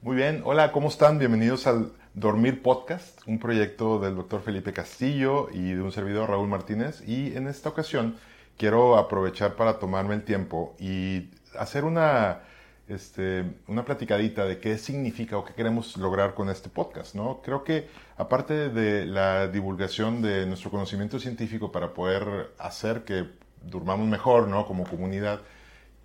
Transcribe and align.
Muy 0.00 0.14
bien, 0.14 0.42
hola, 0.44 0.70
¿cómo 0.70 0.86
están? 0.86 1.18
Bienvenidos 1.18 1.66
al 1.66 1.90
Dormir 2.14 2.62
Podcast, 2.62 3.20
un 3.26 3.40
proyecto 3.40 3.98
del 3.98 4.14
doctor 4.14 4.42
Felipe 4.42 4.72
Castillo 4.72 5.48
y 5.52 5.72
de 5.72 5.82
un 5.82 5.90
servidor 5.90 6.30
Raúl 6.30 6.46
Martínez. 6.46 7.02
Y 7.04 7.36
en 7.36 7.48
esta 7.48 7.68
ocasión 7.70 8.16
quiero 8.56 8.96
aprovechar 8.96 9.56
para 9.56 9.80
tomarme 9.80 10.14
el 10.14 10.22
tiempo 10.22 10.76
y 10.78 11.30
hacer 11.58 11.82
una, 11.82 12.42
este, 12.86 13.44
una 13.66 13.84
platicadita 13.84 14.44
de 14.44 14.60
qué 14.60 14.78
significa 14.78 15.36
o 15.36 15.44
qué 15.44 15.54
queremos 15.54 15.96
lograr 15.96 16.34
con 16.34 16.48
este 16.48 16.68
podcast. 16.68 17.16
¿no? 17.16 17.40
Creo 17.42 17.64
que 17.64 17.88
aparte 18.16 18.68
de 18.68 19.04
la 19.04 19.48
divulgación 19.48 20.22
de 20.22 20.46
nuestro 20.46 20.70
conocimiento 20.70 21.18
científico 21.18 21.72
para 21.72 21.92
poder 21.92 22.52
hacer 22.58 23.02
que 23.02 23.26
durmamos 23.64 24.06
mejor 24.06 24.46
¿no? 24.46 24.64
como 24.64 24.84
comunidad, 24.84 25.40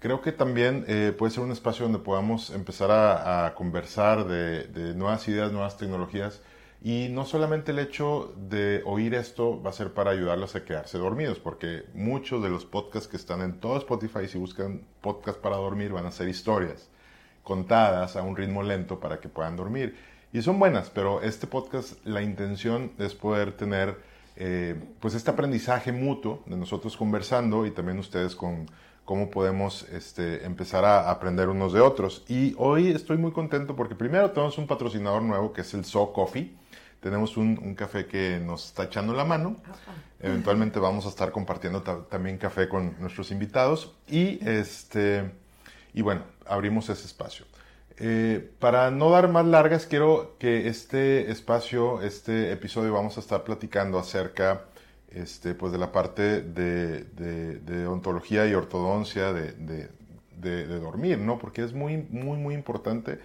Creo 0.04 0.20
que 0.20 0.34
también 0.34 0.84
eh, 0.90 1.16
puede 1.18 1.32
ser 1.32 1.46
un 1.46 1.54
espacio 1.54 1.86
donde 1.86 2.00
podamos 2.00 2.50
empezar 2.50 2.92
a, 2.92 3.54
conversar 3.56 4.28
de, 4.28 4.94
nuevas 4.96 5.26
ideas, 5.30 5.54
nuevas 5.54 5.78
tecnologías. 5.78 6.42
Y 6.82 7.08
no 7.10 7.24
solamente 7.24 7.72
el 7.72 7.80
hecho 7.80 8.36
de 8.36 8.82
oír 8.86 9.14
esto 9.14 9.64
va 9.64 9.70
a 9.70 9.72
ser 9.72 9.94
para 9.94 10.12
ayudarlos 10.12 10.58
a 10.58 10.66
quedarse 10.66 10.98
dormidos, 10.98 11.40
porque 11.40 11.86
muchos 11.94 12.44
de 12.44 12.50
los 12.50 12.66
podcasts 12.66 13.08
que 13.08 13.16
están 13.16 13.40
en 13.40 13.62
todo 13.62 13.78
Spotify, 13.78 14.28
si 14.28 14.38
buscan 14.38 14.82
podcast 15.00 15.40
para 15.40 15.56
dormir, 15.56 15.94
van 15.94 16.06
a 16.06 16.12
ser 16.12 16.28
historias 16.28 16.90
contadas 17.42 18.18
a 18.18 18.24
un 18.24 18.36
ritmo 18.36 18.62
lento 18.62 19.00
para 19.00 19.22
que 19.22 19.30
puedan 19.30 19.56
dormir. 19.56 19.96
Y 20.34 20.42
son 20.42 20.60
buenas, 20.60 20.90
pero 20.90 21.22
este 21.22 21.48
podcast, 21.48 22.06
la 22.06 22.22
intención 22.22 22.92
es 23.00 23.16
poder 23.16 23.56
tener 23.56 23.98
eh, 24.36 24.76
pues 25.00 25.14
este 25.14 25.32
aprendizaje 25.32 25.94
mutuo 25.94 26.44
de 26.46 26.58
nosotros 26.58 26.98
conversando 26.98 27.66
y 27.66 27.72
también 27.72 28.00
ustedes 28.00 28.36
con 28.36 28.66
cómo 29.06 29.30
podemos 29.30 29.84
este, 29.90 30.46
empezar 30.46 30.86
a 30.86 31.10
aprender 31.10 31.50
unos 31.50 31.74
de 31.74 31.82
otros. 31.82 32.24
Y 32.28 32.56
hoy 32.58 32.92
estoy 32.92 33.18
muy 33.18 33.32
contento 33.32 33.76
porque 33.76 33.96
primero 33.96 34.32
tenemos 34.32 34.58
un 34.58 34.68
patrocinador 34.68 35.22
nuevo 35.22 35.54
que 35.54 35.62
es 35.62 35.74
el 35.74 35.86
So 35.86 36.14
Coffee. 36.14 36.56
Tenemos 37.00 37.36
un, 37.36 37.76
café 37.76 38.06
que 38.06 38.40
nos 38.40 38.66
está 38.68 38.86
echando 38.86 39.14
la 39.14 39.26
mano. 39.26 39.58
Eventualmente 40.22 40.80
vamos 40.80 41.06
a 41.06 41.10
estar 41.10 41.32
compartiendo 41.32 41.82
también 41.82 42.38
café 42.38 42.70
con 42.70 42.96
nuestros 43.00 43.30
invitados. 43.32 43.94
Y, 44.08 44.40
este, 44.48 45.30
y 45.94 46.02
bueno, 46.02 46.24
abrimos 46.48 46.88
ese 46.88 47.06
espacio. 47.06 47.46
Eh, 47.98 48.52
para 48.60 48.90
no 48.90 49.10
dar 49.10 49.28
más 49.28 49.46
largas, 49.46 49.86
quiero 49.86 50.38
que 50.40 50.68
este 50.70 51.30
espacio, 51.30 52.02
este 52.02 52.54
episodio, 52.54 52.94
vamos 52.94 53.18
a 53.18 53.20
estar 53.20 53.44
platicando 53.44 54.00
acerca 54.00 54.64
este, 55.14 55.54
pues 55.54 55.72
de 55.72 55.78
la 55.78 55.92
parte 55.92 56.42
de, 56.42 57.04
de, 57.04 57.88
ontología 57.88 58.48
y 58.48 58.54
ortodoncia 58.54 59.32
de, 59.34 59.54
de, 59.54 60.80
dormir, 60.80 61.20
¿no? 61.20 61.38
Porque 61.40 61.64
es 61.64 61.74
muy, 61.74 61.98
muy, 61.98 62.38
muy 62.38 62.54
importante 62.56 63.20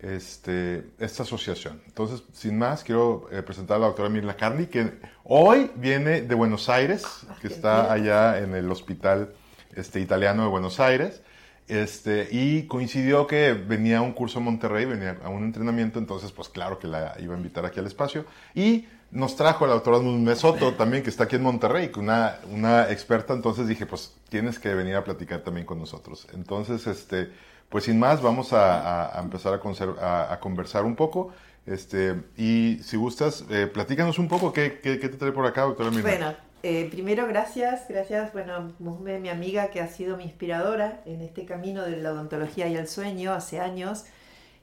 este, 0.00 0.84
esta 0.98 1.22
asociación. 1.22 1.80
Entonces, 1.86 2.22
sin 2.32 2.58
más, 2.58 2.84
quiero 2.84 3.26
eh, 3.32 3.42
presentar 3.42 3.78
a 3.78 3.80
la 3.80 3.86
doctora 3.86 4.08
Mirla 4.08 4.36
Carni, 4.36 4.66
que 4.66 4.92
hoy 5.24 5.70
viene 5.76 6.20
de 6.22 6.34
Buenos 6.34 6.68
Aires, 6.68 7.04
ah, 7.28 7.36
que 7.40 7.48
está 7.48 7.92
allá 7.92 8.38
en 8.38 8.54
el 8.54 8.70
hospital 8.70 9.34
este, 9.74 10.00
italiano 10.00 10.42
de 10.42 10.48
Buenos 10.48 10.78
Aires. 10.78 11.22
Este, 11.66 12.28
y 12.30 12.66
coincidió 12.66 13.26
que 13.26 13.54
venía 13.54 13.98
a 13.98 14.02
un 14.02 14.12
curso 14.12 14.38
en 14.38 14.44
Monterrey, 14.44 14.84
venía 14.84 15.18
a 15.24 15.30
un 15.30 15.44
entrenamiento, 15.44 15.98
entonces 15.98 16.30
pues 16.30 16.50
claro 16.50 16.78
que 16.78 16.86
la 16.86 17.16
iba 17.18 17.34
a 17.34 17.38
invitar 17.38 17.64
aquí 17.64 17.80
al 17.80 17.86
espacio. 17.86 18.26
Y 18.54 18.86
nos 19.14 19.36
trajo 19.36 19.64
a 19.64 19.68
la 19.68 19.74
doctora 19.74 20.00
Mesoto 20.00 20.74
también, 20.74 21.04
que 21.04 21.08
está 21.08 21.24
aquí 21.24 21.36
en 21.36 21.42
Monterrey, 21.42 21.90
una, 21.96 22.40
una 22.50 22.90
experta, 22.90 23.32
entonces 23.32 23.68
dije, 23.68 23.86
pues 23.86 24.12
tienes 24.28 24.58
que 24.58 24.74
venir 24.74 24.96
a 24.96 25.04
platicar 25.04 25.40
también 25.40 25.64
con 25.64 25.78
nosotros. 25.78 26.26
Entonces, 26.34 26.84
este, 26.88 27.30
pues 27.68 27.84
sin 27.84 27.98
más, 28.00 28.20
vamos 28.20 28.52
a, 28.52 29.16
empezar 29.22 29.60
a, 30.00 30.32
a, 30.32 30.40
conversar 30.40 30.84
un 30.84 30.96
poco. 30.96 31.32
Este, 31.64 32.16
y 32.36 32.80
si 32.82 32.96
gustas, 32.96 33.44
eh, 33.50 33.68
platícanos 33.72 34.18
un 34.18 34.26
poco, 34.26 34.52
¿qué, 34.52 34.80
qué, 34.82 34.96
te 34.96 35.08
trae 35.10 35.30
por 35.30 35.46
acá, 35.46 35.62
doctora 35.62 35.90
Mirna? 35.90 36.10
Bueno, 36.10 36.34
eh, 36.64 36.88
primero 36.90 37.28
gracias, 37.28 37.86
gracias, 37.88 38.32
bueno, 38.32 38.72
Musme, 38.80 39.20
mi 39.20 39.28
amiga 39.28 39.68
que 39.68 39.80
ha 39.80 39.86
sido 39.86 40.16
mi 40.16 40.24
inspiradora 40.24 41.02
en 41.06 41.20
este 41.20 41.46
camino 41.46 41.84
de 41.84 41.98
la 41.98 42.10
odontología 42.10 42.66
y 42.66 42.74
el 42.74 42.88
sueño 42.88 43.32
hace 43.32 43.60
años, 43.60 44.06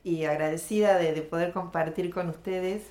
y 0.03 0.25
agradecida 0.25 0.97
de, 0.97 1.13
de 1.13 1.21
poder 1.21 1.53
compartir 1.53 2.13
con 2.13 2.27
ustedes 2.27 2.81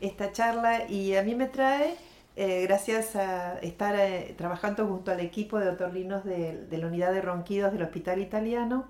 esta 0.00 0.32
charla 0.32 0.88
y 0.88 1.14
a 1.16 1.22
mí 1.22 1.34
me 1.34 1.46
trae, 1.46 1.94
eh, 2.36 2.62
gracias 2.62 3.16
a 3.16 3.58
estar 3.58 3.96
eh, 3.98 4.34
trabajando 4.36 4.86
junto 4.86 5.10
al 5.10 5.20
equipo 5.20 5.58
de 5.58 5.68
otorrinos 5.68 6.24
de, 6.24 6.66
la 6.70 6.86
unidad 6.86 7.12
de 7.12 7.20
ronquidos 7.20 7.72
del 7.72 7.82
Hospital 7.82 8.20
Italiano, 8.20 8.86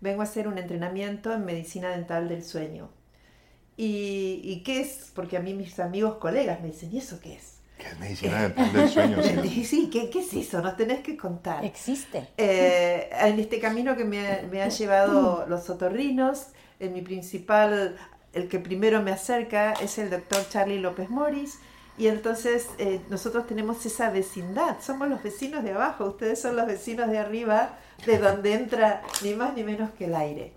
vengo 0.00 0.20
a 0.20 0.24
hacer 0.24 0.48
un 0.48 0.58
entrenamiento 0.58 1.32
en 1.32 1.44
medicina 1.44 1.90
dental 1.90 2.28
del 2.28 2.44
sueño. 2.44 2.90
¿Y, 3.76 4.62
qué 4.64 4.80
es? 4.80 5.10
Porque 5.14 5.36
a 5.36 5.40
mí 5.40 5.52
mis 5.52 5.80
amigos, 5.80 6.16
colegas 6.16 6.60
me 6.60 6.68
dicen, 6.68 6.90
¿y 6.92 6.98
eso 6.98 7.18
qué 7.20 7.34
es? 7.34 7.54
¿Qué 7.76 7.88
es 7.88 7.98
medicina 7.98 8.42
dental 8.42 8.72
del 8.72 8.88
sueño? 8.88 9.22
sí, 9.64 9.90
¿qué, 9.92 10.10
¿qué, 10.10 10.20
es 10.20 10.32
eso? 10.32 10.62
Nos 10.62 10.76
tenés 10.76 11.00
que 11.00 11.16
contar. 11.16 11.64
Existe. 11.64 12.28
Eh, 12.36 13.10
en 13.20 13.40
este 13.40 13.58
camino 13.58 13.96
que 13.96 14.04
me, 14.04 14.42
me 14.42 14.62
han 14.62 14.70
llevado 14.78 15.46
los 15.48 15.68
otorrinos, 15.68 16.48
en 16.78 16.92
mi 16.92 17.02
principal 17.02 17.96
el 18.34 18.48
que 18.48 18.58
primero 18.58 19.02
me 19.02 19.12
acerca 19.12 19.72
es 19.74 19.98
el 19.98 20.10
doctor 20.10 20.46
Charlie 20.48 20.80
López 20.80 21.08
Morris. 21.10 21.58
Y 21.96 22.08
entonces 22.08 22.68
eh, 22.78 23.00
nosotros 23.08 23.46
tenemos 23.46 23.86
esa 23.86 24.10
vecindad, 24.10 24.80
somos 24.80 25.08
los 25.08 25.22
vecinos 25.22 25.62
de 25.62 25.72
abajo, 25.72 26.06
ustedes 26.06 26.40
son 26.40 26.56
los 26.56 26.66
vecinos 26.66 27.08
de 27.08 27.18
arriba, 27.18 27.78
de 28.04 28.18
donde 28.18 28.54
entra 28.54 29.02
ni 29.22 29.34
más 29.34 29.54
ni 29.54 29.62
menos 29.62 29.90
que 29.92 30.06
el 30.06 30.16
aire. 30.16 30.52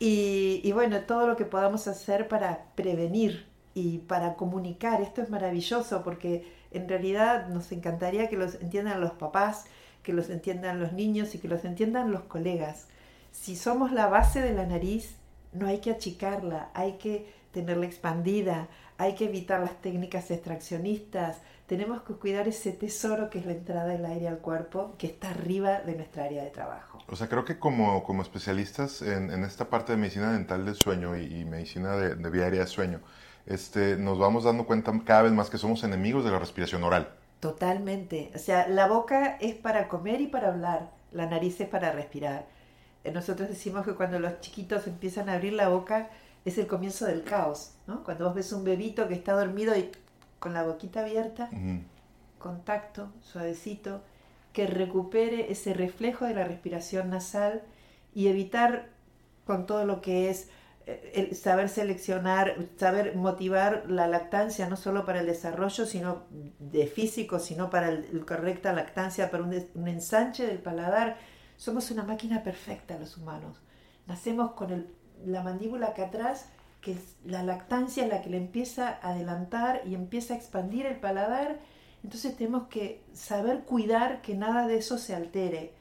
Y, 0.00 0.60
y 0.64 0.72
bueno, 0.72 1.00
todo 1.02 1.28
lo 1.28 1.36
que 1.36 1.44
podamos 1.44 1.86
hacer 1.86 2.26
para 2.26 2.64
prevenir 2.74 3.46
y 3.74 3.98
para 3.98 4.34
comunicar, 4.34 5.00
esto 5.00 5.22
es 5.22 5.30
maravilloso 5.30 6.02
porque 6.02 6.52
en 6.72 6.88
realidad 6.88 7.46
nos 7.48 7.70
encantaría 7.70 8.28
que 8.28 8.36
los 8.36 8.56
entiendan 8.56 9.00
los 9.00 9.12
papás, 9.12 9.66
que 10.02 10.12
los 10.12 10.30
entiendan 10.30 10.80
los 10.80 10.92
niños 10.92 11.34
y 11.34 11.38
que 11.38 11.48
los 11.48 11.64
entiendan 11.64 12.10
los 12.10 12.22
colegas. 12.22 12.88
Si 13.30 13.54
somos 13.54 13.92
la 13.92 14.08
base 14.08 14.40
de 14.40 14.52
la 14.52 14.66
nariz, 14.66 15.14
no 15.52 15.66
hay 15.66 15.78
que 15.78 15.90
achicarla, 15.90 16.70
hay 16.74 16.92
que 16.98 17.32
tenerla 17.52 17.86
expandida, 17.86 18.68
hay 18.98 19.14
que 19.14 19.26
evitar 19.26 19.60
las 19.60 19.80
técnicas 19.80 20.30
extraccionistas, 20.30 21.38
tenemos 21.66 22.02
que 22.02 22.14
cuidar 22.14 22.46
ese 22.46 22.72
tesoro 22.72 23.28
que 23.28 23.40
es 23.40 23.46
la 23.46 23.52
entrada 23.52 23.86
del 23.86 24.04
aire 24.04 24.28
al 24.28 24.38
cuerpo, 24.38 24.94
que 24.98 25.06
está 25.08 25.30
arriba 25.30 25.80
de 25.80 25.96
nuestra 25.96 26.24
área 26.24 26.44
de 26.44 26.50
trabajo. 26.50 26.98
O 27.08 27.16
sea, 27.16 27.28
creo 27.28 27.44
que 27.44 27.58
como, 27.58 28.04
como 28.04 28.22
especialistas 28.22 29.02
en, 29.02 29.30
en 29.30 29.44
esta 29.44 29.68
parte 29.68 29.92
de 29.92 29.98
medicina 29.98 30.32
dental 30.32 30.64
del 30.64 30.76
sueño 30.76 31.16
y, 31.16 31.44
medicina 31.44 31.96
de, 31.96 32.14
de, 32.14 32.30
vía 32.30 32.44
aérea 32.44 32.60
de 32.60 32.66
sueño, 32.66 33.00
este, 33.46 33.96
nos 33.96 34.18
vamos 34.18 34.44
dando 34.44 34.66
cuenta 34.66 34.92
cada 35.04 35.22
vez 35.22 35.32
más 35.32 35.50
que 35.50 35.58
somos 35.58 35.82
enemigos 35.82 36.24
de 36.24 36.30
la 36.30 36.38
respiración 36.38 36.84
oral. 36.84 37.08
Totalmente. 37.40 38.30
O 38.34 38.38
sea, 38.38 38.68
la 38.68 38.86
boca 38.86 39.36
es 39.40 39.54
para 39.54 39.88
comer 39.88 40.20
y 40.20 40.26
para 40.26 40.48
hablar, 40.48 40.90
la 41.12 41.26
nariz 41.26 41.60
es 41.60 41.68
para 41.68 41.92
respirar 41.92 42.46
nosotros 43.12 43.48
decimos 43.48 43.84
que 43.84 43.94
cuando 43.94 44.18
los 44.18 44.40
chiquitos 44.40 44.86
empiezan 44.86 45.28
a 45.28 45.34
abrir 45.34 45.52
la 45.52 45.68
boca 45.68 46.10
es 46.44 46.58
el 46.58 46.66
comienzo 46.66 47.06
del 47.06 47.24
caos, 47.24 47.72
¿no? 47.86 48.04
Cuando 48.04 48.26
vos 48.26 48.34
ves 48.34 48.52
un 48.52 48.64
bebito 48.64 49.08
que 49.08 49.14
está 49.14 49.32
dormido 49.32 49.76
y 49.76 49.90
con 50.38 50.54
la 50.54 50.62
boquita 50.62 51.00
abierta, 51.00 51.50
contacto, 52.38 53.12
suavecito, 53.20 54.00
que 54.52 54.66
recupere 54.66 55.50
ese 55.50 55.74
reflejo 55.74 56.24
de 56.24 56.34
la 56.34 56.44
respiración 56.44 57.10
nasal 57.10 57.62
y 58.14 58.28
evitar 58.28 58.88
con 59.44 59.66
todo 59.66 59.84
lo 59.84 60.00
que 60.00 60.30
es 60.30 60.48
eh, 60.86 61.12
el 61.14 61.36
saber 61.36 61.68
seleccionar, 61.68 62.56
saber 62.76 63.16
motivar 63.16 63.84
la 63.88 64.06
lactancia, 64.06 64.68
no 64.68 64.76
solo 64.76 65.04
para 65.04 65.20
el 65.20 65.26
desarrollo 65.26 65.84
sino 65.84 66.22
de 66.58 66.86
físico, 66.86 67.38
sino 67.38 67.70
para 67.70 67.88
el, 67.88 68.24
correcta 68.24 68.72
lactancia, 68.72 69.30
para 69.30 69.42
un 69.42 69.88
ensanche 69.88 70.46
del 70.46 70.58
paladar 70.58 71.16
somos 71.56 71.90
una 71.90 72.02
máquina 72.02 72.42
perfecta 72.42 72.98
los 72.98 73.16
humanos. 73.16 73.56
Nacemos 74.06 74.52
con 74.52 74.86
la 75.24 75.42
mandíbula 75.42 75.88
acá 75.88 76.06
atrás, 76.06 76.46
que 76.80 76.92
es 76.92 77.16
la 77.24 77.42
lactancia 77.42 78.04
es 78.04 78.10
la 78.10 78.22
que 78.22 78.30
le 78.30 78.36
empieza 78.36 78.88
a 79.02 79.10
adelantar 79.10 79.82
y 79.86 79.94
empieza 79.94 80.34
a 80.34 80.36
expandir 80.36 80.86
el 80.86 80.96
paladar. 80.96 81.58
Entonces 82.04 82.36
tenemos 82.36 82.68
que 82.68 83.02
saber 83.12 83.64
cuidar 83.64 84.22
que 84.22 84.34
nada 84.34 84.66
de 84.66 84.78
eso 84.78 84.98
se 84.98 85.14
altere. 85.14 85.72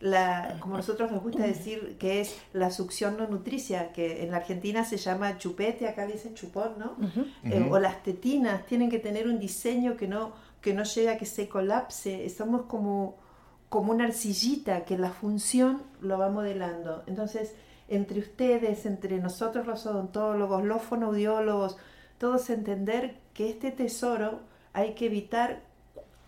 La, 0.00 0.56
como 0.60 0.78
nosotros 0.78 1.12
nos 1.12 1.22
gusta 1.22 1.42
decir 1.42 1.96
que 1.98 2.22
es 2.22 2.34
la 2.54 2.70
succión 2.70 3.18
no 3.18 3.26
nutricia, 3.26 3.92
que 3.92 4.22
en 4.22 4.30
la 4.30 4.38
Argentina 4.38 4.82
se 4.84 4.96
llama 4.96 5.36
chupete, 5.36 5.86
acá 5.88 6.06
dicen 6.06 6.34
chupón, 6.34 6.78
¿no? 6.78 6.96
Eh, 7.44 7.68
o 7.70 7.78
las 7.78 8.02
tetinas 8.02 8.64
tienen 8.64 8.90
que 8.90 8.98
tener 8.98 9.28
un 9.28 9.38
diseño 9.38 9.98
que 9.98 10.08
no, 10.08 10.32
que 10.62 10.72
no 10.72 10.84
llegue 10.84 11.10
a 11.10 11.18
que 11.18 11.26
se 11.26 11.48
colapse. 11.48 12.28
Somos 12.30 12.62
como 12.62 13.16
como 13.70 13.92
una 13.92 14.04
arcillita 14.04 14.84
que 14.84 14.98
la 14.98 15.10
función 15.10 15.82
lo 16.02 16.18
va 16.18 16.28
modelando. 16.28 17.02
Entonces, 17.06 17.54
entre 17.88 18.18
ustedes, 18.18 18.84
entre 18.84 19.18
nosotros 19.18 19.66
los 19.66 19.86
odontólogos, 19.86 20.64
los 20.64 20.82
fonoaudiólogos, 20.82 21.78
todos 22.18 22.50
entender 22.50 23.16
que 23.32 23.48
este 23.48 23.70
tesoro 23.70 24.40
hay 24.72 24.94
que 24.94 25.06
evitar 25.06 25.62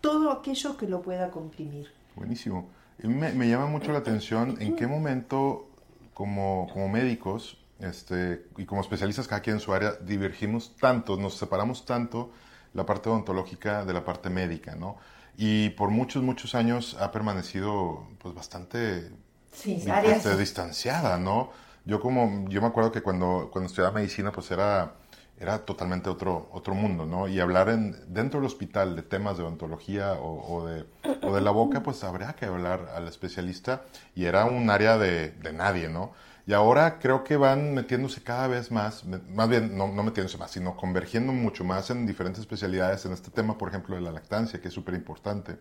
todo 0.00 0.31
aquello 0.31 0.77
que 0.77 0.87
lo 0.89 1.03
pueda 1.03 1.31
comprimir. 1.31 1.93
Buenísimo. 2.17 2.69
Me, 3.03 3.33
me 3.33 3.49
llama 3.49 3.67
mucho 3.67 3.93
la 3.93 3.99
atención 3.99 4.56
en 4.61 4.77
qué 4.77 4.87
momento, 4.87 5.69
como, 6.15 6.69
como 6.73 6.89
médicos, 6.89 7.59
este, 7.81 8.47
y 8.56 8.65
como 8.65 8.81
especialistas 8.81 9.27
cada 9.27 9.43
quien 9.43 9.56
en 9.56 9.61
su 9.61 9.75
área, 9.75 9.93
divergimos 9.94 10.77
tanto, 10.77 11.17
nos 11.17 11.35
separamos 11.35 11.85
tanto 11.85 12.31
la 12.75 12.87
parte 12.87 13.09
odontológica 13.09 13.85
de 13.85 13.93
la 13.93 14.05
parte 14.05 14.31
médica, 14.31 14.77
¿no? 14.77 14.97
Y 15.37 15.70
por 15.70 15.90
muchos, 15.90 16.23
muchos 16.23 16.55
años 16.55 16.96
ha 17.00 17.11
permanecido 17.11 18.06
pues 18.19 18.34
bastante 18.34 19.11
Sí, 19.52 19.82
este, 20.05 20.37
distanciada, 20.37 21.19
¿no? 21.19 21.50
Yo 21.84 22.00
como, 22.00 22.49
yo 22.49 22.61
me 22.61 22.69
acuerdo 22.69 22.93
que 22.93 23.02
cuando, 23.02 23.50
cuando 23.52 23.67
estudiaba 23.67 23.94
medicina 23.94 24.32
pues 24.32 24.50
era, 24.50 24.94
era 25.38 25.64
totalmente 25.64 26.08
otro, 26.08 26.49
otro 26.52 26.75
mundo, 26.75 27.05
¿no? 27.06 27.29
Y 27.29 27.40
hablar 27.40 27.69
en, 27.69 27.96
dentro 28.14 28.40
del 28.40 28.46
hospital 28.46 28.96
de 28.96 29.02
temas 29.02 29.37
de 29.37 29.43
odontología 29.44 30.14
o, 30.14 30.55
o 30.55 30.67
de, 30.67 30.87
o 31.23 31.34
de 31.34 31.40
la 31.40 31.50
boca 31.50 31.82
pues 31.82 32.02
habría 32.05 32.34
que 32.34 32.46
hablar 32.46 32.90
al 32.94 33.08
especialista 33.08 33.82
y 34.14 34.25
era 34.25 34.46
un 34.46 34.70
área 34.70 34.96
de, 34.96 35.31
de 35.32 35.52
nadie, 35.52 35.88
¿no? 35.88 36.12
Y 36.47 36.53
ahora 36.55 36.99
creo 36.99 37.23
que 37.23 37.37
van 37.37 37.73
metiéndose 37.73 38.23
cada 38.23 38.49
vez 38.49 38.73
más, 38.73 39.05
más 39.05 39.49
bien 39.49 39.77
no, 39.77 39.89
no 39.89 40.03
metiéndose 40.03 40.39
más, 40.39 40.50
sino 40.50 40.77
convergiendo 40.77 41.33
mucho 41.33 41.62
más 41.62 41.91
en 41.91 42.05
diferentes 42.05 42.41
especialidades 42.41 43.06
en 43.06 43.12
este 43.12 43.31
tema, 43.31 43.56
por 43.56 43.69
ejemplo, 43.69 43.94
de 43.94 44.03
la 44.03 44.11
lactancia, 44.11 44.61
que 44.61 44.69
es 44.69 44.75
súper 44.75 44.94
importante, 44.94 45.56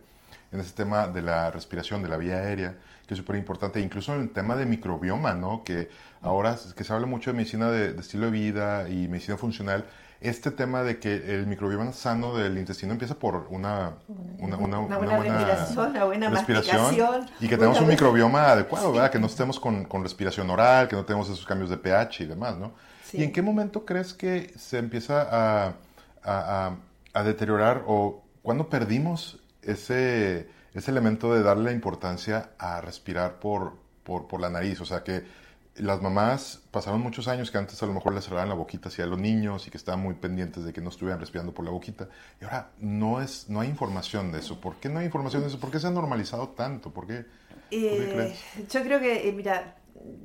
en 0.50 0.60
este 0.60 0.82
tema 0.82 1.06
de 1.06 1.22
la 1.22 1.50
respiración, 1.52 2.02
de 2.02 2.08
la 2.08 2.16
vía 2.16 2.36
aérea, 2.38 2.76
que 3.06 3.14
es 3.14 3.18
súper 3.18 3.36
importante, 3.36 3.80
incluso 3.80 4.14
en 4.14 4.22
el 4.22 4.30
tema 4.30 4.56
de 4.56 4.66
microbioma, 4.66 5.34
¿no? 5.34 5.62
Que 5.62 5.88
ahora 6.20 6.56
que 6.76 6.82
se 6.82 6.92
habla 6.92 7.06
mucho 7.06 7.30
de 7.30 7.36
medicina 7.36 7.70
de, 7.70 7.92
de 7.92 8.00
estilo 8.00 8.26
de 8.26 8.32
vida 8.32 8.88
y 8.88 9.06
medicina 9.06 9.36
funcional, 9.36 9.86
este 10.24 10.50
tema 10.50 10.82
de 10.82 10.98
que 10.98 11.14
el 11.34 11.46
microbioma 11.46 11.92
sano 11.92 12.34
del 12.36 12.56
intestino 12.58 12.92
empieza 12.92 13.14
por 13.14 13.46
una, 13.50 13.94
una, 14.38 14.56
una- 14.56 14.78
Una 14.78 14.98
una 14.98 15.16
buena 15.16 15.18
respiración, 15.44 15.90
una 15.90 16.04
buena 16.04 16.30
masticación, 16.30 16.94
y 17.40 17.48
que 17.48 17.56
tenemos 17.56 17.78
un 17.78 17.84
buena- 17.84 17.92
microbioma 18.00 18.50
adecuado, 18.52 18.92
¿verdad? 18.92 19.10
Que 19.10 19.18
no 19.18 19.26
estemos 19.26 19.58
con, 19.60 19.84
con 19.84 20.02
respiración 20.02 20.48
oral, 20.50 20.88
que 20.88 20.96
no 20.96 21.04
tenemos 21.04 21.28
esos 21.28 21.44
cambios 21.46 21.70
de 21.70 21.76
pH 21.78 22.20
y 22.24 22.26
demás, 22.26 22.56
¿no? 22.58 22.72
Sí. 23.04 23.18
¿Y 23.18 23.24
en 23.24 23.32
qué 23.32 23.42
momento 23.42 23.84
crees 23.84 24.14
que 24.14 24.52
se 24.58 24.78
empieza 24.78 25.22
a, 25.22 25.66
a- 25.66 26.66
a- 26.68 26.76
a 27.14 27.22
deteriorar 27.24 27.82
o 27.86 28.22
cuándo 28.42 28.68
perdimos 28.70 29.38
ese, 29.62 30.48
ese 30.74 30.90
elemento 30.90 31.34
de 31.34 31.42
darle 31.42 31.64
la 31.64 31.72
importancia 31.72 32.50
a 32.58 32.80
respirar 32.80 33.34
por, 33.40 33.74
por, 34.02 34.28
por 34.28 34.40
la 34.40 34.48
nariz? 34.50 34.80
O 34.80 34.86
sea, 34.86 35.02
que 35.02 35.24
las 35.76 36.02
mamás 36.02 36.60
pasaron 36.70 37.00
muchos 37.00 37.28
años 37.28 37.50
que 37.50 37.58
antes 37.58 37.82
a 37.82 37.86
lo 37.86 37.94
mejor 37.94 38.14
les 38.14 38.24
cerraban 38.24 38.48
la 38.48 38.54
boquita 38.54 38.88
hacia 38.88 39.06
los 39.06 39.18
niños 39.18 39.66
y 39.66 39.70
que 39.70 39.78
estaban 39.78 40.00
muy 40.00 40.14
pendientes 40.14 40.64
de 40.64 40.72
que 40.72 40.80
no 40.80 40.90
estuvieran 40.90 41.20
respirando 41.20 41.52
por 41.52 41.64
la 41.64 41.70
boquita. 41.70 42.08
Y 42.40 42.44
ahora 42.44 42.70
no, 42.78 43.22
es, 43.22 43.48
no 43.48 43.60
hay 43.60 43.68
información 43.68 44.32
de 44.32 44.40
eso. 44.40 44.60
¿Por 44.60 44.76
qué 44.76 44.88
no 44.88 44.98
hay 44.98 45.06
información 45.06 45.42
de 45.42 45.48
eso? 45.48 45.58
¿Por 45.58 45.70
qué 45.70 45.80
se 45.80 45.86
ha 45.86 45.90
normalizado 45.90 46.48
tanto? 46.50 46.90
¿Por 46.90 47.06
qué? 47.06 47.24
Eh, 47.70 48.34
yo 48.70 48.82
creo 48.82 49.00
que, 49.00 49.28
eh, 49.28 49.32
mira, 49.32 49.76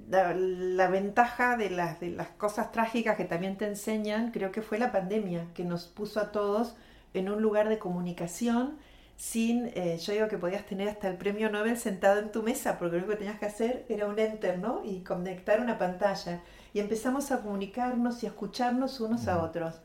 la, 0.09 0.33
la 0.33 0.87
ventaja 0.89 1.55
de 1.55 1.69
las, 1.69 1.99
de 2.01 2.09
las 2.09 2.27
cosas 2.29 2.71
trágicas 2.73 3.15
que 3.15 3.23
también 3.23 3.57
te 3.57 3.67
enseñan, 3.67 4.31
creo 4.31 4.51
que 4.51 4.61
fue 4.61 4.79
la 4.79 4.91
pandemia, 4.91 5.45
que 5.53 5.63
nos 5.63 5.85
puso 5.85 6.19
a 6.19 6.31
todos 6.31 6.75
en 7.13 7.29
un 7.29 7.41
lugar 7.41 7.69
de 7.69 7.79
comunicación 7.79 8.77
sin, 9.17 9.67
eh, 9.75 9.97
yo 9.99 10.13
digo 10.13 10.29
que 10.29 10.37
podías 10.39 10.65
tener 10.65 10.89
hasta 10.89 11.09
el 11.09 11.17
premio 11.17 11.49
Nobel 11.51 11.77
sentado 11.77 12.19
en 12.21 12.31
tu 12.31 12.43
mesa, 12.43 12.79
porque 12.79 12.93
lo 12.97 12.99
único 12.99 13.13
que 13.13 13.19
tenías 13.19 13.39
que 13.39 13.47
hacer 13.47 13.85
era 13.89 14.07
un 14.07 14.19
enter, 14.19 14.59
¿no? 14.59 14.81
Y 14.85 15.01
conectar 15.03 15.59
una 15.61 15.77
pantalla. 15.79 16.41
Y 16.73 16.79
empezamos 16.79 17.31
a 17.31 17.41
comunicarnos 17.41 18.23
y 18.23 18.27
a 18.27 18.29
escucharnos 18.29 18.99
unos 19.01 19.27
a 19.27 19.37
Ujú. 19.37 19.45
otros. 19.45 19.81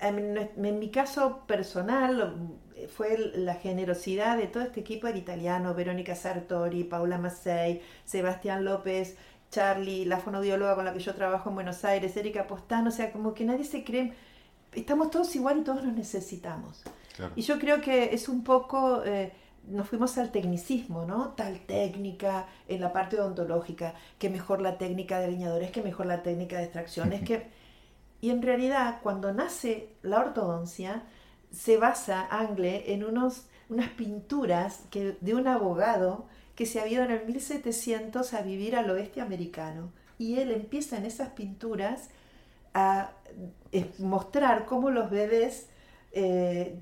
En, 0.00 0.36
en 0.64 0.78
mi 0.78 0.90
caso 0.90 1.44
personal 1.46 2.58
eh, 2.76 2.88
fue 2.88 3.16
la 3.36 3.54
generosidad 3.54 4.36
de 4.36 4.48
todo 4.48 4.62
este 4.64 4.80
equipo 4.80 5.06
del 5.06 5.16
italiano, 5.16 5.74
Verónica 5.74 6.14
Sartori, 6.16 6.84
Paula 6.84 7.18
Massey, 7.18 7.80
Sebastián 8.04 8.64
López, 8.64 9.16
Charlie, 9.50 10.04
la 10.04 10.18
fonodióloga 10.18 10.74
con 10.74 10.84
la 10.84 10.92
que 10.92 10.98
yo 11.00 11.14
trabajo 11.14 11.48
en 11.50 11.54
Buenos 11.56 11.84
Aires, 11.84 12.16
Erika 12.16 12.46
Postano, 12.48 12.88
o 12.88 12.92
sea, 12.92 13.12
como 13.12 13.34
que 13.34 13.44
nadie 13.44 13.64
se 13.64 13.84
cree, 13.84 14.12
estamos 14.72 15.10
todos 15.10 15.34
igual 15.36 15.58
y 15.60 15.64
todos 15.64 15.84
nos 15.84 15.94
necesitamos. 15.94 16.82
Claro. 17.14 17.32
Y 17.36 17.42
yo 17.42 17.58
creo 17.58 17.80
que 17.80 18.14
es 18.14 18.28
un 18.28 18.42
poco, 18.44 19.02
eh, 19.04 19.32
nos 19.68 19.88
fuimos 19.88 20.18
al 20.18 20.30
tecnicismo, 20.30 21.04
¿no? 21.04 21.30
Tal 21.30 21.60
técnica 21.60 22.46
en 22.68 22.80
la 22.80 22.92
parte 22.92 23.20
odontológica, 23.20 23.94
que 24.18 24.30
mejor 24.30 24.60
la 24.60 24.78
técnica 24.78 25.20
de 25.20 25.28
leñadores, 25.28 25.70
que 25.70 25.82
mejor 25.82 26.06
la 26.06 26.22
técnica 26.22 26.58
de 26.58 26.64
extracciones, 26.64 27.22
que... 27.26 27.64
Y 28.20 28.30
en 28.30 28.40
realidad, 28.40 29.00
cuando 29.02 29.34
nace 29.34 29.90
la 30.02 30.18
ortodoncia, 30.20 31.02
se 31.52 31.76
basa 31.76 32.26
Angle 32.30 32.92
en 32.92 33.04
unos, 33.04 33.46
unas 33.68 33.90
pinturas 33.90 34.80
que, 34.90 35.18
de 35.20 35.34
un 35.34 35.46
abogado 35.46 36.26
que 36.54 36.66
se 36.66 36.80
había 36.80 36.94
ido 36.94 37.04
en 37.04 37.10
el 37.10 37.26
1700 37.26 38.32
a 38.34 38.42
vivir 38.42 38.76
al 38.76 38.90
oeste 38.90 39.20
americano. 39.20 39.92
Y 40.18 40.38
él 40.38 40.52
empieza 40.52 40.96
en 40.96 41.04
esas 41.04 41.30
pinturas 41.30 42.10
a 42.72 43.12
eh, 43.72 43.90
mostrar 43.98 44.64
cómo 44.64 44.90
los 44.90 45.10
bebés 45.10 45.68
eh, 46.12 46.76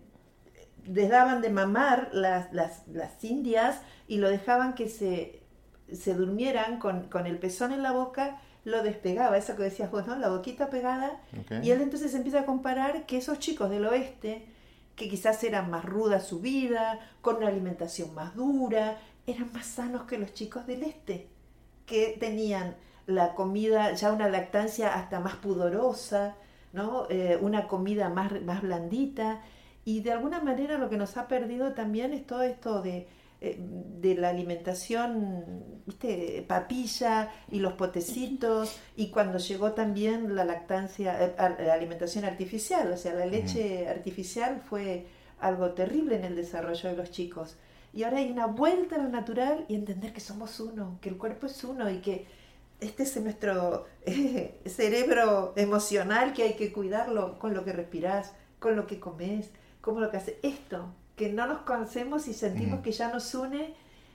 les 0.87 1.09
daban 1.09 1.41
de 1.41 1.51
mamar 1.51 2.11
las, 2.13 2.53
las, 2.53 2.87
las 2.89 3.23
indias 3.25 3.81
y 4.09 4.19
lo 4.19 4.29
dejaban 4.29 4.75
que 4.75 4.89
se, 4.89 5.43
se 5.93 6.15
durmieran 6.15 6.79
con, 6.79 7.09
con 7.09 7.27
el 7.27 7.39
pezón 7.39 7.73
en 7.73 7.83
la 7.83 7.93
boca, 7.93 8.41
lo 8.65 8.83
despegaba, 8.83 9.37
eso 9.37 9.57
que 9.57 9.65
decías 9.65 9.91
vos, 9.91 10.07
¿no? 10.07 10.17
La 10.17 10.29
boquita 10.29 10.71
pegada. 10.71 11.21
Y 11.63 11.71
él 11.71 11.81
entonces 11.81 12.15
empieza 12.15 12.41
a 12.41 12.47
comparar 12.47 13.07
que 13.07 13.17
esos 13.17 13.39
chicos 13.39 13.71
del 13.71 13.87
oeste, 13.87 14.47
que 14.95 15.09
quizás 15.09 15.43
eran 15.43 15.71
más 15.71 15.85
ruda 15.85 16.21
su 16.21 16.41
vida, 16.41 17.01
con 17.21 17.37
una 17.37 17.49
alimentación 17.49 18.15
más 18.15 18.37
dura, 18.37 18.99
eran 19.27 19.53
más 19.53 19.67
sanos 19.67 20.05
que 20.05 20.19
los 20.19 20.33
chicos 20.35 20.67
del 20.67 20.85
este, 20.85 21.29
que 21.87 22.17
tenían 22.21 22.77
la 23.07 23.35
comida, 23.35 23.93
ya 23.95 24.13
una 24.13 24.29
lactancia 24.29 24.95
hasta 24.95 25.19
más 25.19 25.35
pudorosa, 25.37 26.37
¿no? 26.73 27.07
Eh, 27.11 27.39
una 27.41 27.67
comida 27.67 28.09
más, 28.09 28.41
más 28.43 28.63
blandita. 28.63 29.41
Y 29.85 30.01
de 30.01 30.13
alguna 30.13 30.41
manera 30.41 30.79
lo 30.79 30.89
que 30.89 30.97
nos 30.97 31.17
ha 31.17 31.27
perdido 31.29 31.73
también 31.73 32.13
es 32.13 32.27
todo 32.27 32.43
esto 32.43 32.83
de, 32.83 33.09
eh, 33.41 33.57
de 33.59 34.15
la 34.15 34.29
alimentación, 34.29 35.45
¿viste? 35.87 36.45
papilla 36.47 37.31
y 37.51 37.59
los 37.59 37.73
potecitos, 37.75 38.77
y 38.97 39.09
cuando 39.11 39.39
llegó 39.39 39.73
también 39.73 40.35
la 40.37 40.45
lactancia, 40.45 41.21
eh, 41.25 41.35
a- 41.39 41.49
la 41.51 41.75
alimentación 41.75 42.25
artificial, 42.25 42.93
o 42.93 42.97
sea, 42.97 43.15
la 43.15 43.27
leche 43.27 43.89
artificial 43.89 44.61
fue 44.69 45.07
algo 45.41 45.71
terrible 45.73 46.17
en 46.17 46.25
el 46.25 46.37
desarrollo 46.37 46.89
de 46.91 46.97
los 46.97 47.11
chicos. 47.11 47.57
Y 47.93 48.05
ahora 48.05 48.19
hay 48.19 48.31
una 48.31 48.47
vuelta 48.47 48.97
a 48.97 48.99
lo 49.03 49.09
natural 49.09 49.65
y 49.69 49.75
entender 49.75 50.13
que 50.13 50.21
somos 50.21 50.61
uno, 50.61 50.99
que 51.03 51.09
el 51.09 51.19
cuerpo 51.19 51.47
es 51.47 51.63
uno 51.65 51.91
y 51.91 51.99
que 51.99 52.27
este 52.81 53.03
es 53.03 53.17
nuestro 53.21 53.87
eh, 54.07 54.55
cerebro 54.67 55.53
emocional 55.57 56.33
que 56.33 56.45
hay 56.45 56.55
que 56.55 56.73
cuidarlo 56.73 57.39
con 57.39 57.55
lo 57.55 57.65
que 57.65 57.73
respirás, 57.73 58.33
con 58.61 58.77
lo 58.77 58.87
que 58.87 58.99
comes, 59.01 59.51
con 59.83 60.01
lo 60.01 60.11
que 60.11 60.19
haces. 60.19 60.37
Esto, 60.43 60.95
que 61.17 61.31
no 61.33 61.47
nos 61.47 61.61
conocemos 61.63 62.29
y 62.29 62.35
sentimos 62.35 62.81
Ujú. 62.81 62.85
que 62.85 62.93
ya 62.93 63.13
nos 63.13 63.35
une, 63.35 63.75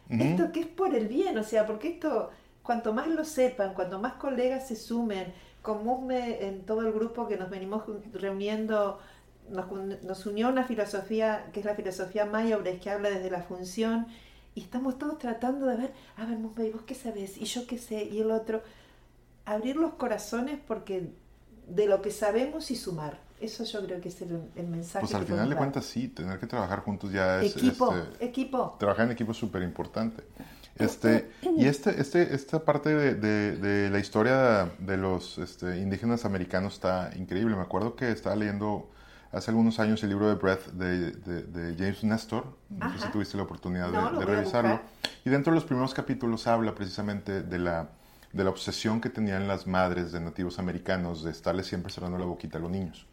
Ujú. 0.09 0.23
esto 0.23 0.51
que 0.53 0.61
es 0.61 0.67
por 0.67 0.95
el 0.95 1.07
bien, 1.09 1.37
o 1.37 1.43
sea, 1.43 1.67
porque 1.67 1.89
esto, 1.89 2.31
cuanto 2.63 2.93
más 2.93 3.07
lo 3.09 3.25
sepan, 3.25 3.75
cuanto 3.75 3.99
más 3.99 4.15
colegas 4.15 4.67
se 4.69 4.75
sumen, 4.75 5.33
me- 6.07 6.47
en 6.47 6.65
todo 6.65 6.81
el 6.81 6.93
grupo 6.93 7.27
que 7.27 7.37
nos 7.37 7.49
venimos 7.51 7.83
reuniendo, 8.13 8.99
nos, 9.49 10.25
unió 10.25 10.49
una 10.49 10.63
filosofía 10.65 11.49
que 11.53 11.59
es 11.61 11.65
la 11.65 11.75
filosofía 11.75 12.25
Mayobres, 12.25 12.81
que 12.81 12.89
habla 12.89 13.09
desde 13.09 13.29
la 13.31 13.43
función, 13.43 14.07
y 14.55 14.61
estamos 14.61 14.97
todos 14.97 15.19
tratando 15.19 15.67
de 15.67 15.77
ver, 15.77 15.93
a 16.17 16.25
ver, 16.25 16.37
Mumbai, 16.39 16.71
vos 16.71 16.83
qué 16.83 16.95
sabés, 16.95 17.37
y 17.37 17.45
yo 17.45 17.67
qué 17.67 17.77
sé, 17.77 18.05
y 18.05 18.19
el 18.21 18.31
otro, 18.31 18.63
abrir 19.45 19.77
los 19.77 19.93
corazones 19.95 20.59
porque 20.67 21.11
de 21.67 21.87
lo 21.87 22.01
que 22.01 22.11
sabemos 22.11 22.71
y 22.71 22.75
sumar. 22.75 23.19
Eso 23.39 23.63
yo 23.65 23.85
creo 23.85 24.01
que 24.01 24.09
es 24.09 24.21
el, 24.21 24.41
el 24.55 24.67
mensaje. 24.67 25.01
Pues 25.05 25.13
al 25.13 25.21
que 25.25 25.33
final 25.33 25.49
de 25.49 25.55
cuentas 25.55 25.85
sí, 25.85 26.07
tener 26.07 26.39
que 26.39 26.47
trabajar 26.47 26.79
juntos 26.79 27.11
ya 27.11 27.41
es... 27.41 27.55
Equipo, 27.55 27.95
este, 27.95 28.25
equipo. 28.25 28.75
trabajar 28.79 29.05
en 29.05 29.11
equipo 29.11 29.31
es 29.31 29.37
súper 29.37 29.61
importante. 29.61 30.23
Este, 30.75 31.31
y 31.55 31.65
este, 31.65 31.99
este, 31.99 32.35
esta 32.35 32.63
parte 32.63 32.93
de, 32.93 33.15
de- 33.15 33.57
de 33.57 33.89
la 33.89 33.99
historia 33.99 34.71
de 34.79 34.97
los 34.97 35.37
este, 35.39 35.77
indígenas 35.79 36.23
americanos 36.25 36.73
está 36.75 37.11
increíble. 37.15 37.55
Me 37.55 37.61
acuerdo 37.63 37.95
que 37.95 38.11
estaba 38.11 38.35
leyendo 38.35 38.89
hace 39.31 39.51
algunos 39.51 39.79
años 39.79 40.01
el 40.03 40.09
libro 40.09 40.27
de 40.27 40.35
Breath 40.35 40.67
de, 40.73 41.11
de- 41.11 41.75
James 41.77 42.03
Nestor. 42.03 42.45
No 42.69 42.91
sé 42.91 42.97
si 42.97 43.03
Ajá. 43.03 43.11
tuviste 43.11 43.37
la 43.37 43.43
oportunidad 43.43 43.89
No, 43.91 44.19
de, 44.19 44.25
revisarlo. 44.25 44.79
Y 45.25 45.29
dentro 45.29 45.51
de 45.51 45.55
los 45.55 45.65
primeros 45.65 45.93
capítulos 45.93 46.45
habla 46.47 46.73
precisamente 46.75 47.41
de 47.41 47.57
la, 47.59 47.89
de 48.33 48.43
la 48.43 48.49
obsesión 48.51 49.01
que 49.01 49.09
tenían 49.09 49.47
las 49.47 49.65
madres 49.67 50.11
de 50.11 50.19
nativos 50.21 50.59
americanos 50.59 51.23
de 51.23 51.31
estarle 51.31 51.63
siempre 51.63 51.91
cerrando 51.91 52.17
la 52.19 52.25
boquita 52.25 52.57
a 52.59 52.61
los 52.61 52.69
niños. 52.71 53.07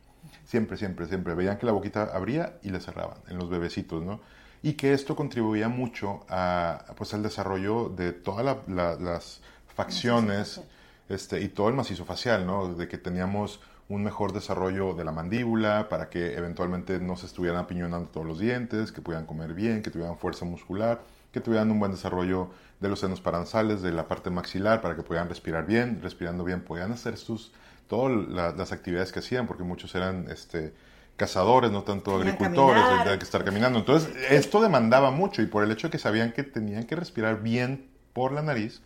Siempre, 0.45 0.77
siempre, 0.77 1.07
siempre. 1.07 1.35
Veían 1.35 1.59
que 1.59 1.67
la 1.67 1.73
boquita 1.73 2.05
abría 2.15 2.59
y 2.63 2.71
la 2.71 2.81
cerraban 2.81 3.19
en 3.29 3.39
los 3.39 3.49
bebecitos, 3.49 4.03
¿no? 4.03 4.21
Y 4.63 4.75
que 4.75 4.93
esto 4.93 5.17
contribuía 5.17 5.69
mucho 5.69 6.25
a, 6.29 6.85
pues, 6.97 7.15
al 7.15 7.23
desarrollo 7.23 7.89
de 7.89 8.13
todas 8.13 8.45
la- 8.45 8.59
la- 8.69 8.97
las 8.97 9.41
facciones 9.75 10.61
este, 11.09 11.41
y 11.43 11.49
todo 11.49 11.69
el 11.69 11.75
macizo 11.75 12.05
facial, 12.05 12.47
¿no? 12.47 12.75
De 12.75 12.89
que 12.89 12.97
teníamos 12.99 13.61
un 13.89 14.03
mejor 14.05 14.33
desarrollo 14.33 14.95
de 14.95 15.05
la 15.05 15.13
mandíbula 15.13 15.89
para 15.91 16.09
que 16.09 16.35
eventualmente 16.37 16.99
no 17.01 17.17
se 17.17 17.27
estuvieran 17.27 17.59
apiñonando 17.61 18.09
todos 18.09 18.27
los 18.27 18.39
dientes, 18.39 18.91
que 18.93 19.03
pudieran 19.03 19.27
comer 19.27 19.53
bien, 19.53 19.83
que 19.83 19.91
tuvieran 19.91 20.17
fuerza 20.19 20.45
muscular. 20.45 21.03
que 21.33 21.41
tuvieran 21.41 21.69
un 21.73 21.81
buen 21.81 21.91
desarrollo 21.91 22.51
de 22.79 22.89
los 22.89 23.01
senos 23.01 23.21
paranasales, 23.21 23.83
de 23.83 23.91
la 23.91 24.07
parte 24.07 24.31
maxilar, 24.31 24.81
para 24.81 24.95
que 24.95 25.03
pudieran 25.03 25.29
respirar 25.29 25.67
bien, 25.67 25.99
respirando 26.01 26.45
bien, 26.45 26.61
podían 26.63 26.93
hacer 26.93 27.17
sus, 27.17 27.53
todas 27.89 28.29
las 28.29 28.73
actividades 28.73 29.13
que 29.13 29.21
hacían, 29.21 29.47
porque 29.47 29.63
muchos 29.63 29.95
eran 29.95 30.27
este, 30.31 30.75
cazadores, 31.17 31.71
no 31.71 31.83
tanto 31.83 32.17
agricultores, 32.17 32.83
tenían 32.99 33.19
que 33.19 33.25
estar 33.25 33.45
caminando. 33.45 33.79
Entonces, 33.79 34.15
esto 34.31 34.61
demandaba 34.61 35.11
mucho 35.11 35.43
y 35.43 35.47
por 35.47 35.65
el 35.65 35.71
hecho 35.71 35.89
de 35.89 35.93
que 35.93 35.99
sabían 35.99 36.33
que 36.33 36.43
tenían 36.43 36.85
que 36.85 36.97
respirar 36.97 37.43
bien 37.43 37.87
por 38.13 38.33
la 38.33 38.43
nariz, 38.43 38.83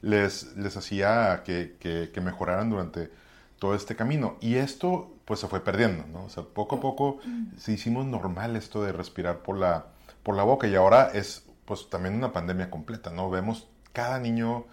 les, 0.00 0.56
les 0.56 0.76
hacía 0.76 1.42
que, 1.44 1.76
que, 1.80 2.20
mejoraran 2.20 2.70
durante 2.70 3.10
todo 3.58 3.74
este 3.74 3.96
camino. 3.96 4.36
Y 4.40 4.56
esto 4.56 5.12
pues 5.24 5.40
se 5.40 5.48
fue 5.48 5.60
perdiendo, 5.60 6.04
¿no? 6.12 6.24
O 6.24 6.30
sea, 6.30 6.42
poco 6.42 6.76
a 6.76 6.80
poco 6.80 7.18
se 7.58 7.72
hicimos 7.72 8.06
normal 8.06 8.56
esto 8.56 8.82
de 8.82 8.92
respirar 8.92 9.38
por 9.38 9.58
la, 9.58 9.86
por 10.22 10.36
la 10.36 10.42
boca 10.42 10.66
y 10.66 10.74
ahora 10.74 11.10
es 11.12 11.44
pues 11.64 11.90
también 11.90 12.14
una 12.14 12.32
pandemia 12.32 12.70
completa, 12.70 13.10
¿no? 13.10 13.28
Vemos 13.28 13.68
cada 13.92 14.18
niño 14.18 14.64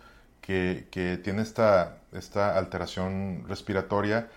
que, 0.46 1.20
tiene 1.24 1.42
esta, 1.42 1.98
esta 2.12 2.58
alteración 2.58 3.46
respiratoria 3.48 4.30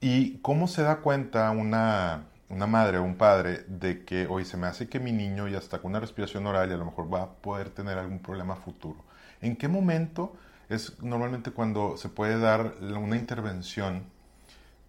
y 0.00 0.38
cómo 0.38 0.68
se 0.68 0.82
da 0.82 0.98
cuenta 0.98 1.50
una, 1.50 2.26
una 2.48 2.66
madre 2.66 2.98
o 2.98 3.02
un 3.02 3.16
padre 3.16 3.64
de 3.68 4.04
que 4.04 4.26
hoy 4.28 4.44
se 4.44 4.56
me 4.56 4.66
hace 4.66 4.88
que 4.88 5.00
mi 5.00 5.12
niño 5.12 5.48
ya 5.48 5.58
está 5.58 5.78
con 5.78 5.90
una 5.90 6.00
respiración 6.00 6.46
oral 6.46 6.70
y 6.70 6.74
a 6.74 6.76
lo 6.76 6.84
mejor 6.84 7.12
va 7.12 7.22
a 7.22 7.32
poder 7.32 7.70
tener 7.70 7.98
algún 7.98 8.20
problema 8.20 8.56
futuro. 8.56 9.04
¿En 9.40 9.56
qué 9.56 9.68
momento 9.68 10.36
es 10.68 11.02
normalmente 11.02 11.50
cuando 11.50 11.96
se 11.96 12.08
puede 12.08 12.38
dar 12.38 12.74
una 12.80 13.16
intervención 13.16 14.04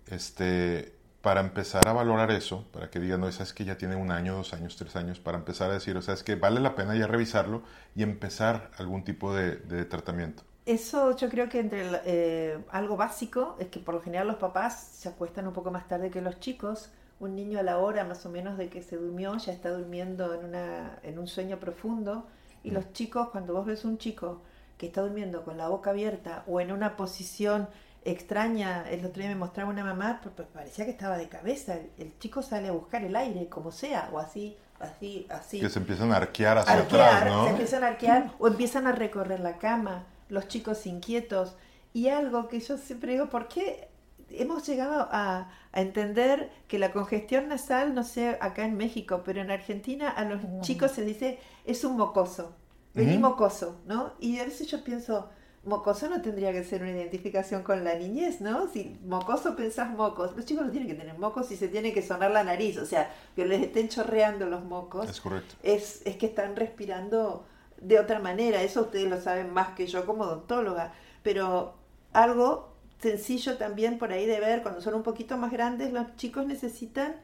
este, 0.08 0.94
para 1.22 1.42
empezar 1.42 1.88
a 1.88 1.94
valorar 1.94 2.32
eso, 2.32 2.66
para 2.72 2.90
que 2.90 3.00
digan, 3.00 3.22
no, 3.22 3.32
sabes 3.32 3.54
que 3.54 3.66
ya 3.66 3.78
tiene 3.78 3.96
un 3.96 4.12
año, 4.12 4.36
dos 4.36 4.54
años, 4.54 4.76
tres 4.78 4.96
años, 4.96 5.20
para 5.20 5.38
empezar 5.38 5.70
a 5.70 5.74
decir, 5.74 5.98
o 5.98 6.02
sea, 6.02 6.14
es 6.14 6.24
que 6.24 6.36
vale 6.36 6.60
la 6.60 6.76
pena 6.76 6.96
ya 6.96 7.08
revisarlo 7.08 7.64
y 7.96 8.04
empezar 8.04 8.72
algún 8.78 9.04
tipo 9.04 9.34
de, 9.36 9.58
tratamiento? 9.86 10.44
Eso 10.68 11.16
yo 11.16 11.30
creo 11.30 11.48
que 11.48 11.62
entre 11.62 11.82
eh, 12.04 12.60
algo 12.72 12.98
básico 12.98 13.56
es 13.58 13.68
que 13.68 13.80
por 13.80 13.96
lo 13.96 14.02
general 14.02 14.28
los 14.28 14.36
papás 14.36 14.78
se 14.78 15.08
acuestan 15.08 15.48
un 15.48 15.54
poco 15.54 15.72
más 15.72 15.88
tarde 15.88 16.12
que 16.12 16.20
los 16.20 16.42
chicos. 16.42 16.92
Un 17.22 17.38
niño 17.38 17.58
a 17.58 17.64
la 17.64 17.78
hora 17.78 18.04
más 18.04 18.26
o 18.26 18.30
menos 18.30 18.58
de 18.58 18.68
que 18.68 18.84
se 18.84 18.98
durmió 18.98 19.38
ya 19.38 19.54
está 19.54 19.70
durmiendo 19.70 20.34
en, 20.34 20.44
una, 20.44 21.00
en 21.04 21.20
un 21.20 21.28
sueño 21.28 21.58
profundo. 21.58 22.28
Y 22.64 22.72
los 22.72 22.92
chicos, 22.92 23.30
cuando 23.30 23.54
vos 23.54 23.66
ves 23.66 23.86
un 23.86 23.98
chico 23.98 24.42
que 24.78 24.88
está 24.88 25.02
durmiendo 25.02 25.46
con 25.46 25.58
la 25.58 25.70
boca 25.70 25.92
abierta 25.92 26.44
o 26.48 26.60
en 26.60 26.74
una 26.74 26.98
posición 26.98 27.70
extraña, 28.04 28.84
el 28.90 29.06
otro 29.06 29.22
día 29.22 29.30
me 29.30 29.36
mostraba 29.36 29.70
una 29.70 29.86
mamá, 29.86 30.20
pues 30.22 30.48
parecía 30.50 30.84
que 30.84 30.92
estaba 30.92 31.18
de 31.18 31.30
cabeza, 31.30 31.76
el, 31.98 32.20
chico 32.20 32.42
sale 32.42 32.68
a 32.68 32.74
buscar 32.74 33.06
el 33.06 33.16
aire, 33.16 33.48
como 33.48 33.72
sea, 33.72 34.10
o 34.12 34.20
así, 34.20 34.58
así, 34.82 35.28
así. 35.30 35.62
Que 35.62 35.70
se 35.70 35.80
empiezan 35.80 36.12
a 36.12 36.18
arquear 36.18 36.58
hacia 36.58 36.74
atrás, 36.74 37.26
¿no? 37.26 37.46
Se 37.46 37.52
empiezan 37.52 37.84
a 37.86 37.88
arquear 37.88 38.32
o 38.38 38.48
empiezan 38.48 38.86
a 38.86 38.92
recorrer 38.92 39.40
la 39.40 39.58
cama, 39.58 40.06
los 40.30 40.48
chicos 40.48 40.86
inquietos. 40.86 41.56
Y 41.94 42.10
algo 42.10 42.48
que 42.48 42.60
yo 42.60 42.78
siempre 42.78 43.14
digo, 43.14 43.30
¿por 43.30 43.48
qué 43.48 43.88
hemos 44.30 44.68
llegado 44.68 45.08
a, 45.12 45.50
a, 45.72 45.82
entender 45.82 46.52
que 46.68 46.80
la 46.80 46.92
congestión 46.92 47.48
nasal, 47.48 47.96
no 47.96 48.04
sé, 48.04 48.38
acá 48.42 48.66
en 48.66 48.78
México, 48.78 49.22
pero 49.26 49.42
en 49.42 49.52
Argentina 49.52 50.10
a 50.10 50.26
los 50.26 50.42
chicos 50.62 50.92
se 50.92 51.06
dice 51.06 51.40
es 51.66 51.84
un 51.84 51.98
mocoso? 51.98 52.56
vení 52.98 53.18
mocoso, 53.18 53.80
¿no? 53.86 54.14
Y 54.20 54.40
a 54.40 54.46
veces 54.46 54.68
yo 54.68 54.84
pienso, 54.84 55.30
mocoso 55.64 56.10
no 56.10 56.22
tendría 56.22 56.52
que 56.52 56.64
ser 56.64 56.82
una 56.82 56.92
identificación 56.92 57.64
con 57.64 57.84
la 57.84 57.96
niñez, 57.96 58.42
¿no? 58.42 58.68
Si 58.68 58.98
mocoso 59.06 59.56
pensás 59.56 59.90
mocos, 59.92 60.36
los 60.36 60.46
chicos 60.46 60.66
no 60.66 60.72
tienen 60.72 60.90
que 60.90 60.96
tener 60.96 61.18
mocos 61.18 61.52
y 61.52 61.58
se 61.58 61.68
tiene 61.68 61.94
que 61.94 62.02
sonar 62.02 62.32
la 62.32 62.44
nariz, 62.44 62.78
o 62.78 62.86
sea, 62.86 63.14
que 63.36 63.46
les 63.46 63.62
estén 63.62 63.90
chorreando 63.90 64.48
los 64.48 64.64
mocos. 64.64 65.10
Es 65.10 65.22
correcto. 65.22 65.56
Es, 65.64 66.02
es 66.06 66.18
que 66.18 66.26
están 66.26 66.56
respirando 66.56 67.46
de 67.82 68.00
otra 68.00 68.20
manera, 68.20 68.62
eso 68.62 68.82
ustedes 68.82 69.10
lo 69.10 69.22
saben 69.22 69.54
más 69.54 69.70
que 69.70 69.88
yo 69.88 70.06
como 70.06 70.24
odontóloga, 70.24 70.94
pero 71.24 71.76
algo 72.14 72.74
sencillo 73.00 73.58
también 73.58 74.00
por 74.00 74.12
ahí 74.12 74.26
de 74.26 74.40
ver, 74.40 74.64
cuando 74.64 74.82
son 74.82 74.96
un 74.96 75.04
poquito 75.04 75.38
más 75.38 75.52
grandes, 75.52 75.94
los 75.94 76.16
chicos 76.16 76.46
necesitan, 76.46 77.16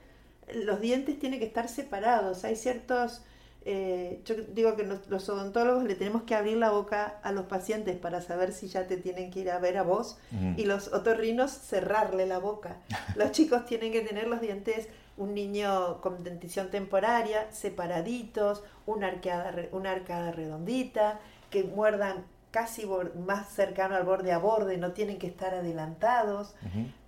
los 0.54 0.80
dientes 0.82 1.20
tienen 1.20 1.40
que 1.40 1.46
estar 1.46 1.68
separados, 1.68 2.44
hay 2.44 2.56
ciertos 2.56 3.24
eh, 3.66 4.22
yo 4.26 4.36
digo 4.36 4.76
que 4.76 4.84
los 4.84 5.30
odontólogos 5.30 5.86
le 5.86 5.96
tenemos 5.96 6.24
que 6.24 6.36
abrir 6.36 6.58
la 6.58 6.72
boca 6.72 7.20
a 7.24 7.32
los 7.32 7.46
pacientes 7.46 7.96
para 7.96 8.22
saber 8.22 8.52
si 8.52 8.68
ya 8.68 8.88
te 8.88 8.98
tienen 8.98 9.32
que 9.32 9.40
ir 9.40 9.52
a 9.52 9.60
ver 9.60 9.78
a 9.78 9.84
vos 9.84 10.18
y 10.58 10.66
los 10.66 10.92
otorrinos 10.92 11.52
cerrarle 11.52 12.26
la 12.26 12.40
boca. 12.40 12.78
Los 13.16 13.32
chicos 13.32 13.66
tienen 13.66 13.92
que 13.92 14.02
tener 14.02 14.28
los 14.28 14.42
dientes, 14.42 14.88
un 15.18 15.34
niño 15.34 16.02
con 16.02 16.24
dentición 16.24 16.72
temporaria, 16.72 17.52
separaditos, 17.52 18.64
una 18.86 19.08
arcada, 19.08 19.54
una 19.72 19.92
arcada 19.92 20.32
redondita, 20.32 21.20
que 21.50 21.64
muerdan 21.64 22.26
casi 22.52 22.88
más 23.26 23.50
cercano 23.50 23.96
al 23.96 24.04
borde 24.04 24.32
a 24.32 24.38
borde, 24.38 24.78
no 24.78 24.92
tienen 24.92 25.18
que 25.18 25.28
estar 25.28 25.54
adelantados. 25.54 26.56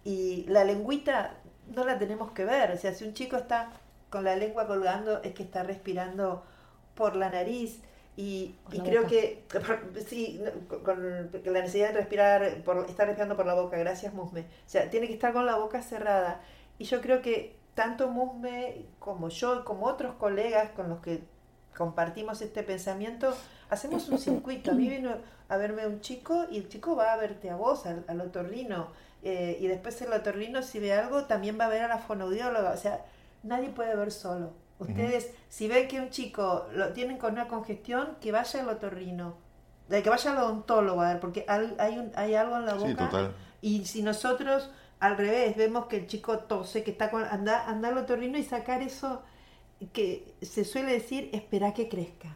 Y 0.03 0.45
la 0.47 0.63
lengüita 0.63 1.35
no 1.74 1.83
la 1.83 1.97
tenemos 1.97 2.31
que 2.31 2.45
ver, 2.45 2.71
o 2.71 2.77
sea, 2.77 2.93
si 2.93 3.05
un 3.05 3.13
chico 3.13 3.38
está 3.38 3.71
con 4.09 4.24
la 4.24 4.35
lengua 4.35 4.67
colgando 4.67 5.21
es 5.24 5.33
que 5.33 5.43
está 5.43 5.63
respirando 5.63 6.43
por 6.95 7.15
la 7.15 7.29
nariz. 7.29 7.81
Y, 8.17 8.55
creo 8.85 9.07
que 9.07 9.43
sí, 10.07 10.41
con, 10.83 11.29
la 11.43 11.59
necesidad 11.59 11.89
de 11.89 11.95
respirar, 11.95 12.63
por, 12.63 12.85
estar 12.89 13.07
respirando 13.07 13.35
por 13.35 13.45
la 13.45 13.55
boca, 13.55 13.77
gracias 13.77 14.13
Musme. 14.13 14.41
O 14.41 14.69
sea, 14.69 14.89
tiene 14.89 15.07
que 15.07 15.13
estar 15.13 15.33
con 15.33 15.45
la 15.45 15.57
boca 15.57 15.81
cerrada. 15.81 16.41
Y 16.79 16.85
yo 16.85 17.01
creo 17.01 17.21
que 17.21 17.54
tanto 17.75 18.10
Musme 18.10 18.86
como 19.00 19.29
yo, 19.29 19.63
como 19.63 19.86
otros 19.86 20.15
colegas 20.15 20.72
con 20.72 20.89
los 20.89 21.00
que 21.00 21.24
compartimos 21.77 22.41
este 22.41 22.63
pensamiento, 22.63 23.36
hacemos 23.70 24.10
un 24.10 24.17
circuito. 24.17 24.72
A 24.72 24.74
mí 24.74 24.89
vino 24.89 25.12
a 25.50 25.58
verme 25.58 25.86
un 25.86 26.01
chico 26.01 26.46
y 26.50 26.58
el 26.58 26.70
chico 26.70 26.96
va 26.96 27.13
a 27.13 27.17
verte 27.17 27.50
a 27.50 27.55
vos, 27.55 27.86
al, 27.86 28.03
al 28.08 28.22
otorrino. 28.22 28.88
Eh, 29.22 29.58
y 29.60 29.67
después 29.67 30.01
el 30.01 30.13
otorrino, 30.13 30.63
si 30.63 30.79
ve 30.79 30.94
algo, 30.94 31.25
también 31.25 31.60
va 31.60 31.65
a 31.65 31.70
ver 31.70 31.84
a 31.84 31.88
la 31.88 31.98
fonoaudióloga. 31.98 32.72
O 32.72 32.77
sea, 32.77 33.03
nadie 33.44 33.70
puede 33.70 33.96
ver 33.96 34.12
solo. 34.12 34.53
Ustedes, 34.77 35.32
si 35.50 35.67
ven 35.67 35.88
que 35.88 36.00
un 36.00 36.10
chico 36.10 36.67
lo 36.74 36.91
tienen 36.94 37.17
con 37.17 37.34
una 37.34 37.48
congestión, 37.48 38.17
que 38.20 38.32
vaya 38.32 38.62
al 38.62 38.70
otorrino, 38.70 39.36
que 39.89 40.10
vaya 40.10 40.32
al 40.32 40.38
odontólogo 40.38 41.01
a 41.01 41.13
ver, 41.13 41.20
porque 41.20 41.46
hay, 41.48 41.98
un, 41.98 42.12
hay 42.15 42.36
algo 42.36 42.58
en 42.58 42.65
la 42.65 42.74
boca. 42.74 42.88
Sí, 42.88 42.96
total. 42.96 43.36
Y 43.62 43.86
si 43.86 44.03
nosotros 44.03 44.70
al 44.99 45.17
revés 45.17 45.55
vemos 45.55 45.87
que 45.87 45.97
el 45.97 46.07
chico 46.07 46.39
tose, 46.39 46.83
que 46.83 46.91
está 46.91 47.09
con, 47.09 47.23
anda, 47.23 47.67
anda 47.67 47.89
al 47.89 47.97
otorrino 47.97 48.37
y 48.37 48.43
sacar 48.43 48.81
eso 48.81 49.23
que 49.93 50.33
se 50.41 50.63
suele 50.63 50.93
decir, 50.93 51.29
espera 51.33 51.73
que 51.73 51.89
crezca. 51.89 52.35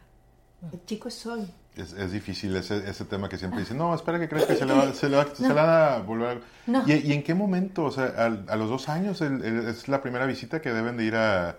El 0.72 0.84
chico 0.84 1.08
es 1.08 1.24
hoy. 1.26 1.48
Es, 1.74 1.92
es, 1.94 2.12
difícil 2.12 2.54
ese, 2.56 2.88
ese 2.88 3.04
tema 3.06 3.28
que 3.28 3.38
siempre 3.38 3.60
dicen, 3.60 3.78
no, 3.78 3.94
espera 3.94 4.18
que 4.18 4.28
crezca, 4.28 4.54
se 4.54 4.66
le 4.66 4.74
va, 4.74 4.92
se 4.92 5.08
le 5.08 5.16
va, 5.16 5.34
se 5.34 5.48
le 5.48 5.54
va 5.54 5.94
a 5.94 5.98
volver. 6.00 6.42
¿Y, 6.86 6.92
¿Y, 6.92 7.12
en 7.12 7.22
qué 7.22 7.32
momento? 7.32 7.84
O 7.84 7.90
sea, 7.90 8.06
a, 8.06 8.56
los 8.56 8.68
dos 8.68 8.88
años 8.88 9.22
es 9.22 9.88
la 9.88 10.02
primera 10.02 10.26
visita 10.26 10.60
que 10.60 10.72
deben 10.72 10.96
de 10.96 11.04
ir 11.04 11.16
a, 11.16 11.56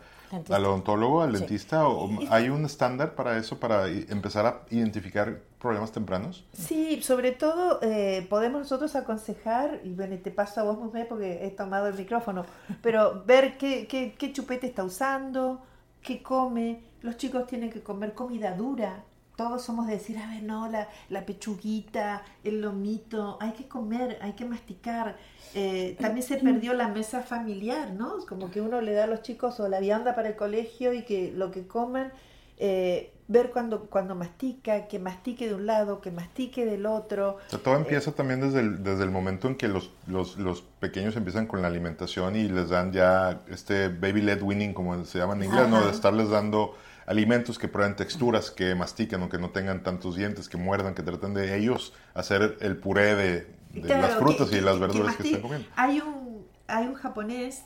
al 0.49 0.65
odontólogo, 0.65 1.21
al 1.21 1.33
dentista, 1.33 1.87
o 1.87 2.09
hay 2.29 2.49
un 2.49 2.65
estándar 2.65 3.15
para 3.15 3.37
eso, 3.37 3.59
para 3.59 3.87
empezar 3.87 4.45
a 4.45 4.61
identificar 4.69 5.41
problemas 5.59 5.91
tempranos? 5.91 6.45
Sí, 6.53 7.01
sobre 7.01 7.31
todo 7.31 7.79
eh, 7.81 8.25
podemos 8.29 8.61
nosotros 8.61 8.95
aconsejar, 8.95 9.81
y 9.83 9.93
bueno, 9.93 10.17
te 10.17 10.31
paso 10.31 10.61
a 10.61 10.63
vos, 10.63 10.77
Musme, 10.77 11.05
porque 11.05 11.45
he 11.45 11.51
tomado 11.51 11.87
el 11.87 11.95
micrófono, 11.95 12.45
pero 12.81 13.23
ver 13.25 13.57
qué, 13.57 13.87
qué, 13.87 14.15
qué 14.17 14.33
chupete 14.33 14.67
está 14.67 14.83
usando, 14.83 15.61
qué 16.01 16.21
come. 16.23 16.83
Los 17.01 17.17
chicos 17.17 17.47
tienen 17.47 17.71
que 17.71 17.81
comer 17.81 18.13
comida 18.13 18.55
dura, 18.55 19.03
todos 19.35 19.63
somos 19.63 19.87
de 19.87 19.93
decir, 19.93 20.17
a 20.17 20.27
ver, 20.27 20.43
no, 20.43 20.67
la, 20.67 20.87
la 21.09 21.25
pechuguita, 21.25 22.23
el 22.43 22.61
lomito, 22.61 23.37
hay 23.39 23.53
que 23.53 23.67
comer, 23.67 24.17
hay 24.21 24.33
que 24.33 24.45
masticar. 24.45 25.17
Eh, 25.53 25.97
también 25.99 26.25
se 26.25 26.37
perdió 26.37 26.73
la 26.73 26.87
mesa 26.87 27.21
familiar, 27.21 27.91
¿no? 27.91 28.17
Como 28.27 28.51
que 28.51 28.61
uno 28.61 28.81
le 28.81 28.93
da 28.93 29.05
a 29.05 29.07
los 29.07 29.21
chicos 29.21 29.59
o 29.59 29.67
la 29.67 29.79
vianda 29.79 30.15
para 30.15 30.29
el 30.29 30.35
colegio 30.35 30.93
y 30.93 31.03
que 31.03 31.31
lo 31.35 31.51
que 31.51 31.67
coman, 31.67 32.11
eh, 32.57 33.13
ver 33.27 33.49
cuando, 33.51 33.85
cuando 33.85 34.13
mastica, 34.13 34.87
que 34.87 34.99
mastique 34.99 35.47
de 35.47 35.55
un 35.55 35.65
lado, 35.65 36.01
que 36.01 36.11
mastique 36.11 36.65
del 36.65 36.85
otro. 36.85 37.37
todo 37.63 37.75
empieza 37.75 38.11
también 38.11 38.41
desde 38.41 38.59
el, 38.59 38.83
desde 38.83 39.03
el 39.03 39.09
momento 39.09 39.47
en 39.47 39.55
que 39.55 39.67
los, 39.67 39.91
los, 40.05 40.37
los, 40.37 40.61
pequeños 40.61 41.15
empiezan 41.15 41.47
con 41.47 41.61
la 41.61 41.69
alimentación 41.69 42.35
y 42.35 42.49
les 42.49 42.69
dan 42.69 42.91
ya 42.91 43.41
este 43.49 43.87
baby 43.87 44.21
led 44.21 44.41
winning, 44.41 44.73
como 44.73 45.03
se 45.05 45.17
llama 45.17 45.33
en 45.35 45.43
inglés, 45.45 45.69
¿no? 45.69 45.83
De 45.83 45.91
estarles 45.91 46.29
dando 46.29 46.75
alimentos 47.11 47.59
que 47.59 47.67
prueben 47.67 47.95
texturas, 47.97 48.51
que 48.51 48.73
mastiquen 48.73 49.21
o 49.21 49.27
que 49.29 49.37
no 49.37 49.49
tengan 49.49 49.83
tantos 49.83 50.15
dientes, 50.15 50.47
que 50.47 50.55
muerdan, 50.57 50.95
que 50.95 51.03
traten 51.03 51.33
de 51.33 51.57
ellos 51.57 51.93
hacer 52.13 52.57
el 52.61 52.77
puré 52.77 53.15
de, 53.15 53.47
las 53.83 54.15
frutas 54.15 54.51
y 54.53 54.61
las 54.61 54.79
verduras 54.79 55.17
que, 55.17 55.23
están 55.23 55.41
comiendo. 55.41 55.67
Hay 55.75 55.99
un, 55.99 56.47
hay 56.67 56.87
un 56.87 56.93
japonés, 56.93 57.63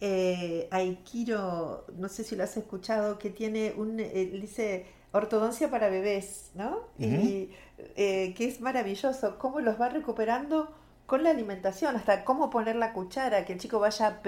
eh, 0.00 0.66
Aikiro, 0.72 1.86
no 1.96 2.08
sé 2.08 2.24
si 2.24 2.34
lo 2.34 2.42
has 2.42 2.56
escuchado, 2.56 3.18
que 3.20 3.30
tiene 3.30 3.74
un, 3.76 4.00
eh, 4.00 4.28
dice 4.32 4.86
ortodoncia 5.12 5.70
para 5.70 5.88
bebés, 5.88 6.50
¿no? 6.54 6.88
Y 6.98 7.50
eh, 7.96 8.34
que 8.36 8.48
es 8.48 8.60
maravilloso, 8.60 9.38
cómo 9.38 9.60
los 9.60 9.80
va 9.80 9.88
recuperando 9.88 10.74
con 11.10 11.24
la 11.24 11.30
alimentación, 11.30 11.96
hasta 11.96 12.24
cómo 12.24 12.50
poner 12.50 12.76
la 12.76 12.92
cuchara, 12.92 13.44
que 13.44 13.54
el 13.54 13.58
chico 13.58 13.80
vaya 13.80 14.20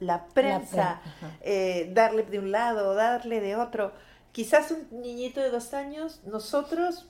la, 0.00 0.26
prensa, 0.26 1.00
eh, 1.40 1.90
darle 1.94 2.22
de 2.22 2.38
un 2.38 2.52
lado, 2.52 2.94
darle 2.94 3.40
de 3.40 3.56
otro. 3.56 3.94
quizás 4.32 4.70
un 4.70 4.86
niñito 5.00 5.40
de 5.40 5.48
dos 5.48 5.72
años, 5.72 6.20
nosotros, 6.26 7.08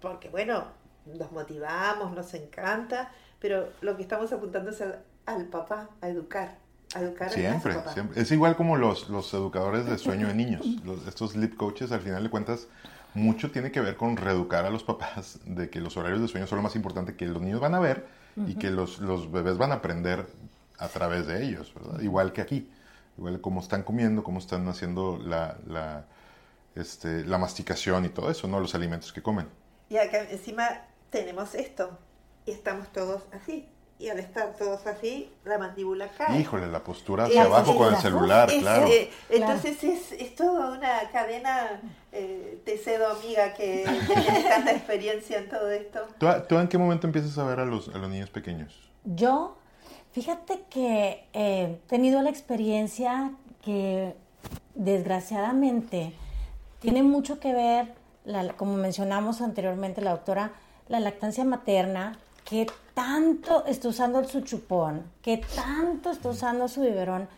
porque 0.00 0.30
bueno, 0.30 0.64
nos 1.06 1.30
motivamos, 1.30 2.10
nos 2.10 2.34
encanta, 2.34 3.12
pero 3.38 3.68
lo 3.82 3.96
que 3.96 4.02
estamos 4.02 4.32
apuntando 4.32 4.70
es 4.70 4.82
al, 5.26 5.44
papá, 5.44 5.90
a 6.00 6.08
educar. 6.08 6.58
A 6.96 7.02
educar 7.02 7.30
siempre, 7.30 7.74
a 7.74 7.76
papá. 7.76 7.92
siempre. 7.92 8.20
Es 8.20 8.32
igual 8.32 8.56
como 8.56 8.76
los, 8.76 9.10
los 9.10 9.32
educadores 9.32 9.86
de 9.86 9.96
sueño 9.96 10.26
de 10.26 10.34
niños. 10.34 10.66
estos 11.06 11.34
sleep 11.34 11.56
coaches, 11.56 11.92
al 11.92 12.00
final 12.00 12.24
de 12.24 12.30
cuentas, 12.30 12.66
mucho 13.14 13.52
tiene 13.52 13.70
que 13.70 13.80
ver 13.80 13.96
con 13.96 14.16
reeducar 14.16 14.64
a 14.64 14.70
los 14.70 14.82
papás 14.82 15.38
de 15.44 15.70
que 15.70 15.80
los 15.80 15.96
horarios 15.96 16.20
de 16.20 16.26
sueño 16.26 16.48
son 16.48 16.56
lo 16.56 16.62
más 16.64 16.74
importante 16.74 17.14
que 17.14 17.26
los 17.26 17.40
niños 17.40 17.60
van 17.60 17.76
a 17.76 17.78
ver 17.78 18.23
y 18.36 18.54
que 18.56 18.70
los, 18.70 18.98
los, 18.98 19.30
bebés 19.30 19.58
van 19.58 19.72
a 19.72 19.76
aprender 19.76 20.26
a 20.78 20.88
través 20.88 21.26
de 21.26 21.44
ellos. 21.44 21.72
Igual 22.00 22.32
que 22.32 22.40
aquí, 22.40 22.70
igual 23.16 23.40
cómo 23.40 23.60
están 23.60 23.82
comiendo, 23.82 24.24
cómo 24.24 24.38
están 24.38 24.66
haciendo 24.68 25.18
la, 25.18 25.58
la, 25.66 26.06
este, 26.74 27.24
la 27.24 27.38
masticación 27.38 28.04
y 28.04 28.08
todo 28.08 28.30
eso, 28.30 28.48
¿no? 28.48 28.60
Los 28.60 28.74
alimentos 28.74 29.12
que 29.12 29.22
comen. 29.22 29.48
Y 29.88 29.96
acá 29.96 30.22
encima 30.30 30.82
tenemos 31.10 31.54
esto 31.54 31.98
y 32.46 32.50
estamos 32.50 32.92
todos 32.92 33.22
así. 33.32 33.68
Y 33.98 34.08
al 34.08 34.18
estar 34.18 34.54
todos 34.56 34.86
así, 34.86 35.30
la 35.44 35.56
mandíbula 35.56 36.08
cae. 36.08 36.40
Híjole, 36.40 36.66
la 36.66 36.82
postura 36.82 37.24
hacia 37.24 37.44
abajo 37.44 37.76
con 37.76 37.94
el 37.94 38.00
celular, 38.00 38.50
claro. 38.58 38.88
entonces 39.28 39.82
Es, 39.84 40.12
es 40.12 40.34
toda 40.34 40.72
una 40.72 41.10
cadena, 41.12 41.80
eh, 42.10 42.60
te 42.64 42.76
cedo 42.76 43.08
amiga 43.08 43.54
que 43.54 43.84
tanta 44.48 44.72
experiencia 44.72 45.38
en 45.38 45.48
todo 45.48 45.70
esto. 45.70 46.00
¿Tú, 46.18 46.58
en 46.58 46.68
qué 46.68 46.76
momento 46.76 47.06
empiezas 47.06 47.38
a 47.38 47.44
ver 47.44 47.60
a 47.60 47.64
los, 47.64 47.88
a 47.88 47.98
los 47.98 48.10
niños 48.10 48.30
pequeños? 48.30 48.74
Yo, 49.04 49.56
fíjate 50.12 50.64
que 50.68 51.28
he 51.32 51.78
tenido 51.86 52.20
la 52.20 52.30
experiencia 52.30 53.30
que 53.62 54.16
desgraciadamente 54.74 56.12
tiene 56.80 57.02
mucho 57.02 57.38
que 57.38 57.52
ver, 57.52 57.94
como 58.56 58.74
mencionamos 58.74 59.40
anteriormente 59.40 60.00
la 60.00 60.10
doctora, 60.10 60.52
la 60.88 61.00
lactancia 61.00 61.44
materna, 61.44 62.18
que 62.44 62.66
tanto 62.94 63.64
está 63.66 63.88
usando 63.88 64.24
su 64.24 64.40
chupón, 64.40 65.04
que 65.20 65.38
tanto 65.38 66.10
está 66.10 66.30
usando 66.30 66.68
su 66.68 66.80
biberón, 66.80 67.28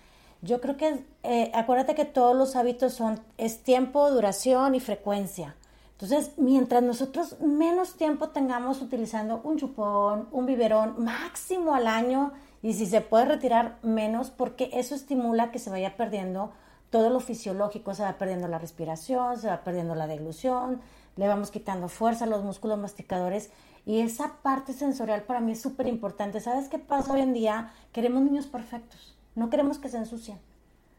yo 0.42 0.60
creo 0.60 0.76
que, 0.76 1.04
eh, 1.22 1.50
acuérdate 1.54 1.94
que 1.94 2.04
todos 2.04 2.36
los 2.36 2.56
hábitos 2.56 2.94
son, 2.94 3.20
es 3.38 3.62
tiempo, 3.62 4.10
duración 4.10 4.74
y 4.74 4.80
frecuencia. 4.80 5.56
Entonces, 5.92 6.32
mientras 6.36 6.82
nosotros 6.82 7.40
menos 7.40 7.94
tiempo 7.94 8.28
tengamos 8.28 8.82
utilizando 8.82 9.40
un 9.44 9.56
chupón, 9.56 10.28
un 10.30 10.44
biberón, 10.44 11.02
máximo 11.02 11.74
al 11.74 11.86
año, 11.86 12.32
y 12.62 12.74
si 12.74 12.84
se 12.84 13.00
puede 13.00 13.24
retirar 13.24 13.78
menos, 13.82 14.30
porque 14.30 14.68
eso 14.74 14.94
estimula 14.94 15.50
que 15.50 15.58
se 15.58 15.70
vaya 15.70 15.96
perdiendo 15.96 16.52
todo 16.90 17.10
lo 17.10 17.20
fisiológico, 17.20 17.94
se 17.94 18.02
va 18.02 18.18
perdiendo 18.18 18.48
la 18.48 18.58
respiración, 18.58 19.38
se 19.38 19.48
va 19.48 19.62
perdiendo 19.62 19.94
la 19.94 20.06
deglución, 20.06 20.80
le 21.16 21.28
vamos 21.28 21.50
quitando 21.50 21.88
fuerza 21.88 22.24
a 22.24 22.28
los 22.28 22.44
músculos 22.44 22.78
masticadores 22.78 23.50
y 23.84 24.00
esa 24.00 24.34
parte 24.42 24.72
sensorial 24.72 25.22
para 25.22 25.40
mí 25.40 25.52
es 25.52 25.60
súper 25.60 25.86
importante. 25.86 26.40
¿Sabes 26.40 26.68
qué 26.68 26.78
pasa 26.78 27.12
hoy 27.12 27.20
en 27.20 27.32
día? 27.32 27.72
Queremos 27.92 28.22
niños 28.22 28.46
perfectos, 28.46 29.16
no 29.34 29.50
queremos 29.50 29.78
que 29.78 29.88
se 29.88 29.98
ensucien. 29.98 30.38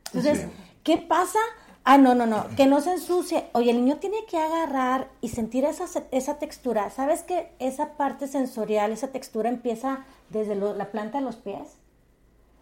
Entonces, 0.07 0.47
¿qué 0.83 0.97
pasa? 0.97 1.39
Ah, 1.83 1.97
no, 1.97 2.15
no, 2.15 2.25
no, 2.25 2.47
que 2.55 2.65
no 2.65 2.81
se 2.81 2.91
ensucie. 2.91 3.45
Oye, 3.53 3.71
el 3.71 3.77
niño 3.77 3.97
tiene 3.97 4.25
que 4.25 4.37
agarrar 4.37 5.09
y 5.21 5.29
sentir 5.29 5.63
esa, 5.65 5.85
esa 6.11 6.37
textura. 6.37 6.89
¿Sabes 6.89 7.23
que 7.23 7.51
esa 7.59 7.93
parte 7.93 8.27
sensorial, 8.27 8.91
esa 8.91 9.09
textura 9.09 9.49
empieza 9.49 10.05
desde 10.29 10.55
la 10.55 10.91
planta 10.91 11.19
de 11.19 11.23
los 11.23 11.37
pies? 11.37 11.77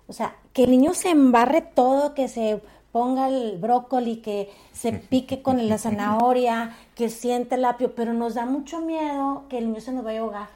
O 0.07 0.13
sea, 0.13 0.35
que 0.53 0.65
el 0.65 0.71
niño 0.71 0.93
se 0.93 1.09
embarre 1.09 1.61
todo, 1.61 2.13
que 2.13 2.27
se 2.27 2.61
ponga 2.95 3.27
el 3.27 3.57
brócoli, 3.57 4.21
que 4.21 4.49
se 4.71 4.93
pique 4.93 5.41
con 5.41 5.67
la 5.67 5.77
zanahoria, 5.77 6.77
que 6.95 7.09
siente 7.09 7.55
el 7.55 7.65
apio, 7.65 7.93
pero 7.93 8.13
nos 8.13 8.35
da 8.35 8.45
mucho 8.45 8.79
miedo 8.79 9.43
que 9.49 9.57
el 9.57 9.67
niño 9.67 9.81
se 9.81 9.91
nos 9.91 10.05
vaya 10.05 10.19
a 10.19 10.21
ahogar. 10.21 10.47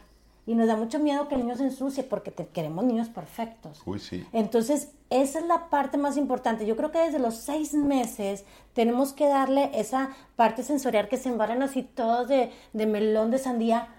Y 0.47 0.55
nos 0.55 0.67
da 0.67 0.77
mucho 0.77 0.99
miedo 0.99 1.27
que 1.27 1.35
el 1.35 1.41
niño 1.41 1.57
se 1.57 1.65
ensucie 1.65 2.01
porque 2.01 2.31
queremos 2.31 2.85
niños 2.85 3.09
perfectos. 3.09 3.81
Uy, 3.85 3.99
sí. 3.99 4.25
Entonces, 4.31 4.87
esa 5.09 5.39
es 5.39 5.45
la 5.47 5.69
parte 5.69 5.97
más 5.97 6.15
importante. 6.15 6.65
Yo 6.65 6.77
creo 6.77 6.93
que 6.93 6.99
desde 6.99 7.19
los 7.19 7.35
seis 7.35 7.73
meses 7.73 8.45
tenemos 8.71 9.11
que 9.11 9.27
darle 9.27 9.71
esa 9.73 10.11
parte 10.37 10.63
sensorial 10.63 11.09
que 11.09 11.17
se 11.17 11.27
embarran 11.27 11.61
así 11.61 11.83
todos 11.83 12.29
de, 12.29 12.53
de 12.71 12.85
melón 12.85 13.31
de 13.31 13.39
sandía 13.39 13.89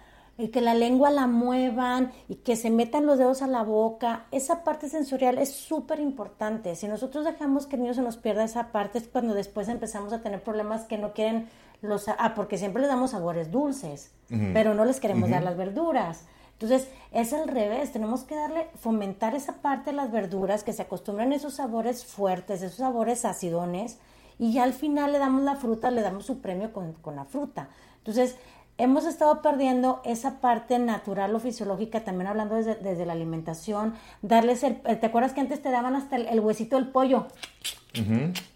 y 0.40 0.48
que 0.48 0.60
la 0.60 0.74
lengua 0.74 1.10
la 1.10 1.26
muevan 1.26 2.12
y 2.28 2.36
que 2.36 2.56
se 2.56 2.70
metan 2.70 3.06
los 3.06 3.18
dedos 3.18 3.42
a 3.42 3.46
la 3.46 3.62
boca. 3.62 4.26
Esa 4.30 4.64
parte 4.64 4.88
sensorial 4.88 5.38
es 5.38 5.52
súper 5.52 6.00
importante. 6.00 6.74
Si 6.76 6.88
nosotros 6.88 7.24
dejamos 7.24 7.66
que 7.66 7.76
el 7.76 7.82
niño 7.82 7.94
se 7.94 8.02
nos 8.02 8.16
pierda 8.16 8.44
esa 8.44 8.72
parte 8.72 8.98
es 8.98 9.08
cuando 9.08 9.34
después 9.34 9.68
empezamos 9.68 10.12
a 10.12 10.22
tener 10.22 10.42
problemas 10.42 10.84
que 10.84 10.98
no 10.98 11.12
quieren 11.12 11.48
los... 11.82 12.08
Ah, 12.08 12.32
porque 12.34 12.58
siempre 12.58 12.80
les 12.80 12.90
damos 12.90 13.10
sabores 13.10 13.50
dulces, 13.50 14.12
pero 14.52 14.74
no 14.74 14.84
les 14.84 14.98
queremos 14.98 15.30
dar 15.30 15.42
las 15.42 15.56
verduras. 15.56 16.24
Entonces, 16.52 16.88
es 17.10 17.32
al 17.32 17.48
revés, 17.48 17.90
tenemos 17.90 18.24
que 18.24 18.34
darle, 18.34 18.68
fomentar 18.78 19.34
esa 19.34 19.62
parte 19.62 19.90
de 19.90 19.96
las 19.96 20.12
verduras, 20.12 20.62
que 20.62 20.74
se 20.74 20.82
acostumbren 20.82 21.32
a 21.32 21.36
esos 21.36 21.54
sabores 21.54 22.04
fuertes, 22.04 22.60
esos 22.60 22.76
sabores 22.76 23.24
acidones, 23.24 23.98
y 24.38 24.52
ya 24.52 24.64
al 24.64 24.74
final 24.74 25.12
le 25.12 25.18
damos 25.18 25.42
la 25.42 25.56
fruta, 25.56 25.90
le 25.90 26.02
damos 26.02 26.26
su 26.26 26.40
premio 26.40 26.70
con, 26.72 26.92
con 26.92 27.16
la 27.16 27.24
fruta. 27.24 27.70
Entonces, 27.96 28.36
hemos 28.82 29.04
estado 29.06 29.42
perdiendo 29.42 30.00
esa 30.04 30.40
parte 30.40 30.78
natural 30.78 31.34
o 31.34 31.40
fisiológica, 31.40 32.00
también 32.00 32.28
hablando 32.28 32.54
desde, 32.56 33.06
la 33.06 33.12
alimentación, 33.12 33.94
darles 34.22 34.62
el, 34.62 34.76
¿te 34.76 35.06
acuerdas 35.06 35.32
que 35.32 35.40
antes 35.40 35.62
te 35.62 35.70
daban 35.70 35.94
hasta 35.94 36.16
el, 36.16 36.40
huesito 36.40 36.76
del 36.76 36.88
pollo? 36.88 37.26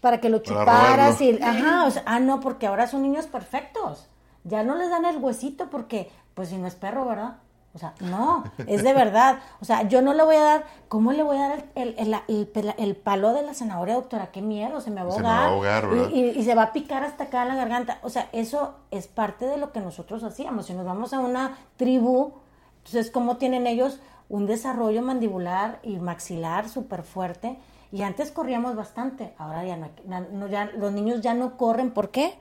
Para 0.01 0.19
que 0.19 0.29
lo 0.29 0.39
chuparas 0.39 1.19
y, 1.21 1.41
ajá, 1.41 1.85
o 1.85 1.91
sea, 1.91 2.03
ah, 2.05 2.19
no, 2.19 2.39
porque 2.39 2.67
ahora 2.67 2.87
son 2.87 3.01
niños 3.01 3.27
perfectos. 3.27 4.07
Ya 4.43 4.63
no 4.63 4.75
les 4.75 4.89
dan 4.89 5.05
el 5.05 5.17
huesito 5.17 5.69
porque, 5.69 6.09
pues 6.33 6.49
si 6.49 6.57
no 6.57 6.67
es 6.67 6.75
perro, 6.75 7.05
¿verdad? 7.05 7.37
O 7.75 7.77
sea, 7.77 7.93
no, 7.99 8.45
es 8.67 8.83
de 8.83 8.93
verdad. 8.93 9.39
O 9.59 9.65
sea, 9.65 9.85
yo 9.85 10.01
no 10.01 10.13
le 10.13 10.23
voy 10.23 10.37
a 10.37 10.43
dar, 10.43 10.65
¿cómo 10.87 11.11
le 11.11 11.23
voy 11.23 11.35
a 11.35 11.49
dar 11.49 11.65
el, 11.75 12.95
palo 12.95 13.33
de 13.33 13.41
la 13.43 13.53
zanahoria, 13.53 13.95
doctora? 13.95 14.31
Qué 14.31 14.41
miedo, 14.41 14.79
se 14.79 14.91
me 14.91 15.03
va 15.03 15.11
a 15.11 15.13
ahogar. 15.13 15.17
Se 15.17 15.21
me 15.21 15.27
va 15.27 15.43
a 15.43 15.47
ahogar, 15.47 15.89
¿verdad? 15.89 16.09
Y, 16.09 16.43
se 16.43 16.55
va 16.55 16.63
a 16.63 16.71
picar 16.71 17.03
hasta 17.03 17.25
acá 17.25 17.41
en 17.41 17.49
la 17.49 17.55
garganta. 17.55 17.99
O 18.01 18.09
sea, 18.09 18.29
eso 18.31 18.75
es 18.91 19.07
parte 19.07 19.45
de 19.45 19.57
lo 19.57 19.73
que 19.73 19.81
nosotros 19.81 20.23
hacíamos. 20.23 20.67
Si 20.67 20.73
nos 20.73 20.85
vamos 20.85 21.13
a 21.13 21.19
una 21.19 21.57
tribu, 21.75 22.35
entonces, 22.77 23.11
¿cómo 23.11 23.35
tienen 23.35 23.67
ellos 23.67 23.99
un 24.29 24.45
desarrollo 24.45 25.01
mandibular 25.01 25.79
y 25.83 25.97
maxilar 25.97 26.69
súper 26.69 27.03
fuerte? 27.03 27.59
Y 27.91 28.03
antes 28.03 28.31
corríamos 28.31 28.77
bastante, 28.77 29.33
ahora 29.37 29.65
ya 29.65 29.75
no, 29.75 30.47
ya, 30.47 30.65
los 30.77 30.93
niños 30.93 31.19
ya 31.19 31.33
no 31.33 31.57
corren. 31.57 31.91
¿Por 31.91 32.09
qué? 32.09 32.35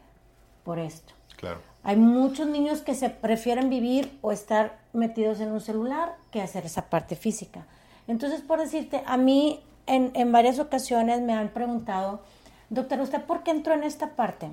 Por 0.63 0.79
esto. 0.79 1.13
Claro. 1.37 1.61
Hay 1.87 1.97
muchos 1.97 2.47
niños 2.49 2.81
que 2.81 2.95
se 2.95 3.11
prefieren 3.11 3.69
vivir 3.69 4.19
o 4.23 4.33
estar 4.33 4.79
metidos 4.95 5.39
en 5.41 5.53
un 5.53 5.61
celular 5.61 6.17
que 6.31 6.41
hacer 6.41 6.65
esa 6.65 6.89
parte 6.89 7.15
física. 7.15 7.67
Entonces, 8.09 8.41
por 8.41 8.59
decirte, 8.59 9.03
a 9.05 9.19
mí 9.19 9.63
en, 9.87 10.11
en 10.15 10.33
varias 10.33 10.59
ocasiones 10.59 11.21
me 11.21 11.35
han 11.35 11.51
preguntado, 11.51 12.23
doctor, 12.71 13.01
¿usted 13.01 13.23
por 13.25 13.43
qué 13.43 13.51
entró 13.51 13.75
en 13.75 13.85
esta 13.85 14.17
parte? 14.17 14.49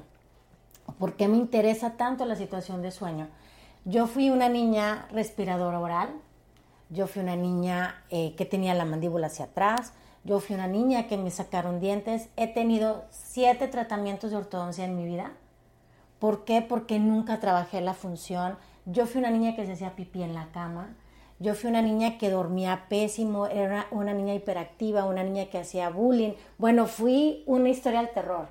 ¿Por 1.00 1.16
qué 1.16 1.30
me 1.30 1.38
interesa 1.38 1.92
tanto 1.92 2.26
la 2.26 2.36
situación 2.36 2.82
de 2.82 2.92
sueño? 2.92 3.30
Yo 3.86 4.08
fui 4.08 4.30
una 4.30 4.50
niña 4.50 5.08
respiradora 5.14 5.80
oral, 5.80 6.10
yo 6.90 7.08
fui 7.08 7.22
una 7.22 7.38
niña 7.38 8.04
eh, 8.10 8.36
que 8.36 8.46
tenía 8.46 8.74
la 8.74 8.84
mandíbula 8.84 9.28
hacia 9.28 9.46
atrás, 9.46 9.94
yo 10.26 10.42
fui 10.42 10.54
una 10.54 10.68
niña 10.68 11.08
que 11.08 11.16
me 11.16 11.32
sacaron 11.32 11.80
dientes, 11.80 12.28
he 12.36 12.48
tenido 12.48 13.06
siete 13.10 13.70
tratamientos 13.70 14.32
de 14.32 14.38
ortodoncia 14.38 14.84
en 14.84 14.98
mi 14.98 15.06
vida 15.06 15.32
¿Por 16.22 16.46
qué? 16.46 16.62
Porque 16.62 17.00
nunca 17.00 17.40
trabajé 17.40 17.82
la 17.82 17.96
función. 17.96 18.56
Yo 18.86 19.08
fui 19.08 19.18
una 19.18 19.32
niña 19.32 19.56
que 19.56 19.66
se 19.66 19.72
hacía 19.72 19.96
pipí 19.96 20.22
en 20.22 20.36
la 20.36 20.52
cama. 20.52 20.96
Yo 21.40 21.56
fui 21.56 21.72
una 21.72 21.82
niña 21.82 22.20
que 22.20 22.30
dormía 22.30 22.86
pésimo, 22.90 23.48
era 23.48 23.88
una 23.90 24.14
niña 24.14 24.36
hiperactiva, 24.36 25.06
una 25.06 25.24
niña 25.24 25.48
que 25.48 25.58
hacía 25.58 25.90
bullying. 25.90 26.34
Bueno, 26.60 26.86
fui 26.86 27.42
una 27.48 27.70
historia 27.70 28.02
del 28.02 28.12
terror. 28.12 28.50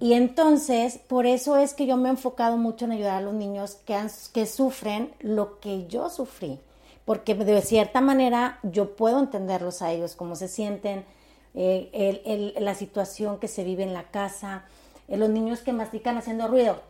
Y 0.00 0.14
entonces, 0.14 0.96
por 0.96 1.26
eso 1.26 1.58
es 1.58 1.74
que 1.74 1.84
yo 1.84 1.98
me 1.98 2.08
he 2.08 2.12
enfocado 2.12 2.56
mucho 2.56 2.86
en 2.86 2.92
ayudar 2.92 3.16
a 3.16 3.20
los 3.20 3.34
niños 3.34 3.74
que, 3.74 3.94
que 4.32 4.46
sufren 4.46 5.12
lo 5.20 5.60
que 5.60 5.86
yo 5.88 6.08
sufrí. 6.08 6.58
Porque 7.04 7.34
de 7.34 7.60
cierta 7.60 8.00
manera 8.00 8.58
yo 8.62 8.96
puedo 8.96 9.18
entenderlos 9.18 9.82
a 9.82 9.92
ellos, 9.92 10.16
cómo 10.16 10.34
se 10.34 10.48
sienten, 10.48 11.04
eh, 11.52 12.54
la 12.58 12.74
situación 12.74 13.38
que 13.38 13.48
se 13.48 13.64
vive 13.64 13.82
en 13.82 13.92
la 13.92 14.04
casa, 14.04 14.64
eh, 15.08 15.16
los 15.16 15.28
niños 15.28 15.60
que 15.60 15.72
mastican 15.72 16.16
haciendo 16.18 16.48
ruido. 16.48 16.80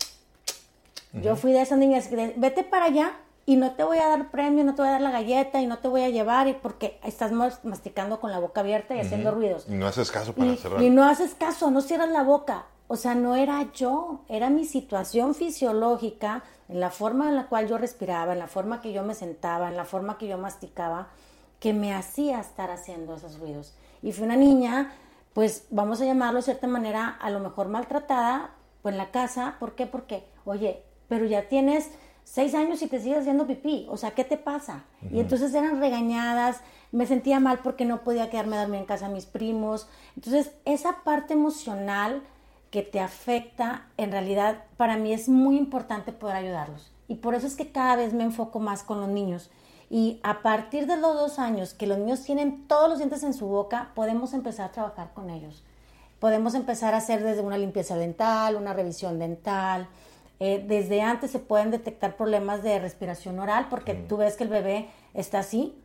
Yo 1.12 1.34
fui 1.36 1.52
de 1.52 1.62
esas 1.62 1.78
niñas 1.78 2.08
que 2.08 2.34
vete 2.36 2.62
para 2.62 2.86
allá 2.86 3.12
y 3.46 3.56
no 3.56 3.72
te 3.72 3.84
voy 3.84 3.98
a 3.98 4.08
dar 4.08 4.30
premio, 4.30 4.64
no 4.64 4.74
te 4.74 4.82
voy 4.82 4.88
a 4.88 4.92
dar 4.92 5.00
la 5.00 5.12
galleta 5.12 5.62
y 5.62 5.66
no 5.66 5.78
te 5.78 5.88
voy 5.88 6.02
a 6.02 6.10
llevar 6.10 6.48
y 6.48 6.52
porque 6.52 6.98
estás 7.04 7.32
masticando 7.32 8.20
con 8.20 8.32
la 8.32 8.38
boca 8.38 8.60
abierta 8.60 8.94
y 8.94 9.00
haciendo 9.00 9.30
ruidos. 9.30 9.66
Y 9.68 9.74
no 9.74 9.86
haces 9.86 10.10
caso 10.10 10.34
para 10.34 10.52
y, 10.52 10.56
cerrar. 10.56 10.82
Y 10.82 10.90
no 10.90 11.04
haces 11.04 11.34
caso, 11.34 11.70
no 11.70 11.80
cierras 11.80 12.10
la 12.10 12.22
boca. 12.22 12.66
O 12.88 12.96
sea, 12.96 13.14
no 13.14 13.34
era 13.34 13.72
yo, 13.72 14.20
era 14.28 14.50
mi 14.50 14.64
situación 14.64 15.34
fisiológica, 15.34 16.42
en 16.68 16.80
la 16.80 16.90
forma 16.90 17.28
en 17.28 17.36
la 17.36 17.46
cual 17.46 17.68
yo 17.68 17.78
respiraba, 17.78 18.32
en 18.32 18.40
la 18.40 18.48
forma 18.48 18.80
que 18.80 18.92
yo 18.92 19.02
me 19.04 19.14
sentaba, 19.14 19.68
en 19.68 19.76
la 19.76 19.84
forma 19.84 20.18
que 20.18 20.26
yo 20.26 20.38
masticaba, 20.38 21.08
que 21.60 21.72
me 21.72 21.94
hacía 21.94 22.40
estar 22.40 22.70
haciendo 22.70 23.14
esos 23.14 23.38
ruidos. 23.38 23.74
Y 24.02 24.12
fui 24.12 24.24
una 24.24 24.36
niña 24.36 24.92
pues 25.36 25.66
vamos 25.68 26.00
a 26.00 26.06
llamarlo 26.06 26.38
de 26.38 26.44
cierta 26.44 26.66
manera, 26.66 27.08
a 27.08 27.28
lo 27.28 27.40
mejor 27.40 27.68
maltratada, 27.68 28.52
pues 28.80 28.94
en 28.94 28.96
la 28.96 29.10
casa, 29.10 29.56
¿por 29.60 29.74
qué? 29.74 29.84
Porque, 29.84 30.24
oye, 30.46 30.82
pero 31.08 31.26
ya 31.26 31.46
tienes 31.46 31.90
seis 32.24 32.54
años 32.54 32.80
y 32.80 32.86
te 32.86 33.00
sigues 33.00 33.18
haciendo 33.18 33.46
pipí, 33.46 33.86
o 33.90 33.98
sea, 33.98 34.12
¿qué 34.12 34.24
te 34.24 34.38
pasa? 34.38 34.84
Y 35.12 35.20
entonces 35.20 35.52
eran 35.52 35.78
regañadas, 35.78 36.62
me 36.90 37.04
sentía 37.04 37.38
mal 37.38 37.58
porque 37.58 37.84
no 37.84 38.02
podía 38.02 38.30
quedarme 38.30 38.56
a 38.56 38.62
dormir 38.62 38.80
en 38.80 38.86
casa 38.86 39.06
a 39.06 39.10
mis 39.10 39.26
primos. 39.26 39.90
Entonces, 40.14 40.52
esa 40.64 41.04
parte 41.04 41.34
emocional 41.34 42.22
que 42.70 42.80
te 42.80 43.00
afecta, 43.00 43.88
en 43.98 44.12
realidad, 44.12 44.64
para 44.78 44.96
mí 44.96 45.12
es 45.12 45.28
muy 45.28 45.58
importante 45.58 46.12
poder 46.12 46.36
ayudarlos. 46.36 46.90
Y 47.08 47.16
por 47.16 47.34
eso 47.34 47.46
es 47.46 47.56
que 47.56 47.72
cada 47.72 47.96
vez 47.96 48.14
me 48.14 48.24
enfoco 48.24 48.58
más 48.58 48.82
con 48.82 49.00
los 49.00 49.10
niños. 49.10 49.50
Y 49.88 50.20
a 50.22 50.42
partir 50.42 50.86
de 50.86 50.96
los 50.96 51.14
dos 51.14 51.38
años 51.38 51.74
que 51.74 51.86
los 51.86 51.98
niños 51.98 52.22
tienen 52.22 52.66
todos 52.66 52.88
los 52.88 52.98
dientes 52.98 53.22
en 53.22 53.34
su 53.34 53.46
boca, 53.46 53.92
podemos 53.94 54.34
empezar 54.34 54.70
a 54.70 54.72
trabajar 54.72 55.12
con 55.14 55.30
ellos. 55.30 55.62
Podemos 56.18 56.54
empezar 56.54 56.94
a 56.94 56.98
hacer 56.98 57.22
desde 57.22 57.42
una 57.42 57.58
limpieza 57.58 57.96
dental, 57.96 58.56
una 58.56 58.72
revisión 58.72 59.18
dental. 59.18 59.88
Eh, 60.40 60.64
desde 60.66 61.02
antes 61.02 61.30
se 61.30 61.38
pueden 61.38 61.70
detectar 61.70 62.16
problemas 62.16 62.62
de 62.62 62.78
respiración 62.78 63.38
oral 63.38 63.68
porque 63.70 63.94
tú 63.94 64.16
ves 64.16 64.36
que 64.36 64.44
el 64.44 64.50
bebé 64.50 64.90
está 65.14 65.38
así, 65.38 65.80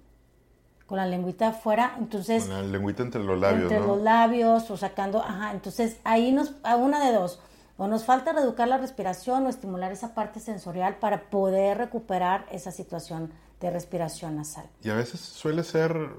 con 0.87 0.97
la 0.97 1.05
lengüita 1.05 1.49
afuera, 1.49 1.95
entonces... 1.99 2.45
Con 2.47 2.55
la 2.55 2.63
lengüita 2.63 3.03
entre 3.03 3.23
los 3.23 3.39
labios, 3.39 3.71
Entre 3.71 3.79
los 3.79 4.01
labios 4.01 4.69
o 4.69 4.75
sacando, 4.75 5.19
ajá, 5.23 5.51
entonces 5.51 5.99
ahí 6.03 6.33
nos, 6.33 6.55
a 6.63 6.75
una 6.75 7.05
de 7.05 7.13
dos, 7.13 7.39
o 7.77 7.87
nos 7.87 8.03
falta 8.03 8.33
reeducar 8.33 8.67
la 8.67 8.77
respiración 8.77 9.45
o 9.45 9.49
estimular 9.49 9.93
esa 9.93 10.13
parte 10.13 10.41
sensorial 10.41 10.97
para 10.97 11.29
poder 11.29 11.77
recuperar 11.77 12.45
esa 12.51 12.71
situación 12.71 13.31
de 13.61 13.69
respiración 13.69 14.35
nasal. 14.35 14.65
Y 14.83 14.89
a 14.89 14.95
veces 14.95 15.19
suele 15.19 15.63
ser 15.63 16.09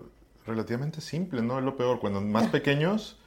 relativamente 0.46 1.00
simple, 1.00 1.42
¿no? 1.42 1.58
Es 1.58 1.64
lo 1.64 1.76
peor, 1.76 2.00
cuando 2.00 2.20
más 2.20 2.46
pequeños... 2.48 3.18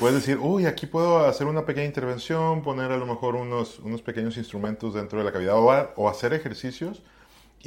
Puedes 0.00 0.16
decir, 0.16 0.38
uy, 0.38 0.64
aquí 0.64 0.86
puedo 0.86 1.26
hacer 1.26 1.46
una 1.46 1.66
pequeña 1.66 1.84
intervención, 1.86 2.62
poner 2.62 2.90
a 2.92 2.96
lo 2.96 3.04
mejor 3.04 3.36
unos, 3.36 3.78
unos 3.80 4.00
pequeños 4.00 4.38
instrumentos 4.38 4.94
dentro 4.94 5.18
de 5.18 5.24
la 5.26 5.32
cavidad 5.32 5.54
o, 5.56 5.66
o 5.96 6.08
hacer 6.08 6.32
ejercicios 6.32 7.02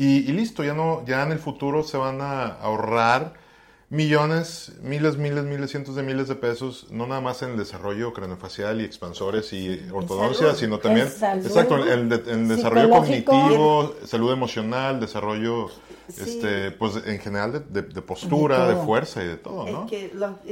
y, 0.02 0.32
listo, 0.32 0.64
ya, 0.64 0.74
no, 0.74 1.04
ya 1.06 1.24
en 1.24 1.34
el 1.34 1.40
futuro 1.40 1.84
se 1.84 1.98
van 1.98 2.22
a 2.22 2.46
ahorrar 2.46 3.34
millones, 3.90 4.74
miles, 4.82 5.18
miles, 5.18 5.46
miles, 5.46 5.72
cientos 5.72 5.96
de 5.96 6.04
miles 6.04 6.28
de 6.28 6.36
pesos, 6.36 6.88
no 6.92 7.08
nada 7.08 7.22
más 7.22 7.42
en 7.42 7.52
el 7.52 7.58
desarrollo 7.58 8.14
craneofacial 8.14 8.82
y 8.82 8.84
expansores 8.84 9.52
y 9.52 9.90
ortodoncia, 9.92 10.54
sino 10.54 10.80
también, 10.80 11.08
exacto, 11.08 11.78
en 11.88 12.12
el, 12.12 12.48
desarrollo 12.48 12.90
cognitivo, 12.90 13.96
salud 14.06 14.32
emocional, 14.32 15.00
desarrollo, 15.00 15.70
este, 16.08 16.72
pues 16.72 16.98
en 17.06 17.20
general 17.20 17.66
de, 17.70 17.84
postura, 18.02 18.68
de, 18.68 18.76
fuerza 18.86 19.24
y 19.24 19.28
de 19.28 19.38
todo, 19.38 19.66
¿no? 19.66 19.86
Es 19.86 19.90
que 19.90 20.12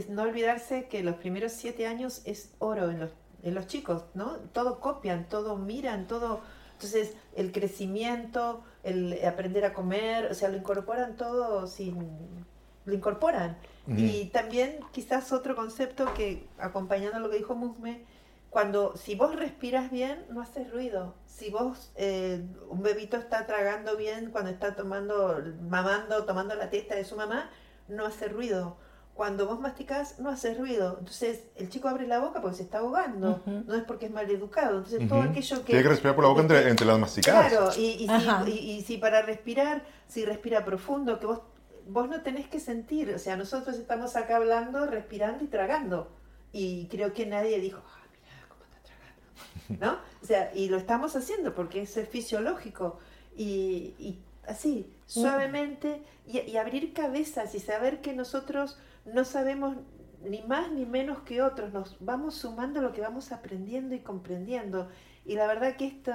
no 0.10 0.23
olvidarse 0.23 0.88
que 0.88 1.04
los 1.04 1.15
primeros 1.15 1.52
siete 1.52 1.86
años 1.86 2.21
es 2.26 2.52
oro 2.58 2.89
en 2.89 3.00
los, 3.00 3.12
en 3.43 3.54
los 3.54 3.67
chicos, 3.67 4.04
¿no? 4.15 4.38
Todo 4.52 4.80
copian, 4.80 5.30
todo 5.30 5.58
miran, 5.58 6.08
todo 6.08 6.41
entonces, 6.78 7.15
el 7.36 7.52
crecimiento, 7.52 8.62
el 8.84 9.17
aprender 9.26 9.65
a 9.65 9.73
comer, 9.73 10.28
o 10.30 10.36
sea, 10.36 10.50
lo 10.50 10.58
incorporan 10.58 11.15
todo 11.15 11.65
sin... 11.65 12.45
lo 12.88 12.95
incorporan. 12.95 13.58
Y 13.95 14.26
también 14.32 14.80
quizás 14.91 15.32
otro 15.32 15.56
concepto 15.56 16.13
que, 16.13 16.50
acompañando 16.58 17.19
lo 17.19 17.30
que 17.30 17.38
dijo 17.38 17.56
Musme, 17.56 18.04
cuando 18.50 18.97
si 18.97 19.15
vos 19.15 19.34
respiras 19.36 19.91
bien, 19.91 20.26
no 20.30 20.41
haces 20.41 20.69
ruido. 20.71 21.15
Si 21.26 21.50
vos, 21.50 21.93
eh, 21.95 22.43
un 22.69 22.82
bebito 22.82 23.15
está 23.15 23.45
tragando 23.45 23.95
bien 23.95 24.32
cuando 24.32 24.50
está 24.50 24.76
tomando, 24.76 25.41
mamando, 25.69 26.26
tomando 26.26 26.56
la 26.56 26.69
testa 26.69 26.95
de 26.95 27.06
su 27.06 27.15
mamá, 27.15 27.50
no 27.88 28.06
hace 28.06 28.28
ruido 28.28 28.78
cuando 29.17 29.47
vos 29.47 29.60
masticás 29.60 30.19
no 30.19 30.30
hace 30.30 30.54
ruido. 30.54 30.97
Entonces 31.00 31.41
el 31.56 31.69
chico 31.69 31.89
abre 31.89 32.08
la 32.08 32.19
boca 32.19 32.39
porque 32.39 32.58
se 32.58 32.63
está 32.63 32.78
ahogando, 32.78 33.41
no 33.45 33.73
es 33.73 33.84
porque 33.84 34.06
es 34.06 34.12
mal 34.12 34.30
educado. 34.30 34.78
Entonces 34.78 35.10
todo 35.10 35.21
aquello 35.23 35.58
que... 35.58 35.65
Tiene 35.65 35.84
que 35.84 35.89
respirar 35.89 36.15
por 36.15 36.23
la 36.23 36.30
boca 36.30 36.41
entre, 36.43 36.69
entre 36.69 36.86
las 36.86 37.00
masticadas. 37.00 37.50
Claro, 37.50 37.71
y, 37.76 38.08
y, 38.08 38.82
si, 38.84 38.97
para 38.97 39.23
respirar, 39.23 39.84
si 40.08 40.23
respira 40.23 40.63
profundo, 40.63 41.19
que 41.19 41.26
vos, 41.26 41.41
vos 41.89 42.10
no 42.10 42.21
tenés 42.21 42.47
que 42.47 42.60
sentir, 42.60 43.13
o 43.13 43.19
sea, 43.19 43.36
nosotros 43.36 43.78
estamos 43.78 44.15
acá 44.15 44.38
hablando, 44.38 44.86
respirando 44.86 45.43
y 45.43 45.47
tragando. 45.47 46.12
Y 46.52 46.88
creo 46.88 47.13
que 47.13 47.26
nadie 47.26 47.60
dijo, 47.60 47.82
ah, 47.86 48.06
mira 48.12 48.47
cómo 48.47 48.63
está 48.63 48.80
tragando. 48.84 49.86
¿No? 49.86 50.02
O 50.21 50.26
sea, 50.26 50.52
y 50.54 50.69
lo 50.69 50.78
estamos 50.78 51.15
haciendo 51.15 51.54
porque 51.54 51.82
es 51.82 52.00
fisiológico. 52.10 53.00
Y, 53.36 54.19
así, 54.47 54.91
suavemente, 55.06 56.02
y 56.26 56.56
abrir 56.58 56.93
cabezas 56.93 57.54
y 57.54 57.60
saber 57.60 58.02
que 58.02 58.13
nosotros 58.13 58.80
no 59.06 59.26
sabemos 59.26 59.78
ni 60.23 60.41
más 60.43 60.71
ni 60.71 60.86
menos 60.86 61.19
que 61.19 61.41
otros, 61.41 61.73
nos 61.73 61.95
vamos 62.00 62.36
sumando 62.36 62.82
lo 62.82 62.93
que 62.93 63.02
vamos 63.02 63.32
aprendiendo 63.32 63.95
y 63.95 64.00
comprendiendo. 64.00 64.89
Y 65.26 65.36
la 65.36 65.47
verdad 65.47 65.76
que 65.76 65.88
esto, 65.88 66.12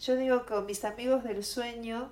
yo 0.00 0.16
digo 0.16 0.46
con 0.46 0.66
mis 0.66 0.84
amigos 0.84 1.24
del 1.24 1.44
sueño, 1.44 2.10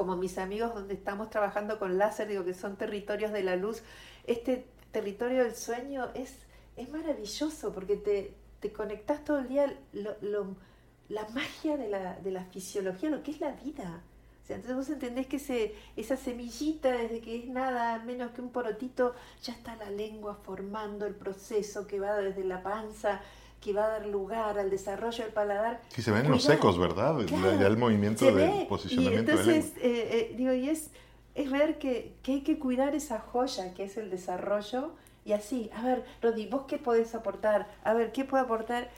como 0.00 0.16
mis 0.16 0.38
amigos 0.38 0.72
donde 0.72 0.94
estamos 0.94 1.28
trabajando 1.28 1.78
con 1.78 1.98
láser, 1.98 2.26
digo 2.26 2.42
que 2.42 2.54
son 2.54 2.76
territorios 2.76 3.32
de 3.32 3.42
la 3.42 3.56
luz, 3.56 3.82
este 4.26 4.64
territorio 4.92 5.44
del 5.44 5.54
sueño 5.54 6.08
es, 6.14 6.32
es 6.78 6.88
maravilloso 6.88 7.74
porque 7.74 7.96
te, 7.96 8.32
te 8.60 8.72
conectas 8.72 9.22
todo 9.22 9.40
el 9.40 9.48
día 9.48 9.78
la 9.92 11.28
magia 11.34 11.76
de 11.76 11.88
la, 11.90 12.14
de 12.14 12.30
la 12.30 12.46
fisiología, 12.46 13.10
lo 13.10 13.22
que 13.22 13.32
es 13.32 13.40
la 13.42 13.50
vida. 13.52 14.02
Entonces 14.48 14.74
vos 14.74 14.88
entendés 14.88 15.26
que 15.26 15.76
esa 15.96 16.16
semillita, 16.16 16.92
desde 16.92 17.20
que 17.20 17.38
es 17.38 17.46
nada 17.46 17.98
menos 17.98 18.30
que 18.30 18.40
un 18.40 18.48
porotito, 18.48 19.14
ya 19.42 19.52
está 19.52 19.76
la 19.76 19.90
lengua 19.90 20.34
formando 20.34 21.04
el 21.04 21.14
proceso 21.14 21.86
que 21.86 22.00
va 22.00 22.16
desde 22.16 22.42
la 22.44 22.62
panza, 22.62 23.20
que 23.60 23.72
va 23.72 23.84
a 23.84 23.88
dar 23.88 24.06
lugar 24.06 24.58
al 24.58 24.70
desarrollo 24.70 25.24
del 25.24 25.32
paladar. 25.32 25.80
Sí, 25.88 26.02
se 26.02 26.10
ven 26.10 26.30
los 26.30 26.42
secos, 26.42 26.78
¿verdad? 26.78 27.18
ya 27.28 27.66
el 27.66 27.76
movimiento 27.76 28.24
de 28.32 28.66
posicionamiento 28.68 29.32
y 29.32 29.34
entonces, 29.34 29.72
Eh, 29.76 30.30
eh, 30.30 30.34
digo, 30.36 30.52
y 30.52 30.68
es, 30.68 30.90
es 31.34 31.50
ver 31.50 31.78
que, 31.78 32.16
que, 32.22 32.32
hay 32.32 32.40
que 32.40 32.58
cuidar 32.58 32.94
esa 32.94 33.20
joya 33.20 33.74
que 33.74 33.84
es 33.84 33.96
el 33.96 34.10
desarrollo. 34.10 34.92
Y 35.24 35.32
así, 35.32 35.70
a 35.74 35.82
ver, 35.82 36.04
Rodi, 36.22 36.46
¿vos 36.46 36.62
qué 36.66 36.78
podés 36.78 37.14
aportar? 37.14 37.68
A 37.84 37.92
ver, 37.92 38.12
¿qué 38.12 38.24
puede 38.24 38.44
aportar? 38.44 38.90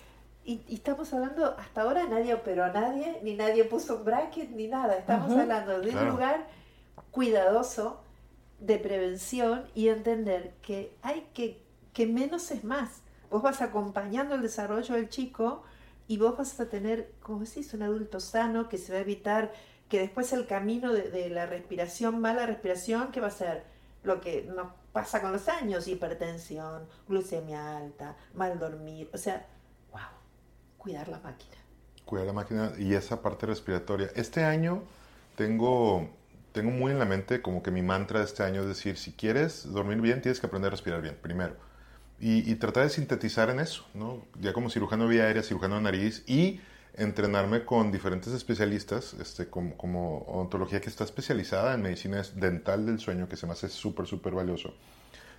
Y, 0.45 0.63
estamos 0.73 1.13
hablando, 1.13 1.57
hasta 1.59 1.83
ahora 1.83 2.07
nadie 2.09 2.35
operó 2.35 2.65
a 2.65 2.71
nadie, 2.71 3.21
ni 3.23 3.35
nadie 3.35 3.65
puso 3.65 3.97
un 3.97 4.05
bracket, 4.05 4.51
ni 4.51 4.69
nada. 4.69 4.97
Estamos 4.97 5.31
hablando 5.33 5.81
de 5.81 5.91
un 5.91 6.09
lugar 6.09 6.47
cuidadoso 7.11 8.01
de 8.61 8.79
prevención 8.79 9.65
y 9.75 9.89
entender 9.89 10.55
que 10.63 10.95
hay 11.03 11.27
que, 11.35 11.61
que 11.93 12.07
menos 12.07 12.51
es 12.53 12.63
más. 12.63 13.02
Vos 13.33 13.43
vas 13.43 13.63
acompañando 13.63 14.37
el 14.37 14.43
desarrollo 14.43 14.95
del 14.95 15.09
chico 15.09 15.65
y 16.07 16.19
vos 16.19 16.37
vas 16.39 16.61
a 16.61 16.69
tener, 16.69 17.11
como 17.21 17.41
decís, 17.41 17.75
un 17.75 17.83
adulto 17.83 18.21
sano 18.21 18.69
que 18.69 18.79
se 18.79 18.93
va 18.93 18.99
a 18.99 19.03
evitar 19.03 19.53
que 19.89 19.99
después 19.99 20.33
el 20.33 20.47
camino 20.47 20.93
de, 20.93 21.11
de 21.11 21.31
la 21.31 21.47
respiración, 21.47 22.21
mala 22.21 22.47
respiración, 22.47 23.11
que 23.11 23.21
va 23.21 23.29
a 23.29 23.31
ser 23.31 23.65
lo 24.05 24.21
que 24.21 24.45
nos 24.55 24.69
pasa 24.93 25.21
con 25.21 25.33
los 25.33 25.49
años, 25.49 25.89
hipertensión, 25.89 26.87
glucemia 27.09 27.79
alta, 27.79 28.17
mal 28.35 28.59
dormir, 28.59 29.11
o 29.13 29.19
sea, 29.19 29.47
cuidar 30.77 31.09
la 31.09 31.21
máquina. 31.21 31.57
Cuidar 32.05 32.27
la 32.27 32.33
máquina 32.33 32.73
y 32.77 32.95
esa 32.95 33.23
parte 33.23 33.47
respiratoria. 33.47 34.11
Este 34.17 34.45
año 34.45 34.83
tengo, 35.37 36.11
tengo 36.53 36.71
muy 36.71 36.93
en 36.93 36.99
la 36.99 37.05
mente 37.05 37.41
como 37.41 37.63
que 37.63 37.71
mi 37.71 37.83
mantra 37.83 38.19
de 38.19 38.27
este 38.27 38.43
año 38.43 38.63
es 38.63 38.67
decir, 38.67 38.99
si 38.99 39.13
quieres 39.13 39.73
dormir 39.73 40.01
bien, 40.01 40.21
tienes 40.21 40.41
que 40.41 40.47
aprender 40.47 40.69
a 40.69 40.71
respirar 40.73 41.01
bien, 41.01 41.17
primero. 41.23 41.55
Y, 42.25 42.55
tratar 42.55 42.85
de 42.85 42.91
sintetizar 42.91 43.51
en 43.51 43.59
eso. 43.59 43.85
Ya 44.41 44.53
como 44.53 44.71
cirujano 44.71 45.09
de 45.09 45.11
vía 45.11 45.25
aérea, 45.25 45.43
cirujano 45.43 45.75
de 45.75 45.83
nariz 45.83 46.23
y 46.29 46.61
entrenarme 46.95 47.65
con 47.65 47.91
diferentes 47.91 48.33
especialistas, 48.33 49.15
este, 49.15 49.49
como, 49.49 49.77
como, 49.77 50.19
odontología 50.29 50.81
que 50.81 50.89
está 50.89 51.03
especializada 51.03 51.75
en 51.75 51.83
medicina 51.83 52.23
dental 52.37 52.87
del 52.87 53.01
sueño, 53.01 53.29
que 53.29 53.37
se 53.37 53.47
me 53.47 53.55
hace 53.55 53.69
súper, 53.69 54.07
súper 54.07 54.35
valioso. 54.35 54.73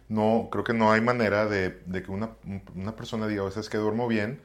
No, 0.09 0.49
creo 0.51 0.65
que 0.65 0.73
no 0.73 0.91
hay 0.91 0.99
manera 0.99 1.45
de, 1.45 1.69
de 1.85 2.03
que 2.03 2.11
una, 2.11 2.31
una 2.75 2.95
persona 2.97 3.27
diga, 3.27 3.43
o 3.43 3.51
sea, 3.51 3.61
es 3.61 3.69
que 3.69 3.77
duermo 3.77 4.09
bien, 4.09 4.41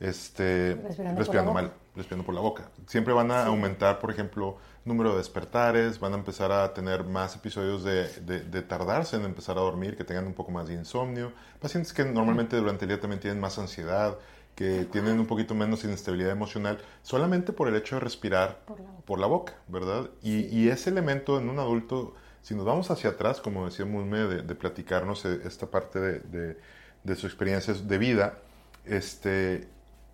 este, 0.00 0.76
respirando, 1.16 1.52
mal, 1.52 1.72
respirando 1.96 2.24
por 2.24 2.34
la 2.34 2.40
boca. 2.40 2.70
Siempre 2.86 3.12
van 3.12 3.30
a 3.30 3.46
aumentar, 3.46 3.98
por 3.98 4.10
ejemplo, 4.10 4.56
número 4.84 5.12
de 5.12 5.18
despertares, 5.18 5.98
van 5.98 6.12
a 6.14 6.16
empezar 6.16 6.52
a 6.52 6.72
tener 6.72 7.04
más 7.04 7.36
episodios 7.36 7.84
de, 7.84 8.08
de, 8.40 8.62
tardarse 8.62 9.16
en 9.16 9.24
empezar 9.24 9.58
a 9.58 9.60
dormir, 9.60 9.96
que 9.96 10.04
tengan 10.04 10.26
un 10.26 10.34
poco 10.34 10.50
más 10.50 10.68
de 10.68 10.74
insomnio. 10.74 11.32
Pacientes 11.60 11.92
que 11.92 12.04
normalmente 12.04 12.56
durante 12.56 12.84
el 12.84 12.90
día 12.90 13.00
también 13.00 13.20
tienen 13.20 13.40
más 13.40 13.58
ansiedad, 13.58 14.16
que 14.58 14.86
tienen 14.90 15.20
un 15.20 15.26
poquito 15.26 15.54
menos 15.54 15.84
inestabilidad 15.84 16.32
emocional, 16.32 16.78
solamente 17.02 17.52
por 17.52 17.68
el 17.68 17.76
hecho 17.76 17.94
de 17.94 18.00
respirar 18.00 18.58
por 19.04 19.20
la 19.20 19.28
boca, 19.28 19.54
¿verdad? 19.68 20.10
Y, 20.20 20.46
y, 20.46 20.68
ese 20.68 20.90
elemento 20.90 21.38
en 21.38 21.48
un 21.48 21.60
adulto, 21.60 22.14
si 22.42 22.56
nos 22.56 22.64
vamos 22.64 22.90
hacia 22.90 23.10
atrás, 23.10 23.40
como 23.40 23.66
decía 23.66 23.84
Mulme, 23.84 24.18
de, 24.18 24.42
de 24.42 24.54
platicarnos 24.56 25.24
eh, 25.26 25.42
esta 25.44 25.66
parte 25.66 26.00
de, 26.00 26.56
de, 27.04 27.14
sus 27.14 27.26
experiencias 27.26 27.86
de 27.86 27.98
vida, 27.98 28.38
este, 28.84 29.68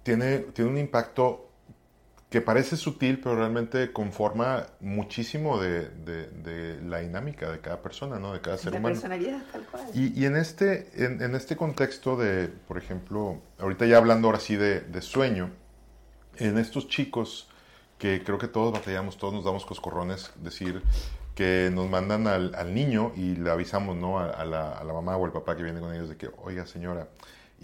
tiene, 0.04 0.38
tiene 0.38 0.70
un 0.70 0.78
impacto 0.78 1.50
que 2.30 2.40
parece 2.40 2.76
sutil, 2.76 3.20
pero 3.20 3.36
realmente 3.36 3.92
conforma 3.92 4.66
muchísimo 4.80 5.60
de, 5.60 5.88
de, 5.88 6.80
la 6.82 6.98
dinámica 6.98 7.50
de 7.50 7.60
cada 7.60 7.80
persona, 7.80 8.18
¿no? 8.18 8.32
De 8.32 8.40
cada 8.40 8.56
ser 8.58 8.72
humano. 8.72 8.88
personalidad, 8.88 9.42
tal 9.52 9.64
cual. 9.66 9.84
Y, 9.94 10.20
y 10.20 10.24
en, 10.24 10.36
este, 10.36 10.90
en, 10.94 11.22
en, 11.22 11.34
este 11.34 11.56
contexto 11.56 12.16
de, 12.16 12.48
por 12.48 12.76
ejemplo, 12.76 13.40
ahorita 13.58 13.86
ya 13.86 13.98
hablando 13.98 14.28
ahora 14.28 14.40
sí 14.40 14.56
de, 14.56 14.80
de 14.80 15.00
sueño, 15.00 15.50
en 16.36 16.58
estos 16.58 16.88
chicos 16.88 17.48
que 17.98 18.22
creo 18.24 18.38
que 18.38 18.48
todos 18.48 18.72
batallamos, 18.72 19.16
todos 19.16 19.32
nos 19.32 19.44
damos 19.44 19.64
coscorrones, 19.64 20.32
decir 20.42 20.82
que 21.34 21.70
nos 21.72 21.88
mandan 21.88 22.26
al, 22.26 22.54
al 22.54 22.74
niño 22.74 23.12
y 23.16 23.34
le 23.36 23.50
avisamos 23.50 23.96
¿no? 23.96 24.18
A, 24.18 24.44
la, 24.44 24.72
a, 24.72 24.84
la, 24.84 24.92
mamá 24.92 25.16
o 25.16 25.24
al 25.24 25.32
papá 25.32 25.56
que 25.56 25.62
viene 25.62 25.80
con 25.80 25.92
ellos 25.94 26.08
de 26.08 26.16
que, 26.16 26.30
oiga 26.42 26.66
señora, 26.66 27.08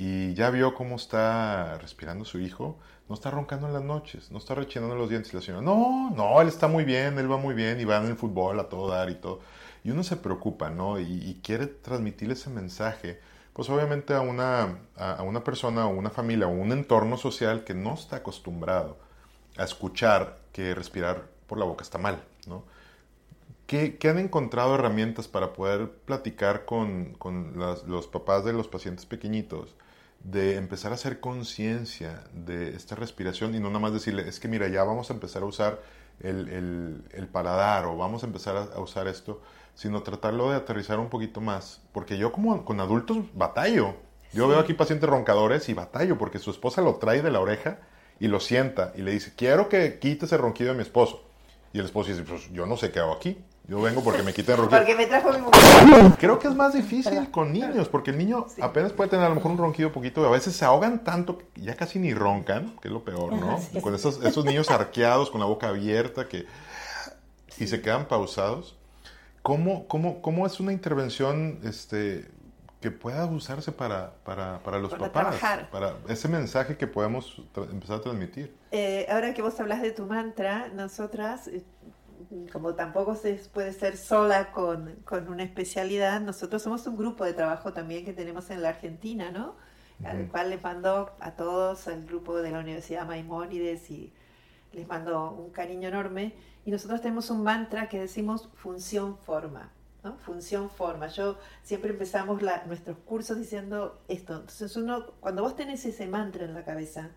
y 0.02 0.32
ya 0.32 0.48
vio 0.48 0.72
cómo 0.72 0.96
está 0.96 1.76
respirando 1.76 2.24
su 2.24 2.40
hijo, 2.40 2.78
no 3.06 3.14
está 3.14 3.30
roncando 3.30 3.66
en 3.66 3.74
las 3.74 3.82
noches, 3.82 4.30
no 4.30 4.38
está 4.38 4.54
rechinando 4.54 4.94
los 4.96 5.10
dientes. 5.10 5.30
Y 5.34 5.36
la 5.36 5.42
señora, 5.42 5.62
no, 5.62 6.08
no, 6.16 6.40
él 6.40 6.48
está 6.48 6.68
muy 6.68 6.84
bien, 6.84 7.18
él 7.18 7.30
va 7.30 7.36
muy 7.36 7.54
bien 7.54 7.78
y 7.78 7.84
va 7.84 7.98
en 7.98 8.06
el 8.06 8.16
fútbol 8.16 8.58
a 8.58 8.70
todo 8.70 8.88
dar 8.88 9.10
y 9.10 9.16
todo. 9.16 9.40
Y 9.84 9.90
uno 9.90 10.02
se 10.02 10.16
preocupa, 10.16 10.70
¿no? 10.70 10.98
Y, 10.98 11.02
y 11.04 11.40
quiere 11.44 11.66
transmitir 11.66 12.30
ese 12.30 12.48
mensaje, 12.48 13.20
pues 13.52 13.68
obviamente 13.68 14.14
a 14.14 14.22
una, 14.22 14.78
a, 14.96 15.22
una 15.22 15.44
persona 15.44 15.84
o 15.86 15.90
una 15.90 16.08
familia 16.08 16.46
o 16.46 16.50
un 16.50 16.72
entorno 16.72 17.18
social 17.18 17.64
que 17.64 17.74
no 17.74 17.92
está 17.92 18.16
acostumbrado 18.16 18.96
a 19.58 19.64
escuchar 19.64 20.38
que 20.54 20.74
respirar 20.74 21.26
por 21.46 21.58
la 21.58 21.66
boca 21.66 21.82
está 21.82 21.98
mal, 21.98 22.24
¿no? 22.46 22.64
¿Qué, 23.66 23.98
¿Qué, 23.98 24.08
han 24.08 24.18
encontrado 24.18 24.76
herramientas 24.76 25.28
para 25.28 25.52
poder 25.52 25.90
platicar 25.90 26.64
con, 26.64 27.12
con 27.18 27.52
los 27.58 28.06
papás 28.06 28.46
de 28.46 28.54
los 28.54 28.66
pacientes 28.66 29.04
pequeñitos 29.04 29.76
de 30.20 30.56
empezar 30.56 30.92
a 30.92 30.96
hacer 30.96 31.20
conciencia 31.20 32.24
de 32.33 32.70
esta 32.70 32.94
respiración 32.94 33.54
y 33.54 33.61
no 33.61 33.68
nada 33.68 33.80
más 33.80 33.92
decirle, 33.92 34.28
es 34.28 34.38
que 34.38 34.48
mira, 34.48 34.68
ya 34.68 34.85
vamos 34.85 35.11
a 35.11 35.14
empezar 35.14 35.42
a 35.42 35.46
usar 35.46 35.80
el, 36.20 36.48
el, 36.48 37.04
el 37.12 37.28
paladar 37.28 37.87
o 37.87 37.96
vamos 37.96 38.22
a 38.22 38.26
empezar 38.26 38.56
a, 38.56 38.62
a, 38.64 38.80
usar 38.80 39.09
esto, 39.09 39.40
sino 39.74 40.02
tratarlo 40.02 40.50
de 40.50 40.56
aterrizar 40.56 40.98
un 40.98 41.09
poquito 41.09 41.40
más, 41.40 41.80
porque 41.92 42.18
yo 42.18 42.33
como 42.33 42.64
con 42.64 42.80
adultos 42.80 43.18
batallo. 43.35 43.94
Yo 44.33 44.44
sí. 44.44 44.50
veo 44.50 44.59
aquí 44.59 44.74
pacientes 44.74 45.09
roncadores 45.09 45.68
y 45.68 45.74
batallo 45.74 46.18
porque 46.18 46.38
su 46.38 46.50
esposa 46.50 46.83
lo 46.83 46.96
trae 46.96 47.22
de 47.22 47.30
la 47.30 47.40
oreja 47.40 47.78
y 48.20 48.28
lo 48.28 48.38
sienta 48.38 48.92
y 48.94 49.02
le 49.02 49.12
dice, 49.12 49.33
quiero 49.35 49.68
que 49.68 49.98
quites 49.98 50.30
el 50.33 50.38
ronquido 50.38 50.70
de 50.70 50.76
mi 50.76 50.83
esposo. 50.83 51.24
Y 51.72 51.78
el 51.78 51.87
esposo 51.87 52.11
dice, 52.11 52.22
pues 52.22 52.52
yo 52.52 52.66
no 52.66 52.76
sé 52.76 52.92
qué 52.92 53.00
hago 53.00 53.12
aquí. 53.12 53.38
Yo 53.70 53.80
vengo 53.80 54.02
porque 54.02 54.24
me 54.24 54.33
quiten 54.33 54.56
el 54.56 54.62
ronquido. 54.62 54.80
Porque 54.80 54.96
me 54.96 55.06
trajo 55.06 55.33
mi 55.33 55.38
mujer. 55.38 56.18
Creo 56.18 56.40
que 56.40 56.48
es 56.48 56.56
más 56.56 56.74
difícil 56.74 57.30
con 57.30 57.52
niños, 57.52 57.88
porque 57.88 58.11
el 58.11 58.18
niño 58.18 58.46
sí. 58.52 58.61
apenas 58.61 58.92
puede 58.92 59.11
tener 59.11 59.26
a 59.26 59.28
lo 59.28 59.37
mejor 59.37 59.52
un 59.52 59.59
ronquido 59.59 59.92
poquito, 59.92 60.26
a 60.26 60.30
veces 60.30 60.56
se 60.56 60.64
ahogan 60.64 61.04
tanto 61.04 61.38
que 61.38 61.44
ya 61.54 61.76
casi 61.76 62.00
ni 62.00 62.12
roncan, 62.12 62.76
que 62.83 62.88
es 62.88 62.92
lo 62.92 63.04
peor, 63.04 63.33
¿no? 63.33 63.61
Sí. 63.61 63.80
Con 63.80 63.94
esos, 63.94 64.24
esos 64.24 64.44
niños 64.44 64.70
arqueados, 64.70 65.30
con 65.30 65.38
la 65.38 65.46
boca 65.46 65.68
abierta, 65.68 66.26
que 66.26 66.46
y 67.59 67.68
se 67.68 67.80
quedan 67.80 68.09
pausados. 68.09 68.76
¿Cómo, 69.42 69.87
cómo, 69.87 70.20
cómo 70.20 70.46
es 70.46 70.59
una 70.59 70.72
intervención 70.72 71.61
este, 71.62 72.28
que 72.80 72.90
pueda 72.90 73.24
usarse 73.26 73.70
para, 73.70 74.14
para, 74.24 74.59
para 74.64 74.78
los 74.78 74.90
para 74.90 75.12
papás, 75.12 75.38
trabajar. 75.38 75.70
para 75.70 75.94
ese 76.09 76.28
mensaje 76.28 76.76
que 76.76 76.87
podemos 76.87 77.40
empezar 77.70 77.96
a 77.98 78.00
transmitir. 78.00 78.54
Eh, 78.72 79.06
ahora 79.11 79.35
que 79.35 79.42
vos 79.42 79.59
hablas 79.61 79.83
de 79.83 79.92
tu 79.92 80.06
mantra, 80.06 80.68
nosotras, 80.68 81.48
eh, 81.48 81.62
como 82.52 82.74
tampoco 82.74 83.16
se 83.16 83.34
puede 83.52 83.72
ser 83.72 83.96
sola 83.96 84.52
con, 84.52 84.96
con, 85.04 85.28
una 85.28 85.42
especialidad, 85.42 86.20
nosotros 86.20 86.62
somos 86.62 86.86
un 86.86 86.96
grupo 86.96 87.24
de 87.24 87.32
trabajo 87.32 87.72
también 87.72 88.04
que 88.04 88.12
tenemos 88.12 88.50
en 88.50 88.62
la 88.62 88.68
Argentina, 88.70 89.30
¿no? 89.30 89.56
Uh 89.98 90.04
-huh. 90.04 90.10
Al 90.10 90.28
cual 90.28 90.50
les 90.50 90.62
mando 90.62 91.10
a 91.20 91.32
todos, 91.32 91.88
al 91.88 92.04
grupo 92.06 92.36
de 92.40 92.50
la 92.52 92.60
Universidad 92.60 93.06
Maimónides 93.06 93.90
y 93.90 94.12
les 94.72 94.86
mando 94.86 95.32
un 95.32 95.50
cariño 95.50 95.88
enorme. 95.88 96.34
Y 96.64 96.70
nosotros 96.70 97.00
tenemos 97.00 97.30
un 97.30 97.42
mantra 97.42 97.88
que 97.88 97.98
decimos 97.98 98.48
función-forma. 98.54 99.72
¿no? 100.04 100.16
Función, 100.18 100.70
forma. 100.70 101.08
Yo 101.08 101.36
siempre 101.62 101.90
empezamos 101.90 102.42
la, 102.42 102.64
nuestros 102.66 102.96
cursos 102.98 103.38
diciendo 103.38 104.00
esto. 104.08 104.34
Entonces 104.34 104.76
uno, 104.76 105.06
cuando 105.20 105.42
vos 105.42 105.56
tenés 105.56 105.84
ese 105.84 106.06
mantra 106.06 106.44
en 106.44 106.54
la 106.54 106.64
cabeza, 106.64 107.10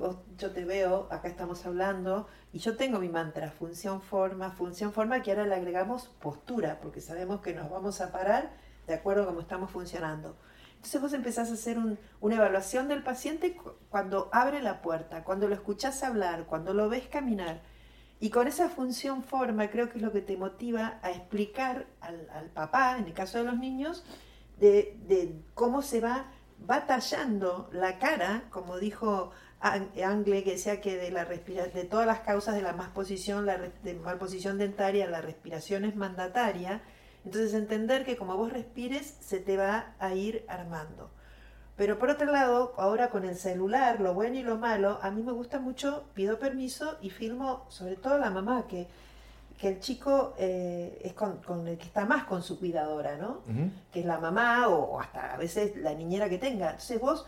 vos, 0.00 0.16
yo 0.38 0.52
te 0.52 0.64
veo, 0.64 1.08
acá 1.10 1.28
estamos 1.28 1.64
hablando, 1.66 2.26
y 2.52 2.58
yo 2.58 2.76
tengo 2.76 2.98
mi 2.98 3.08
mantra, 3.08 3.50
función, 3.50 4.00
forma, 4.00 4.50
función, 4.50 4.92
forma, 4.92 5.22
que 5.22 5.30
ahora 5.30 5.46
le 5.46 5.54
agregamos 5.54 6.06
postura, 6.20 6.78
porque 6.80 7.00
sabemos 7.00 7.40
que 7.40 7.54
nos 7.54 7.70
vamos 7.70 8.00
a 8.00 8.12
parar 8.12 8.52
de 8.86 8.94
acuerdo 8.94 9.22
a 9.22 9.26
cómo 9.26 9.40
estamos 9.40 9.70
funcionando. 9.70 10.36
Entonces 10.76 11.00
vos 11.00 11.12
empezás 11.14 11.50
a 11.50 11.54
hacer 11.54 11.78
un, 11.78 11.98
una 12.20 12.36
evaluación 12.36 12.88
del 12.88 13.02
paciente 13.02 13.56
cuando 13.88 14.28
abre 14.32 14.60
la 14.60 14.82
puerta, 14.82 15.24
cuando 15.24 15.48
lo 15.48 15.54
escuchás 15.54 16.02
hablar, 16.02 16.44
cuando 16.44 16.74
lo 16.74 16.88
ves 16.88 17.06
caminar 17.08 17.62
y 18.20 18.30
con 18.30 18.46
esa 18.46 18.68
función 18.68 19.22
forma 19.22 19.68
creo 19.68 19.90
que 19.90 19.98
es 19.98 20.02
lo 20.02 20.12
que 20.12 20.22
te 20.22 20.36
motiva 20.36 20.98
a 21.02 21.10
explicar 21.10 21.86
al, 22.00 22.28
al 22.30 22.46
papá, 22.46 22.96
en 22.98 23.04
el 23.04 23.12
caso 23.12 23.38
de 23.38 23.44
los 23.44 23.58
niños, 23.58 24.04
de, 24.58 24.96
de, 25.06 25.42
cómo 25.54 25.82
se 25.82 26.00
va 26.00 26.26
batallando 26.58 27.68
la 27.72 27.98
cara, 27.98 28.44
como 28.50 28.78
dijo 28.78 29.32
Angle, 29.60 30.44
que 30.44 30.52
decía 30.52 30.80
que 30.80 30.96
de, 30.96 31.10
la 31.10 31.24
de 31.24 31.84
todas 31.84 32.06
las 32.06 32.20
causas 32.20 32.54
de 32.54 32.62
la 32.62 32.72
malposición, 32.72 33.46
la 33.46 33.58
de 33.58 33.94
malposición 33.94 34.58
dentaria, 34.58 35.08
la 35.08 35.20
respiración 35.20 35.84
es 35.84 35.96
mandataria. 35.96 36.82
Entonces 37.24 37.54
entender 37.54 38.04
que 38.04 38.16
como 38.16 38.36
vos 38.36 38.52
respires, 38.52 39.16
se 39.20 39.40
te 39.40 39.56
va 39.56 39.94
a 39.98 40.14
ir 40.14 40.44
armando. 40.48 41.10
Pero 41.76 41.98
por 41.98 42.10
otro 42.10 42.30
lado, 42.30 42.74
ahora 42.76 43.10
con 43.10 43.24
el 43.24 43.36
celular, 43.36 44.00
lo 44.00 44.14
bueno 44.14 44.36
y 44.36 44.42
lo 44.42 44.58
malo, 44.58 44.98
a 45.02 45.10
mí 45.10 45.22
me 45.22 45.32
gusta 45.32 45.58
mucho, 45.58 46.04
pido 46.14 46.38
permiso 46.38 46.98
y 47.00 47.10
filmo, 47.10 47.64
sobre 47.68 47.96
todo 47.96 48.14
a 48.14 48.18
la 48.18 48.30
mamá, 48.30 48.66
que, 48.68 48.86
que 49.58 49.68
el 49.68 49.80
chico 49.80 50.34
eh, 50.38 51.00
es 51.02 51.14
con, 51.14 51.38
con, 51.38 51.66
el 51.66 51.76
que 51.76 51.86
está 51.86 52.04
más 52.04 52.24
con 52.24 52.42
su 52.42 52.60
cuidadora, 52.60 53.16
¿no? 53.16 53.42
Uh 53.48 53.50
-huh. 53.50 53.70
Que 53.92 54.00
es 54.00 54.06
la 54.06 54.18
mamá 54.18 54.68
o, 54.68 55.00
hasta 55.00 55.34
a 55.34 55.36
veces 55.36 55.76
la 55.76 55.94
niñera 55.94 56.28
que 56.28 56.38
tenga. 56.38 56.70
Entonces 56.70 57.00
vos, 57.00 57.26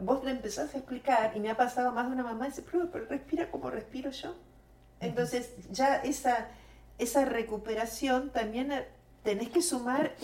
vos 0.00 0.24
le 0.24 0.30
empezás 0.32 0.74
a 0.74 0.78
explicar, 0.78 1.32
y 1.36 1.40
me 1.40 1.50
ha 1.50 1.56
pasado 1.56 1.92
más 1.92 2.06
de 2.06 2.12
una 2.12 2.22
mamá, 2.22 2.46
dice, 2.46 2.62
pero, 2.62 2.90
pero 2.90 3.06
respira 3.06 3.50
como 3.50 3.70
respiro 3.70 4.10
yo. 4.10 4.34
Entonces 5.00 5.52
ya 5.70 5.96
esa, 5.96 6.48
esa 6.98 7.24
recuperación 7.24 8.30
también 8.30 8.72
eh, 8.72 8.86
tenés 9.22 9.50
que 9.50 9.62
sumar, 9.62 10.14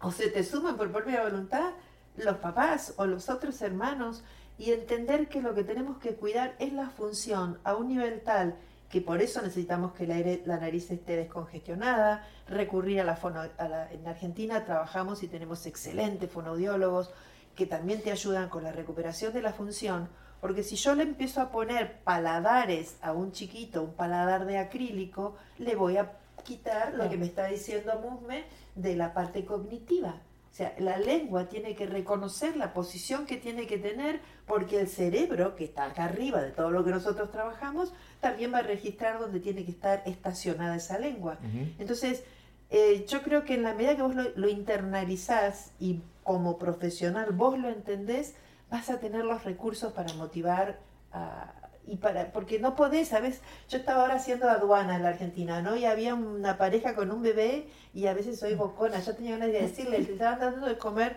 o 0.00 0.12
se 0.12 0.28
te 0.30 0.44
suman 0.44 0.76
por 0.76 0.90
propia 0.92 1.22
voluntad, 1.22 1.70
los 2.16 2.36
papás 2.38 2.94
o 2.96 3.06
los 3.06 3.28
otros 3.28 3.60
hermanos 3.62 4.24
y 4.58 4.72
entender 4.72 5.28
que 5.28 5.40
lo 5.40 5.54
que 5.54 5.64
tenemos 5.64 5.98
que 5.98 6.14
cuidar 6.14 6.56
es 6.58 6.72
la 6.72 6.90
función 6.90 7.58
a 7.64 7.76
un 7.76 7.88
nivel 7.88 8.20
tal 8.22 8.56
que 8.88 9.00
por 9.00 9.20
eso 9.20 9.42
necesitamos 9.42 9.92
que 9.92 10.06
la, 10.06 10.16
la 10.46 10.58
nariz 10.58 10.90
esté 10.90 11.16
descongestionada, 11.16 12.26
recurrir 12.48 13.00
a 13.00 13.04
la, 13.04 13.16
fono, 13.16 13.40
a 13.40 13.68
la 13.68 13.92
en 13.92 14.06
Argentina 14.06 14.64
trabajamos 14.64 15.22
y 15.22 15.28
tenemos 15.28 15.66
excelentes 15.66 16.30
fonoaudiólogos 16.30 17.10
que 17.58 17.66
también 17.66 18.00
te 18.00 18.12
ayudan 18.12 18.48
con 18.48 18.62
la 18.62 18.70
recuperación 18.70 19.32
de 19.32 19.42
la 19.42 19.52
función, 19.52 20.08
porque 20.40 20.62
si 20.62 20.76
yo 20.76 20.94
le 20.94 21.02
empiezo 21.02 21.40
a 21.40 21.50
poner 21.50 21.98
paladares 22.04 22.96
a 23.02 23.12
un 23.12 23.32
chiquito, 23.32 23.82
un 23.82 23.94
paladar 23.94 24.46
de 24.46 24.58
acrílico, 24.58 25.34
le 25.58 25.74
voy 25.74 25.96
a 25.96 26.12
quitar 26.44 26.94
lo 26.94 27.10
que 27.10 27.16
me 27.16 27.26
está 27.26 27.46
diciendo 27.46 27.98
Musme 28.00 28.44
de 28.76 28.94
la 28.94 29.12
parte 29.12 29.44
cognitiva. 29.44 30.20
O 30.52 30.54
sea, 30.54 30.72
la 30.78 30.98
lengua 30.98 31.48
tiene 31.48 31.74
que 31.74 31.86
reconocer 31.86 32.56
la 32.56 32.72
posición 32.72 33.26
que 33.26 33.36
tiene 33.36 33.66
que 33.66 33.78
tener 33.78 34.20
porque 34.46 34.78
el 34.78 34.86
cerebro, 34.86 35.56
que 35.56 35.64
está 35.64 35.86
acá 35.86 36.04
arriba 36.04 36.40
de 36.40 36.52
todo 36.52 36.70
lo 36.70 36.84
que 36.84 36.92
nosotros 36.92 37.32
trabajamos, 37.32 37.92
también 38.20 38.52
va 38.54 38.58
a 38.58 38.62
registrar 38.62 39.18
donde 39.18 39.40
tiene 39.40 39.64
que 39.64 39.72
estar 39.72 40.04
estacionada 40.06 40.76
esa 40.76 40.96
lengua. 40.96 41.38
Uh 41.42 41.46
-huh. 41.46 41.74
Entonces, 41.80 42.22
eh, 42.70 43.06
yo 43.08 43.22
creo 43.22 43.44
que 43.44 43.54
en 43.54 43.62
la 43.62 43.74
medida 43.74 43.96
que 43.96 44.02
vos 44.02 44.14
lo, 44.14 44.24
lo, 44.36 44.48
internalizás 44.48 45.72
y 45.78 46.02
como 46.22 46.58
profesional 46.58 47.32
vos 47.32 47.58
lo 47.58 47.68
entendés, 47.68 48.34
vas 48.70 48.90
a 48.90 48.98
tener 49.00 49.24
los 49.24 49.44
recursos 49.44 49.92
para 49.92 50.12
motivar 50.14 50.78
a, 51.12 51.52
y 51.88 51.96
para, 51.96 52.32
porque 52.32 52.58
no 52.58 52.76
podés, 52.76 53.08
¿sabes? 53.08 53.40
Yo 53.68 53.78
estaba 53.78 54.02
ahora 54.02 54.16
haciendo 54.16 54.48
aduana 54.48 54.96
en 54.96 55.02
la 55.02 55.08
Argentina, 55.08 55.62
¿no? 55.62 55.74
Y 55.74 55.86
había 55.86 56.14
una 56.14 56.58
pareja 56.58 56.94
con 56.94 57.10
un 57.10 57.22
bebé 57.22 57.68
y 57.94 58.06
a 58.06 58.14
veces 58.14 58.38
soy 58.38 58.54
bocona, 58.54 59.00
yo 59.00 59.14
tenía 59.14 59.32
ganas 59.32 59.52
de 59.52 59.62
decirle, 59.62 60.00
le 60.00 60.12
estaban 60.12 60.38
dando 60.38 60.66
de 60.66 60.76
comer 60.76 61.16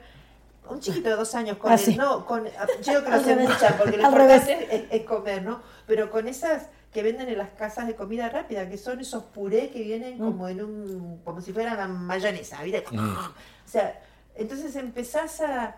un 0.70 0.80
chiquito 0.80 1.10
de 1.10 1.16
dos 1.16 1.36
años 1.36 1.58
con 1.58 1.72
ah, 1.72 1.76
él, 1.76 1.80
sí. 1.80 1.96
no, 1.98 2.26
con, 2.26 2.46
yo 2.46 3.04
creo 3.04 3.20
que 3.20 3.26
se 3.26 3.36
mucha, 3.36 3.78
porque 3.78 3.98
lo 3.98 4.04
importante 4.04 4.68
es, 4.72 4.84
es, 4.90 5.06
comer, 5.06 5.44
¿no? 5.44 5.62
Pero 5.88 6.10
con 6.10 6.28
esas 6.28 6.68
que 6.92 7.04
venden 7.04 7.30
en 7.30 7.38
las 7.38 7.50
casas 7.52 7.88
de 7.88 7.96
comida 7.96 8.30
rápida, 8.30 8.70
que 8.70 8.78
son 8.78 9.00
esos 9.00 9.24
puré 9.24 9.70
que 9.70 9.82
vienen 9.82 10.16
mm. 10.16 10.20
como 10.20 10.48
en 10.48 10.64
un, 10.64 11.22
como 11.24 11.42
si 11.42 11.54
fueran 11.54 12.06
mayonesa, 12.06 12.62
¿viste? 12.64 12.84
Mm. 12.92 13.18
O 13.18 13.34
sea, 13.66 14.02
entonces 14.36 14.76
empezás 14.76 15.42
a, 15.42 15.78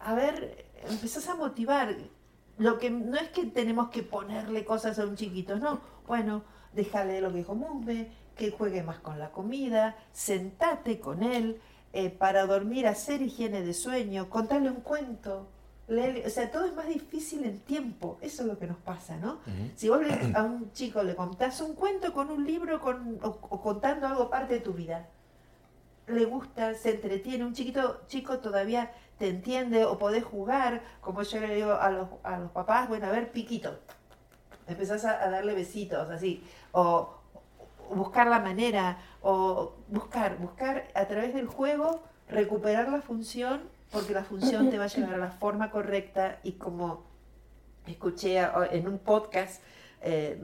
a 0.00 0.14
ver, 0.14 0.64
empezás 0.88 1.28
a 1.28 1.34
motivar, 1.34 1.96
lo 2.58 2.78
que 2.78 2.90
no 2.90 3.16
es 3.16 3.28
que 3.30 3.46
tenemos 3.46 3.88
que 3.88 4.02
ponerle 4.02 4.64
cosas 4.64 4.98
a 4.98 5.06
un 5.06 5.16
chiquito, 5.16 5.56
no. 5.56 5.80
Bueno, 6.06 6.44
déjale 6.72 7.20
lo 7.20 7.32
que 7.32 7.42
Musbe, 7.42 8.10
que 8.36 8.52
juegue 8.52 8.82
más 8.82 8.98
con 8.98 9.18
la 9.18 9.30
comida, 9.30 9.96
sentate 10.12 11.00
con 11.00 11.22
él, 11.22 11.60
eh, 11.92 12.10
para 12.10 12.46
dormir, 12.46 12.86
hacer 12.86 13.22
higiene 13.22 13.62
de 13.62 13.74
sueño, 13.74 14.28
contarle 14.28 14.70
un 14.70 14.80
cuento. 14.80 15.48
Léele. 15.88 16.26
O 16.26 16.30
sea, 16.30 16.50
todo 16.50 16.66
es 16.66 16.74
más 16.74 16.86
difícil 16.88 17.44
en 17.44 17.58
tiempo. 17.60 18.18
Eso 18.20 18.42
es 18.42 18.48
lo 18.48 18.58
que 18.58 18.66
nos 18.66 18.78
pasa, 18.78 19.16
¿no? 19.16 19.38
Si 19.76 19.88
vos 19.88 20.00
le- 20.06 20.32
a 20.34 20.42
un 20.42 20.72
chico 20.72 21.02
le 21.02 21.14
contás 21.14 21.60
un 21.60 21.74
cuento 21.74 22.12
con 22.12 22.30
un 22.30 22.46
libro 22.46 22.80
con, 22.80 23.18
o, 23.22 23.28
o 23.28 23.60
contando 23.62 24.06
algo 24.06 24.30
parte 24.30 24.54
de 24.54 24.60
tu 24.60 24.72
vida, 24.72 25.06
le 26.06 26.24
gusta, 26.26 26.74
se 26.74 26.90
entretiene, 26.96 27.44
un 27.44 27.54
chiquito 27.54 28.02
chico 28.06 28.38
todavía 28.38 28.92
te 29.18 29.28
entiende 29.28 29.84
o 29.84 29.96
podés 29.98 30.24
jugar, 30.24 30.82
como 31.00 31.22
yo 31.22 31.40
le 31.40 31.54
digo 31.54 31.72
a 31.72 31.90
los, 31.90 32.08
a 32.24 32.38
los 32.38 32.50
papás, 32.50 32.88
bueno, 32.88 33.06
a 33.06 33.10
ver, 33.10 33.30
piquito. 33.32 33.78
Empezás 34.66 35.04
a, 35.04 35.22
a 35.22 35.30
darle 35.30 35.54
besitos, 35.54 36.10
así, 36.10 36.42
o, 36.72 37.10
o 37.90 37.94
buscar 37.94 38.26
la 38.26 38.38
manera, 38.40 38.98
o 39.22 39.74
buscar, 39.88 40.36
buscar 40.38 40.88
a 40.94 41.04
través 41.06 41.32
del 41.34 41.46
juego, 41.46 42.02
recuperar 42.28 42.88
la 42.88 43.00
función, 43.02 43.60
porque 43.94 44.12
la 44.12 44.24
función 44.24 44.68
te 44.70 44.76
va 44.78 44.84
a 44.84 44.88
llevar 44.88 45.14
a 45.14 45.18
la 45.18 45.30
forma 45.30 45.70
correcta 45.70 46.40
y 46.42 46.52
como 46.52 47.04
escuché 47.86 48.38
a- 48.40 48.68
en 48.70 48.86
un 48.88 48.98
podcast, 48.98 49.62
eh, 50.02 50.38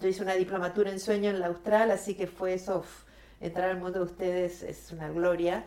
yo 0.00 0.08
hice 0.08 0.22
una 0.22 0.34
diplomatura 0.34 0.90
en 0.90 1.00
sueño 1.00 1.30
en 1.30 1.40
la 1.40 1.46
Austral, 1.48 1.90
así 1.90 2.14
que 2.14 2.26
fue 2.28 2.54
eso, 2.54 2.84
entrar 3.40 3.70
al 3.70 3.78
mundo 3.80 3.98
de 4.00 4.04
ustedes 4.04 4.62
es 4.62 4.92
una 4.92 5.08
gloria. 5.10 5.64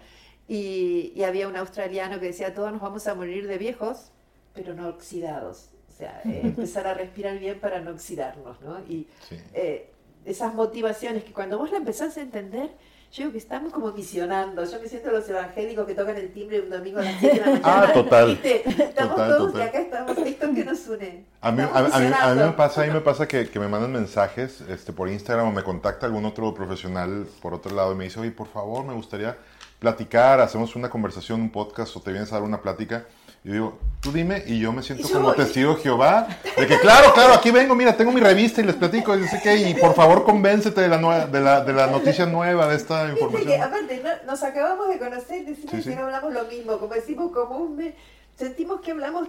Y, 0.48 1.12
y 1.16 1.24
había 1.24 1.48
un 1.48 1.56
australiano 1.56 2.20
que 2.20 2.28
decía, 2.28 2.54
todos 2.54 2.72
nos 2.72 2.80
vamos 2.82 3.08
a 3.08 3.16
morir 3.16 3.48
de 3.48 3.58
viejos, 3.58 4.12
pero 4.54 4.74
no 4.76 4.88
oxidados. 4.90 5.72
O 5.90 5.98
sea, 5.98 6.22
eh, 6.26 6.42
empezar 6.44 6.86
a 6.88 6.94
respirar 6.94 7.40
bien 7.40 7.60
para 7.60 7.82
no 7.82 7.92
oxidarnos, 7.92 8.62
¿no? 8.62 8.80
Y 8.88 9.08
Sí. 9.28 9.38
eh, 9.54 9.90
esas 10.24 10.54
motivaciones 10.54 11.24
que 11.24 11.34
cuando 11.34 11.58
vos 11.58 11.72
la 11.72 11.78
empezás 11.78 12.18
a 12.18 12.22
entender, 12.22 12.70
yo 13.12 13.24
digo 13.24 13.32
que 13.32 13.38
estamos 13.38 13.72
como 13.72 13.92
misionando. 13.94 14.64
Yo 14.66 14.80
me 14.82 14.88
siento 14.90 15.10
los 15.12 15.28
evangélicos 15.30 15.86
que 15.88 15.94
tocan 15.96 16.18
el 16.18 16.34
timbre 16.34 16.60
un 16.62 16.70
domingo 16.70 17.00
a 17.00 17.04
las 17.04 17.16
7 17.20 17.34
de 17.36 17.40
la 17.42 17.46
mañana. 17.52 17.62
Ah, 17.88 17.94
total. 17.94 18.28
¿Viste? 18.42 18.70
Estamos 18.70 19.16
Total, 19.16 19.30
todos 19.38 19.52
total. 19.54 19.62
y 19.66 19.70
acá 19.70 19.80
estamos. 19.80 20.18
Esto 20.18 20.48
que 20.54 20.66
nos 20.66 20.88
une. 20.88 21.24
A 21.42 21.52
mí, 21.52 21.62
a, 21.62 21.82
mí- 21.82 21.90
a 22.20 22.34
mí 22.36 22.42
me 22.42 22.52
pasa, 22.52 22.82
a 22.84 22.86
mí 22.88 22.92
me 22.94 23.02
pasa 23.02 23.28
que, 23.28 23.50
que 23.50 23.60
me 23.60 23.68
mandan 23.68 23.92
mensajes 23.94 24.62
este, 24.70 24.92
por 24.94 25.10
Instagram 25.10 25.48
o 25.48 25.52
me 25.52 25.64
contacta 25.64 26.06
algún 26.06 26.26
otro 26.26 26.54
profesional 26.54 27.26
por 27.42 27.54
otro 27.54 27.74
lado 27.76 27.94
y 27.94 27.96
me 27.96 28.04
dice, 28.06 28.20
oye, 28.20 28.32
por 28.32 28.48
favor, 28.48 28.84
me 28.86 28.94
gustaría 28.94 29.38
platicar, 29.80 30.40
hacemos 30.42 30.76
una 30.76 30.90
conversación, 30.90 31.42
un 31.42 31.52
podcast 31.52 31.96
o 31.96 32.02
te 32.02 32.12
vienes 32.12 32.32
a 32.32 32.36
dar 32.36 32.44
una 32.44 32.62
plática. 32.62 33.06
Yo 33.46 33.54
digo, 33.54 33.78
tú 34.02 34.12
dime, 34.12 34.44
y 34.48 34.60
yo 34.60 34.74
me 34.74 34.82
siento 34.82 35.08
yo 35.08 35.14
como 35.14 35.28
voy. 35.28 35.36
testigo 35.38 35.76
de 35.76 35.82
Jehová, 35.84 36.28
de 36.58 36.66
que 36.68 36.80
claro, 36.80 37.14
claro, 37.14 37.34
aquí 37.36 37.52
vengo, 37.52 37.76
mira, 37.76 37.96
tengo 37.96 38.12
mi 38.12 38.20
revista 38.20 38.60
y 38.60 38.64
les 38.66 38.76
platico, 38.76 39.16
y 39.16 39.74
por 39.76 39.94
favor 39.94 40.26
convéncete 40.26 40.82
de 40.82 40.88
la, 40.88 41.00
nue- 41.00 41.30
de 41.30 41.42
la, 41.42 41.62
de 41.64 41.72
la 41.72 41.86
noticia 41.88 42.26
nueva, 42.26 42.68
de 42.68 42.76
esta 42.76 43.06
Viste 43.06 43.20
que 43.20 43.24
información. 43.26 43.62
aparte 43.62 44.02
no- 44.04 44.32
nos 44.32 44.44
acabamos 44.44 44.90
de 44.90 44.98
conocer, 45.00 45.46
decimos 45.46 45.72
Sí, 45.72 45.82
sí. 45.84 45.90
que 45.92 45.96
no 45.96 46.06
hablamos 46.06 46.34
lo 46.34 46.44
mismo, 46.46 46.78
como 46.80 46.94
decimos 46.96 47.32
común, 47.32 47.94
sentimos 48.36 48.82
que 48.82 48.92
hablamos, 48.92 49.28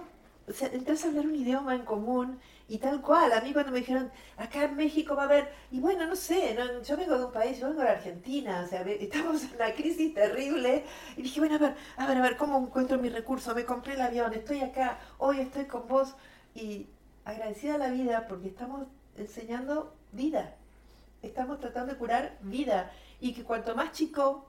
o 0.49 0.51
sea, 0.51 0.67
entras 0.73 1.05
a 1.05 1.09
hablar 1.09 1.25
un 1.27 1.35
idioma 1.35 1.75
en 1.75 1.81
común 1.85 2.39
y 2.67 2.77
tal 2.77 3.01
cual. 3.01 3.31
A 3.33 3.41
mí 3.41 3.53
cuando 3.53 3.71
me 3.71 3.79
dijeron, 3.79 4.11
acá 4.37 4.63
en 4.63 4.75
México 4.75 5.15
va 5.15 5.23
a 5.23 5.25
haber, 5.25 5.53
y 5.71 5.79
bueno, 5.79 6.05
no 6.07 6.15
sé, 6.15 6.55
no, 6.55 6.81
yo 6.81 6.97
vengo 6.97 7.17
de 7.17 7.25
un 7.25 7.31
país, 7.31 7.59
yo 7.59 7.69
vengo 7.69 7.81
de 7.81 7.89
Argentina, 7.89 8.63
o 8.65 8.67
sea, 8.67 8.81
estamos 8.87 9.43
en 9.43 9.55
una 9.55 9.73
crisis 9.73 10.13
terrible, 10.13 10.83
y 11.15 11.21
dije, 11.21 11.39
bueno, 11.39 11.55
a 11.55 11.59
ver, 11.59 11.75
a 11.97 12.07
ver, 12.07 12.17
a 12.17 12.21
ver, 12.21 12.37
¿cómo 12.37 12.57
encuentro 12.59 12.97
mi 12.97 13.09
recurso? 13.09 13.55
Me 13.55 13.65
compré 13.65 13.93
el 13.93 14.01
avión, 14.01 14.33
estoy 14.33 14.61
acá, 14.61 14.99
hoy 15.17 15.39
estoy 15.39 15.65
con 15.65 15.87
vos, 15.87 16.15
y 16.55 16.87
agradecida 17.25 17.77
la 17.77 17.89
vida 17.89 18.25
porque 18.27 18.47
estamos 18.47 18.87
enseñando 19.17 19.93
vida 20.11 20.55
estamos 21.21 21.59
tratando 21.59 21.93
de 21.93 21.99
curar 21.99 22.37
vida 22.41 22.91
y 23.19 23.33
que 23.33 23.43
cuanto 23.43 23.75
más 23.75 23.91
chico 23.91 24.45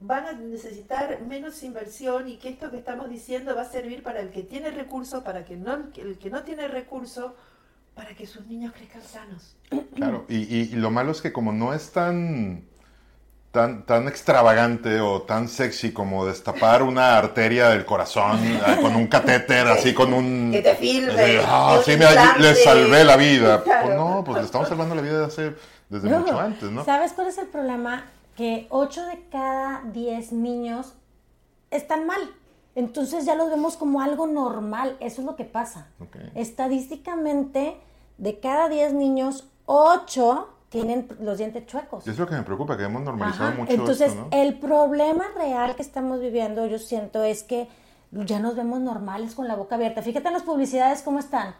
van 0.00 0.26
a 0.26 0.32
necesitar 0.32 1.22
menos 1.22 1.62
inversión 1.62 2.28
y 2.28 2.36
que 2.36 2.50
esto 2.50 2.70
que 2.70 2.78
estamos 2.78 3.08
diciendo 3.08 3.54
va 3.54 3.62
a 3.62 3.70
servir 3.70 4.02
para 4.02 4.20
el 4.20 4.30
que 4.30 4.42
tiene 4.42 4.70
recursos, 4.70 5.22
para 5.22 5.44
que 5.44 5.56
no, 5.56 5.88
el 5.96 6.18
que 6.18 6.30
no 6.30 6.42
tiene 6.42 6.68
recursos, 6.68 7.32
para 7.96 8.14
que 8.14 8.26
sus 8.26 8.46
niños 8.46 8.72
crezcan 8.72 9.02
sanos. 9.02 9.56
Claro, 9.96 10.24
y, 10.28 10.36
y- 10.36 10.70
y 10.72 10.76
lo 10.76 10.90
malo 10.92 11.10
es 11.10 11.20
que 11.22 11.32
como 11.32 11.52
no 11.52 11.72
es 11.74 11.90
tan, 11.90 12.64
tan, 13.52 13.84
tan 13.86 14.06
extravagante 14.06 15.00
o 15.00 15.22
tan 15.22 15.48
sexy 15.48 15.92
como 15.92 16.24
destapar 16.26 16.82
una 16.82 17.16
arteria 17.18 17.70
del 17.70 17.84
corazón 17.86 18.38
ah, 18.64 18.76
con 18.80 18.94
un 18.94 19.06
catéter, 19.08 19.66
así 19.66 19.94
con 19.94 20.12
un... 20.12 20.50
Que 20.52 20.60
te 20.62 20.74
filme, 20.76 21.10
así, 21.12 21.38
ah, 21.44 21.80
sí, 21.84 21.92
mira, 21.92 22.10
implante". 22.10 22.40
le 22.42 22.54
salvé 22.54 23.04
la 23.04 23.16
vida. 23.16 23.64
Claro. 23.64 23.86
Pues 23.86 23.96
no, 23.96 24.22
pues 24.24 24.38
le 24.38 24.44
estamos 24.44 24.68
salvando 24.68 24.94
la 24.94 25.02
vida 25.02 25.26
desde, 25.26 25.46
hace, 25.48 25.56
desde 25.88 26.08
No. 26.10 26.20
mucho 26.20 26.38
antes, 26.38 26.70
¿no? 26.70 26.84
¿Sabes 26.84 27.12
cuál 27.14 27.28
es 27.28 27.38
el 27.38 27.46
problema? 27.48 28.04
Que 28.36 28.66
8 28.68 29.06
de 29.06 29.24
cada 29.32 29.82
10 29.92 30.32
niños 30.32 30.92
están 31.70 32.06
mal. 32.06 32.20
Entonces 32.74 33.24
ya 33.24 33.34
los 33.36 33.48
vemos 33.48 33.78
como 33.78 34.02
algo 34.02 34.26
normal. 34.26 34.98
Eso 35.00 35.22
es 35.22 35.26
lo 35.26 35.34
que 35.34 35.44
pasa. 35.44 35.86
Estadísticamente, 36.34 37.78
de 38.18 38.40
cada 38.40 38.68
10 38.68 38.92
niños, 38.94 39.48
8 39.66 40.48
tienen 40.68 41.08
los 41.20 41.38
dientes 41.38 41.66
chuecos. 41.66 42.06
Y 42.06 42.10
es 42.10 42.18
lo 42.18 42.26
que 42.26 42.34
me 42.34 42.42
preocupa, 42.42 42.76
que 42.76 42.84
hemos 42.84 43.02
normalizado 43.02 43.50
Ajá. 43.50 43.58
mucho 43.58 43.72
Entonces, 43.72 44.12
esto, 44.12 44.28
¿no? 44.30 44.36
el 44.36 44.58
problema 44.58 45.24
real 45.36 45.76
que 45.76 45.82
estamos 45.82 46.20
viviendo, 46.20 46.66
yo 46.66 46.78
siento, 46.78 47.22
es 47.24 47.42
que 47.42 47.68
ya 48.10 48.38
nos 48.40 48.56
vemos 48.56 48.80
normales 48.80 49.34
con 49.34 49.48
la 49.48 49.54
boca 49.54 49.76
abierta. 49.76 50.02
Fíjate 50.02 50.26
en 50.28 50.34
las 50.34 50.42
publicidades 50.42 51.02
cómo 51.02 51.18
están. 51.18 51.54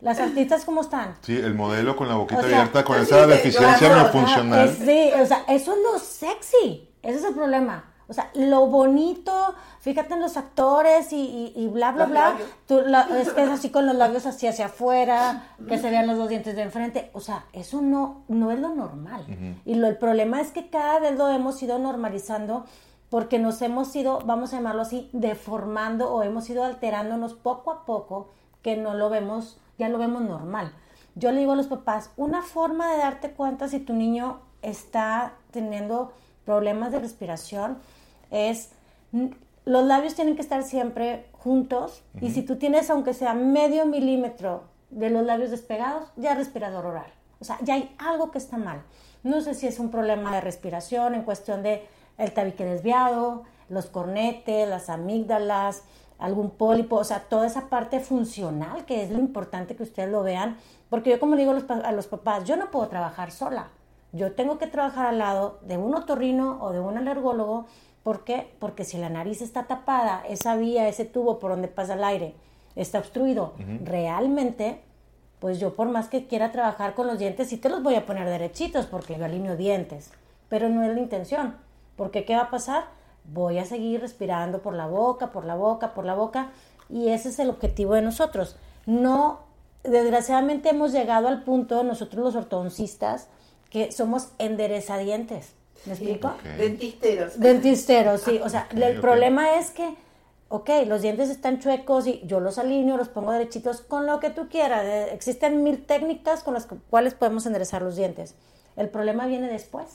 Las 0.00 0.20
artistas 0.20 0.64
cómo 0.66 0.82
están. 0.82 1.16
Sí, 1.22 1.34
el 1.34 1.54
modelo 1.54 1.96
con 1.96 2.08
la 2.08 2.16
boquita 2.16 2.40
O 2.40 2.44
sea, 2.44 2.58
abierta, 2.58 2.84
con 2.84 3.00
esa 3.00 3.26
deficiencia 3.26 3.88
claro, 3.88 4.02
no 4.02 4.08
funcional. 4.08 4.58
Ah, 4.60 4.64
es- 4.64 4.78
sí, 4.78 5.10
o 5.22 5.26
sea, 5.26 5.44
eso 5.48 5.72
es 5.72 5.78
lo 5.82 5.98
sexy. 5.98 6.90
Ese 7.02 7.18
es 7.18 7.24
el 7.24 7.34
problema. 7.34 7.84
O 8.08 8.12
sea, 8.12 8.30
lo 8.34 8.66
bonito, 8.66 9.54
fíjate 9.80 10.14
en 10.14 10.20
los 10.20 10.36
actores 10.36 11.12
y, 11.12 11.16
y- 11.16 11.52
y 11.56 11.68
bla, 11.68 11.92
bla, 11.92 12.02
Los 12.04 12.10
bla. 12.10 12.28
labios. 12.30 12.48
Tú 12.66 12.80
la- 12.84 13.08
es 13.18 13.32
que 13.32 13.42
es 13.44 13.48
así 13.50 13.70
con 13.70 13.86
los 13.86 13.96
labios 13.96 14.26
así 14.26 14.46
hacia 14.46 14.66
afuera, 14.66 15.44
que 15.68 15.78
se 15.78 15.90
vean 15.90 16.06
los 16.06 16.18
dos 16.18 16.28
dientes 16.28 16.54
de 16.54 16.62
enfrente. 16.62 17.10
O 17.14 17.20
sea, 17.20 17.46
eso 17.52 17.80
no, 17.80 18.22
no 18.28 18.50
es 18.50 18.58
lo 18.58 18.74
normal. 18.74 19.24
Y 19.64 19.74
lo, 19.76 19.86
el 19.88 19.96
problema 19.96 20.40
es 20.40 20.50
que 20.50 20.68
cada 20.68 20.98
vez 21.00 21.16
lo 21.16 21.28
hemos 21.30 21.62
ido 21.62 21.78
normalizando 21.78 22.64
porque 23.08 23.38
nos 23.38 23.62
hemos 23.62 23.94
ido, 23.96 24.18
vamos 24.24 24.52
a 24.52 24.56
llamarlo 24.56 24.82
así, 24.82 25.08
deformando 25.12 26.12
o 26.12 26.22
hemos 26.22 26.48
ido 26.50 26.64
alterándonos 26.64 27.34
poco 27.34 27.70
a 27.70 27.84
poco 27.84 28.30
que 28.62 28.76
no 28.76 28.94
lo 28.94 29.08
vemos, 29.10 29.58
ya 29.78 29.88
lo 29.88 29.98
vemos 29.98 30.22
normal. 30.22 30.72
Yo 31.14 31.30
le 31.30 31.38
digo 31.40 31.52
a 31.52 31.56
los 31.56 31.68
papás, 31.68 32.10
una 32.16 32.42
forma 32.42 32.90
de 32.90 32.98
darte 32.98 33.30
cuenta 33.30 33.68
si 33.68 33.78
tu 33.78 33.92
niño 33.92 34.40
está 34.62 35.34
teniendo 35.52 36.12
problemas 36.44 36.92
de 36.92 37.00
respiración 37.00 37.78
es 38.30 38.70
los 39.64 39.84
labios 39.84 40.14
tienen 40.14 40.34
que 40.36 40.42
estar 40.42 40.62
siempre 40.62 41.26
juntos 41.32 42.02
y 42.20 42.30
si 42.30 42.42
tú 42.42 42.56
tienes 42.56 42.90
aunque 42.90 43.14
sea 43.14 43.32
medio 43.34 43.86
milímetro 43.86 44.64
de 44.90 45.10
los 45.10 45.24
labios 45.24 45.50
despegados, 45.50 46.08
ya 46.16 46.34
respirador 46.34 46.84
oral. 46.86 47.06
O 47.40 47.44
sea, 47.44 47.58
ya 47.62 47.74
hay 47.74 47.94
algo 47.98 48.30
que 48.30 48.38
está 48.38 48.56
mal. 48.58 48.82
No 49.22 49.40
sé 49.40 49.54
si 49.54 49.66
es 49.66 49.78
un 49.78 49.90
problema 49.90 50.32
de 50.34 50.40
respiración 50.40 51.14
en 51.14 51.22
cuestión 51.22 51.62
de 51.62 51.86
el 52.18 52.32
tabique 52.32 52.64
desviado, 52.64 53.44
los 53.68 53.86
cornetes, 53.86 54.68
las 54.68 54.88
amígdalas, 54.90 55.82
algún 56.18 56.50
pólipo, 56.50 56.96
o 56.96 57.04
sea, 57.04 57.20
toda 57.20 57.46
esa 57.46 57.68
parte 57.68 58.00
funcional 58.00 58.84
que 58.84 59.02
es 59.02 59.10
lo 59.10 59.18
importante 59.18 59.74
que 59.74 59.82
ustedes 59.82 60.10
lo 60.10 60.22
vean, 60.22 60.56
porque 60.90 61.10
yo 61.10 61.18
como 61.18 61.34
le 61.34 61.40
digo 61.40 61.50
a 61.52 61.54
los, 61.54 61.64
pa- 61.64 61.78
a 61.78 61.92
los 61.92 62.06
papás, 62.06 62.44
yo 62.44 62.56
no 62.56 62.70
puedo 62.70 62.86
trabajar 62.88 63.32
sola, 63.32 63.68
yo 64.14 64.32
tengo 64.32 64.58
que 64.58 64.68
trabajar 64.68 65.06
al 65.06 65.18
lado 65.18 65.58
de 65.62 65.76
un 65.76 65.94
otorrino 65.94 66.58
o 66.62 66.72
de 66.72 66.78
un 66.78 66.96
alergólogo, 66.96 67.66
¿por 68.04 68.22
qué? 68.22 68.54
Porque 68.60 68.84
si 68.84 68.96
la 68.96 69.08
nariz 69.08 69.42
está 69.42 69.64
tapada, 69.64 70.22
esa 70.28 70.54
vía, 70.56 70.88
ese 70.88 71.04
tubo 71.04 71.40
por 71.40 71.50
donde 71.50 71.68
pasa 71.68 71.94
el 71.94 72.04
aire 72.04 72.34
está 72.76 72.98
obstruido, 72.98 73.54
realmente, 73.82 74.80
pues 75.38 75.60
yo 75.60 75.74
por 75.74 75.88
más 75.88 76.08
que 76.08 76.26
quiera 76.26 76.52
trabajar 76.52 76.94
con 76.94 77.06
los 77.06 77.18
dientes, 77.18 77.48
sí 77.48 77.56
te 77.56 77.68
los 77.68 77.82
voy 77.82 77.94
a 77.96 78.06
poner 78.06 78.28
derechitos 78.28 78.86
porque 78.86 79.16
yo 79.16 79.24
alineo 79.24 79.56
dientes, 79.56 80.12
pero 80.48 80.68
no 80.68 80.84
es 80.84 80.94
la 80.94 81.00
intención, 81.00 81.56
porque 81.96 82.24
¿qué 82.24 82.34
va 82.34 82.42
a 82.42 82.50
pasar? 82.50 82.84
Voy 83.24 83.58
a 83.58 83.64
seguir 83.64 84.00
respirando 84.00 84.60
por 84.60 84.74
la 84.74 84.86
boca, 84.86 85.32
por 85.32 85.44
la 85.44 85.54
boca, 85.54 85.94
por 85.94 86.04
la 86.04 86.14
boca, 86.14 86.50
y 86.88 87.08
ese 87.08 87.30
es 87.30 87.38
el 87.38 87.50
objetivo 87.50 87.94
de 87.94 88.02
nosotros. 88.02 88.56
No, 88.86 89.40
desgraciadamente 89.82 90.70
hemos 90.70 90.92
llegado 90.92 91.28
al 91.28 91.42
punto, 91.42 91.82
nosotros 91.84 92.24
los 92.24 92.36
ortodoncistas, 92.36 93.28
que 93.74 93.90
somos 93.90 94.28
enderezadientes. 94.38 95.52
¿Me 95.84 95.94
explico? 95.94 96.28
Ok. 96.28 96.44
Dentisteros. 96.58 97.40
Dentisteros, 97.40 98.20
sí. 98.20 98.40
O 98.42 98.48
sea, 98.48 98.68
el 98.70 99.00
problema 99.00 99.58
es 99.58 99.70
que, 99.72 99.96
ok, 100.48 100.70
los 100.86 101.02
dientes 101.02 101.28
están 101.28 101.58
chuecos 101.58 102.06
y 102.06 102.22
yo 102.24 102.38
los 102.38 102.58
alineo, 102.58 102.96
los 102.96 103.08
pongo 103.08 103.32
derechitos 103.32 103.80
con 103.80 104.06
lo 104.06 104.20
que 104.20 104.30
tú 104.30 104.48
quieras. 104.48 104.84
Eh, 104.84 105.08
Existen 105.12 105.64
mil 105.64 105.84
técnicas 105.84 106.44
con 106.44 106.54
las 106.54 106.66
cu- 106.66 106.78
cuales 106.88 107.14
podemos 107.14 107.46
enderezar 107.46 107.82
los 107.82 107.96
dientes. 107.96 108.36
El 108.76 108.88
problema 108.90 109.26
viene 109.26 109.48
después, 109.48 109.86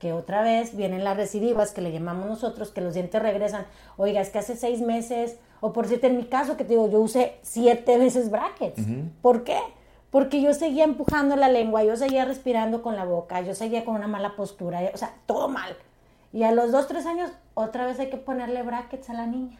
que 0.00 0.12
otra 0.12 0.42
vez 0.42 0.76
vienen 0.76 1.04
las 1.04 1.16
recidivas 1.16 1.70
que 1.70 1.82
le 1.82 1.92
llamamos 1.92 2.26
nosotros, 2.28 2.72
que 2.72 2.80
los 2.80 2.94
dientes 2.94 3.22
regresan. 3.22 3.64
Oiga, 3.96 4.20
es 4.20 4.30
que 4.30 4.40
hace 4.40 4.56
seis 4.56 4.80
meses, 4.80 5.36
o 5.60 5.72
por 5.72 5.86
cierto, 5.86 6.08
en 6.08 6.16
mi 6.16 6.24
caso, 6.24 6.56
que 6.56 6.64
te 6.64 6.70
digo, 6.70 6.90
yo 6.90 6.98
usé 7.00 7.36
siete 7.42 7.96
veces 7.96 8.28
brackets. 8.30 8.82
¿Por 9.22 9.44
qué? 9.44 9.58
Porque 10.14 10.40
yo 10.40 10.54
seguía 10.54 10.84
empujando 10.84 11.34
la 11.34 11.48
lengua, 11.48 11.82
yo 11.82 11.96
seguía 11.96 12.24
respirando 12.24 12.82
con 12.82 12.94
la 12.94 13.04
boca, 13.04 13.40
yo 13.40 13.52
seguía 13.52 13.84
con 13.84 13.96
una 13.96 14.06
mala 14.06 14.36
postura, 14.36 14.78
o 14.94 14.96
sea, 14.96 15.12
todo 15.26 15.48
mal. 15.48 15.76
Y 16.32 16.44
a 16.44 16.52
los 16.52 16.70
dos, 16.70 16.86
tres 16.86 17.04
años, 17.04 17.32
otra 17.54 17.84
vez 17.84 17.98
hay 17.98 18.10
que 18.10 18.16
ponerle 18.16 18.62
brackets 18.62 19.10
a 19.10 19.14
la 19.14 19.26
niña. 19.26 19.58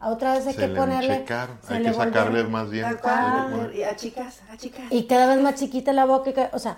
otra 0.00 0.34
vez 0.34 0.46
hay 0.46 0.52
Se 0.54 0.60
que 0.60 0.68
le 0.68 0.78
ponerle... 0.78 1.12
enchecar, 1.14 1.48
se 1.66 1.74
hay 1.74 1.82
le 1.82 1.90
que 1.90 1.96
volvió- 1.96 2.12
sacarle 2.12 2.44
más 2.44 2.70
bien. 2.70 2.84
Poner- 3.02 3.74
Y 3.74 3.82
a 3.82 3.96
chicas, 3.96 4.42
a 4.48 4.56
chicas. 4.56 4.84
Y 4.90 5.08
cada 5.08 5.26
vez 5.34 5.42
más 5.42 5.56
chiquita 5.56 5.92
la 5.92 6.04
boca. 6.04 6.30
y 6.30 6.34
O 6.52 6.58
sea, 6.60 6.76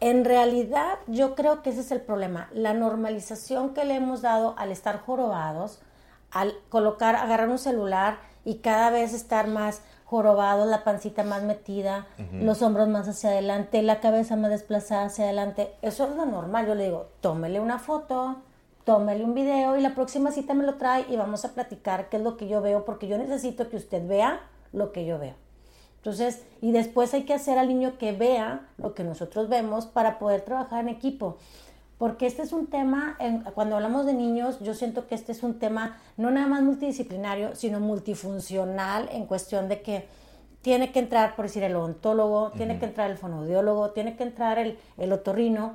en 0.00 0.24
realidad 0.24 0.94
yo 1.06 1.34
creo 1.34 1.60
que 1.60 1.68
ese 1.70 1.80
es 1.80 1.90
el 1.90 2.00
problema. 2.00 2.48
La 2.54 2.72
normalización 2.72 3.74
que 3.74 3.84
le 3.84 3.96
hemos 3.96 4.22
dado 4.22 4.54
al 4.56 4.72
estar 4.72 5.00
jorobados, 5.00 5.80
al 6.30 6.54
colocar, 6.70 7.14
agarrar 7.16 7.50
un 7.50 7.58
celular 7.58 8.16
y 8.46 8.60
cada 8.60 8.88
vez 8.88 9.12
estar 9.12 9.48
más 9.48 9.82
jorobados, 10.10 10.66
la 10.66 10.82
pancita 10.82 11.22
más 11.22 11.44
metida, 11.44 12.08
los 12.32 12.62
hombros 12.62 12.88
más 12.88 13.06
hacia 13.06 13.30
adelante, 13.30 13.80
la 13.80 14.00
cabeza 14.00 14.34
más 14.34 14.50
desplazada 14.50 15.04
hacia 15.04 15.26
adelante. 15.26 15.72
Eso 15.82 16.04
es 16.08 16.16
lo 16.16 16.26
normal. 16.26 16.66
Yo 16.66 16.74
le 16.74 16.86
digo, 16.86 17.06
tómele 17.20 17.60
una 17.60 17.78
foto, 17.78 18.38
tómele 18.82 19.22
un 19.22 19.34
video 19.34 19.76
y 19.76 19.80
la 19.80 19.94
próxima 19.94 20.32
cita 20.32 20.52
me 20.52 20.64
lo 20.64 20.74
trae 20.74 21.06
y 21.08 21.14
vamos 21.14 21.44
a 21.44 21.54
platicar 21.54 22.08
qué 22.08 22.16
es 22.16 22.24
lo 22.24 22.36
que 22.36 22.48
yo 22.48 22.60
veo, 22.60 22.84
porque 22.84 23.06
yo 23.06 23.18
necesito 23.18 23.68
que 23.68 23.76
usted 23.76 24.04
vea 24.08 24.40
lo 24.72 24.90
que 24.90 25.06
yo 25.06 25.20
veo. 25.20 25.34
Entonces, 25.98 26.42
y 26.60 26.72
después 26.72 27.14
hay 27.14 27.22
que 27.22 27.34
hacer 27.34 27.56
al 27.56 27.68
niño 27.68 27.96
que 27.96 28.10
vea 28.10 28.66
lo 28.78 28.94
que 28.94 29.04
nosotros 29.04 29.48
vemos 29.48 29.86
para 29.86 30.18
poder 30.18 30.40
trabajar 30.40 30.80
en 30.80 30.88
equipo. 30.88 31.36
Porque 32.00 32.26
este 32.26 32.40
es 32.40 32.52
un 32.54 32.66
tema, 32.68 33.14
en- 33.18 33.42
cuando 33.42 33.76
hablamos 33.76 34.06
de 34.06 34.14
niños, 34.14 34.58
yo 34.60 34.72
siento 34.74 35.06
que 35.06 35.14
este 35.14 35.32
es 35.32 35.42
un 35.42 35.58
tema 35.58 35.98
no 36.16 36.30
nada 36.30 36.46
más 36.46 36.62
multidisciplinario, 36.62 37.54
sino 37.54 37.78
multifuncional 37.78 39.10
en 39.12 39.26
cuestión 39.26 39.68
de 39.68 39.82
que 39.82 40.08
tiene 40.62 40.92
que 40.92 40.98
entrar, 40.98 41.36
por 41.36 41.44
decir, 41.44 41.62
el 41.62 41.76
odontólogo, 41.76 42.52
tiene 42.52 42.78
que 42.78 42.86
entrar 42.86 43.10
el 43.10 43.18
fonoaudiólogo, 43.18 43.90
tiene 43.90 44.16
que 44.16 44.22
entrar 44.22 44.58
el, 44.58 44.78
el 44.96 45.12
otorrino 45.12 45.74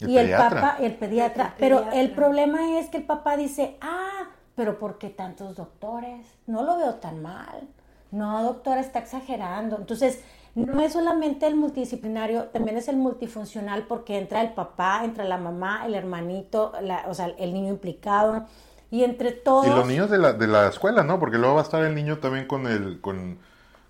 El 0.00 0.08
y 0.10 0.16
el 0.16 0.24
pediatra. 0.26 0.60
papá, 0.60 0.76
el 0.82 0.94
pediatra. 0.94 1.44
El 1.44 1.52
Pero 1.58 1.76
pediatra. 1.80 2.00
el 2.00 2.10
problema 2.12 2.78
es 2.78 2.88
que 2.88 2.96
el 2.96 3.04
papá 3.04 3.36
dice, 3.36 3.76
ah, 3.82 4.30
pero 4.54 4.78
¿por 4.78 4.96
qué 4.96 5.10
tantos 5.10 5.56
doctores? 5.56 6.26
No 6.46 6.62
lo 6.62 6.78
veo 6.78 6.94
tan 6.94 7.20
mal. 7.20 7.68
No, 8.12 8.42
doctora, 8.42 8.80
está 8.80 8.98
exagerando. 9.00 9.76
Entonces, 9.76 10.22
no 10.56 10.80
es 10.80 10.92
solamente 10.94 11.46
el 11.46 11.54
multidisciplinario, 11.56 12.44
también 12.46 12.76
es 12.76 12.88
el 12.88 12.96
multifuncional 12.96 13.84
porque 13.86 14.18
entra 14.18 14.40
el 14.42 14.52
papá, 14.54 15.02
entra 15.04 15.24
la 15.24 15.38
mamá, 15.38 15.86
el 15.86 15.94
hermanito, 15.94 16.72
la- 16.82 17.04
o 17.08 17.14
sea, 17.14 17.26
el 17.38 17.54
niño 17.54 17.68
implicado. 17.70 18.46
Y 18.90 19.04
entre 19.04 19.32
todos... 19.32 19.66
Y 19.66 19.70
los 19.70 19.86
niños 19.86 20.10
de 20.10 20.18
la, 20.18 20.32
de 20.32 20.46
la 20.46 20.68
escuela, 20.68 21.02
¿no? 21.04 21.18
Porque 21.20 21.38
luego 21.38 21.54
va 21.56 21.60
a 21.60 21.64
estar 21.64 21.84
el 21.84 21.94
niño 21.94 22.18
también 22.18 22.46
con 22.46 22.66
el 22.66 23.00
con, 23.00 23.38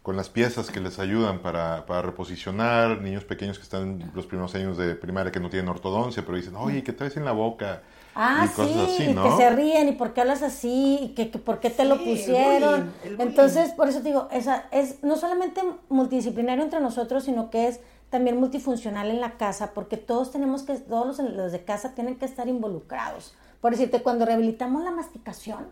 con 0.02 0.16
las 0.16 0.28
piezas 0.28 0.70
que 0.70 0.80
les 0.80 0.98
ayudan 0.98 1.40
para, 1.40 1.84
para 1.86 2.02
reposicionar, 2.02 3.00
niños 3.02 3.24
pequeños 3.24 3.58
que 3.58 3.64
están 3.64 4.00
en 4.02 4.12
los 4.14 4.26
primeros 4.26 4.54
años 4.54 4.76
de 4.76 4.94
primaria 4.94 5.32
que 5.32 5.40
no 5.40 5.50
tienen 5.50 5.68
ortodoncia, 5.68 6.24
pero 6.24 6.36
dicen, 6.36 6.56
oye, 6.56 6.82
¿qué 6.82 6.92
traes 6.92 7.16
en 7.16 7.24
la 7.24 7.32
boca? 7.32 7.82
Ah, 8.18 8.46
y 8.46 8.48
cosas 8.48 8.72
sí, 8.72 8.80
así, 8.80 9.02
y 9.10 9.12
¿no? 9.14 9.22
que 9.22 9.36
se 9.36 9.50
ríen 9.50 9.88
y 9.88 9.92
por 9.92 10.14
qué 10.14 10.22
hablas 10.22 10.42
así 10.42 10.98
y 11.02 11.08
que, 11.10 11.30
que 11.30 11.38
por 11.38 11.60
qué 11.60 11.68
te 11.68 11.84
lo 11.84 11.96
el 11.96 12.00
pusieron. 12.00 12.80
bullying, 12.80 12.92
el 13.04 13.16
bullying. 13.16 13.28
Entonces, 13.28 13.72
por 13.72 13.88
eso 13.90 13.98
te 13.98 14.08
digo, 14.08 14.28
esa 14.32 14.64
es 14.70 15.02
no 15.04 15.16
solamente 15.16 15.60
multidisciplinario 15.90 16.64
entre 16.64 16.80
nosotros, 16.80 17.24
sino 17.24 17.50
que 17.50 17.68
es 17.68 17.80
también 18.08 18.38
multifuncional 18.40 19.10
en 19.10 19.20
la 19.20 19.36
casa, 19.36 19.72
porque 19.74 19.98
todos 19.98 20.30
tenemos 20.30 20.62
que, 20.62 20.74
todos 20.78 21.06
los, 21.06 21.18
los 21.30 21.52
de 21.52 21.64
casa 21.64 21.94
tienen 21.94 22.16
que 22.16 22.24
estar 22.24 22.48
involucrados. 22.48 23.34
Por 23.60 23.72
decirte, 23.72 24.02
cuando 24.02 24.24
rehabilitamos 24.24 24.82
la 24.82 24.92
masticación, 24.92 25.66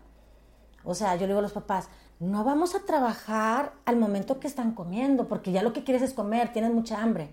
o 0.83 0.93
sea, 0.93 1.15
yo 1.15 1.21
le 1.21 1.27
digo 1.27 1.39
a 1.39 1.41
los 1.41 1.53
papás, 1.53 1.89
no 2.19 2.43
vamos 2.43 2.75
a 2.75 2.81
trabajar 2.81 3.73
al 3.85 3.97
momento 3.97 4.39
que 4.39 4.47
están 4.47 4.73
comiendo, 4.73 5.27
porque 5.27 5.51
ya 5.51 5.63
lo 5.63 5.73
que 5.73 5.83
quieres 5.83 6.03
es 6.03 6.13
comer, 6.13 6.53
tienes 6.53 6.71
mucha 6.71 7.01
hambre. 7.01 7.29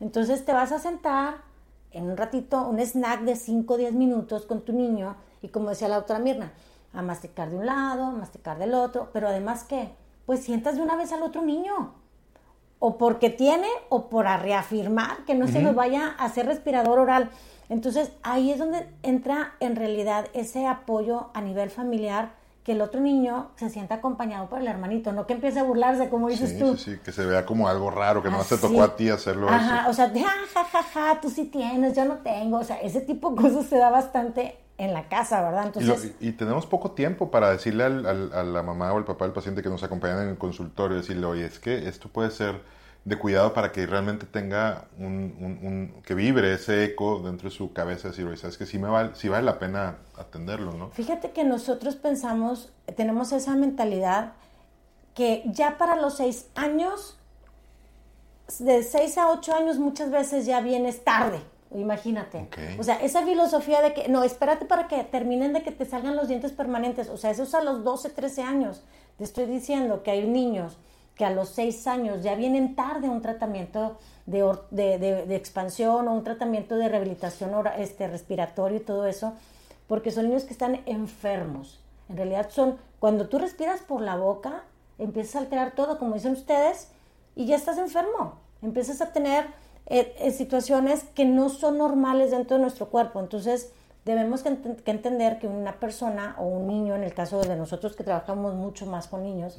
Entonces 0.00 0.44
te 0.44 0.52
vas 0.52 0.72
a 0.72 0.78
sentar 0.78 1.36
en 1.94 2.10
un 2.10 2.16
ratito, 2.16 2.68
un 2.68 2.78
snack 2.80 3.22
de 3.22 3.36
5 3.36 3.74
o 3.74 3.76
10 3.76 3.94
minutos 3.94 4.46
con 4.46 4.62
tu 4.62 4.72
niño, 4.72 5.16
y 5.42 5.48
como 5.48 5.70
decía 5.70 5.88
la 5.88 5.96
doctora 5.96 6.18
Mirna, 6.18 6.52
a 6.92 7.02
masticar 7.02 7.50
de 7.50 7.56
un 7.56 7.66
lado, 7.66 8.04
a 8.04 8.10
masticar 8.10 8.58
del 8.58 8.74
otro, 8.74 9.10
pero 9.12 9.28
además 9.28 9.64
que, 9.64 9.94
pues 10.26 10.40
sientas 10.42 10.76
de 10.76 10.82
una 10.82 10.96
vez 10.96 11.12
al 11.12 11.22
otro 11.22 11.42
niño, 11.42 11.94
o 12.78 12.98
porque 12.98 13.30
tiene, 13.30 13.68
o 13.88 14.08
por 14.08 14.26
a 14.26 14.36
reafirmar 14.36 15.24
que 15.24 15.34
no 15.34 15.46
se 15.46 15.62
nos 15.62 15.74
vaya 15.74 16.14
a 16.18 16.26
hacer 16.26 16.46
respirador 16.46 16.98
oral. 16.98 17.30
Entonces 17.70 18.12
ahí 18.22 18.50
es 18.50 18.58
donde 18.58 18.86
entra 19.02 19.54
en 19.60 19.74
realidad 19.74 20.26
ese 20.34 20.66
apoyo 20.66 21.30
a 21.32 21.40
nivel 21.40 21.70
familiar, 21.70 22.32
que 22.64 22.72
el 22.72 22.80
otro 22.80 23.00
niño 23.00 23.50
se 23.56 23.68
sienta 23.68 23.96
acompañado 23.96 24.48
por 24.48 24.58
el 24.58 24.66
hermanito, 24.66 25.12
no 25.12 25.26
que 25.26 25.34
empiece 25.34 25.60
a 25.60 25.62
burlarse, 25.64 26.08
como 26.08 26.28
dices 26.28 26.50
Sí, 26.50 26.58
tú. 26.58 26.76
sí, 26.78 26.92
sí, 26.94 26.98
que 27.04 27.12
se 27.12 27.24
vea 27.26 27.44
como 27.44 27.68
algo 27.68 27.90
raro, 27.90 28.22
que 28.22 28.30
no 28.30 28.42
te 28.42 28.56
tocó 28.56 28.82
a 28.82 28.96
ti 28.96 29.10
hacerlo 29.10 29.48
Ajá, 29.50 29.86
o 29.88 29.92
sea, 29.92 30.08
de 30.08 30.20
ah, 30.20 30.32
ja, 30.54 30.64
ja, 30.64 30.82
ja, 30.82 31.20
tú 31.20 31.28
sí 31.30 31.44
tienes, 31.44 31.94
yo 31.94 32.04
no 32.06 32.16
tengo. 32.18 32.58
O 32.58 32.64
sea, 32.64 32.76
ese 32.80 33.02
tipo 33.02 33.30
de 33.30 33.42
cosas 33.42 33.66
se 33.66 33.76
da 33.76 33.90
bastante 33.90 34.56
en 34.78 34.92
la 34.94 35.08
casa, 35.08 35.42
¿verdad? 35.42 35.70
Y, 35.76 35.80
lo- 35.84 35.92
Entonces, 35.94 36.14
y 36.20 36.32
tenemos 36.32 36.64
poco 36.66 36.92
tiempo 36.92 37.30
para 37.30 37.50
decirle 37.50 37.84
al- 37.84 38.06
al- 38.06 38.32
a 38.32 38.42
la 38.42 38.62
mamá 38.62 38.92
o 38.92 38.96
al 38.96 39.04
papá 39.04 39.26
del 39.26 39.34
paciente 39.34 39.62
que 39.62 39.68
nos 39.68 39.82
acompañan 39.84 40.22
en 40.22 40.28
el 40.30 40.38
consultorio, 40.38 40.96
decirle, 40.96 41.26
oye, 41.26 41.44
es 41.44 41.58
que 41.58 41.86
esto 41.86 42.08
puede 42.08 42.30
ser 42.30 42.60
de 43.04 43.18
cuidado 43.18 43.52
para 43.52 43.70
que 43.70 43.86
realmente 43.86 44.24
tenga 44.24 44.86
un, 44.98 45.36
un- 45.38 45.58
un- 45.62 46.02
que 46.02 46.14
vibre 46.14 46.54
ese 46.54 46.84
eco 46.84 47.20
dentro 47.20 47.50
de 47.50 47.54
su 47.54 47.72
cabeza, 47.74 48.08
decir, 48.08 48.26
oye, 48.26 48.36
sabes 48.38 48.56
que 48.56 48.64
sí, 48.64 48.78
me 48.78 48.88
vale, 48.88 49.10
sí 49.14 49.28
vale 49.28 49.44
la 49.44 49.58
pena 49.58 49.98
atenderlo, 50.16 50.72
¿no? 50.72 50.90
fíjate 50.90 51.30
que 51.32 51.44
nosotros 51.44 51.96
pensamos, 51.96 52.72
tenemos 52.96 53.32
esa 53.32 53.54
mentalidad 53.56 54.32
que 55.14 55.42
ya 55.46 55.76
para 55.76 55.96
los 55.96 56.16
seis 56.16 56.46
años, 56.54 57.18
de 58.58 58.82
seis 58.82 59.16
a 59.18 59.28
ocho 59.30 59.54
años 59.54 59.78
muchas 59.78 60.10
veces 60.10 60.46
ya 60.46 60.60
vienes 60.60 61.04
tarde. 61.04 61.40
Imagínate. 61.74 62.48
O 62.78 62.84
sea, 62.84 62.96
esa 62.96 63.24
filosofía 63.24 63.82
de 63.82 63.94
que, 63.94 64.08
no, 64.08 64.22
espérate 64.22 64.64
para 64.64 64.86
que 64.86 65.02
terminen 65.02 65.52
de 65.52 65.62
que 65.62 65.72
te 65.72 65.84
salgan 65.84 66.14
los 66.14 66.28
dientes 66.28 66.52
permanentes. 66.52 67.08
O 67.08 67.16
sea, 67.16 67.30
eso 67.32 67.42
es 67.42 67.54
a 67.54 67.62
los 67.62 67.82
12, 67.82 68.10
13 68.10 68.42
años. 68.42 68.84
Te 69.18 69.24
estoy 69.24 69.46
diciendo 69.46 70.02
que 70.04 70.12
hay 70.12 70.24
niños 70.28 70.78
que 71.16 71.24
a 71.24 71.30
los 71.30 71.50
6 71.50 71.86
años 71.86 72.22
ya 72.22 72.34
vienen 72.34 72.74
tarde 72.74 73.08
un 73.08 73.22
tratamiento 73.22 73.98
de, 74.26 74.42
de, 74.70 75.36
expansión 75.36 76.08
o 76.08 76.12
un 76.12 76.24
tratamiento 76.24 76.76
de 76.76 76.88
rehabilitación 76.88 77.52
este, 77.78 78.08
respiratorio 78.08 78.78
y 78.78 78.80
todo 78.80 79.06
eso, 79.06 79.34
porque 79.86 80.10
son 80.10 80.28
niños 80.28 80.44
que 80.44 80.52
están 80.52 80.80
enfermos. 80.86 81.80
En 82.08 82.16
realidad 82.16 82.50
son, 82.50 82.78
cuando 82.98 83.28
tú 83.28 83.38
respiras 83.38 83.80
por 83.80 84.00
la 84.00 84.16
boca, 84.16 84.64
empiezas 84.98 85.36
a 85.36 85.38
alterar 85.40 85.72
todo, 85.74 85.98
como 85.98 86.14
dicen 86.14 86.32
ustedes, 86.32 86.88
y 87.36 87.46
ya 87.46 87.56
estás 87.56 87.78
enfermo. 87.78 88.38
Empiezas 88.62 89.00
a 89.00 89.12
tener 89.12 89.46
eh, 89.86 90.14
eh, 90.18 90.30
situaciones 90.30 91.04
que 91.14 91.24
no 91.24 91.48
son 91.48 91.78
normales 91.78 92.30
dentro 92.30 92.56
de 92.56 92.62
nuestro 92.62 92.88
cuerpo. 92.88 93.20
Entonces, 93.20 93.72
debemos 94.04 94.42
que 94.42 94.56
entender 94.90 95.38
que 95.38 95.46
una 95.46 95.78
persona 95.78 96.36
o 96.38 96.44
un 96.44 96.66
niño, 96.66 96.94
en 96.94 97.02
el 97.02 97.14
caso 97.14 97.40
de 97.42 97.56
nosotros 97.56 97.94
que 97.96 98.04
trabajamos 98.04 98.54
mucho 98.54 98.86
más 98.86 99.08
con 99.08 99.22
niños, 99.22 99.56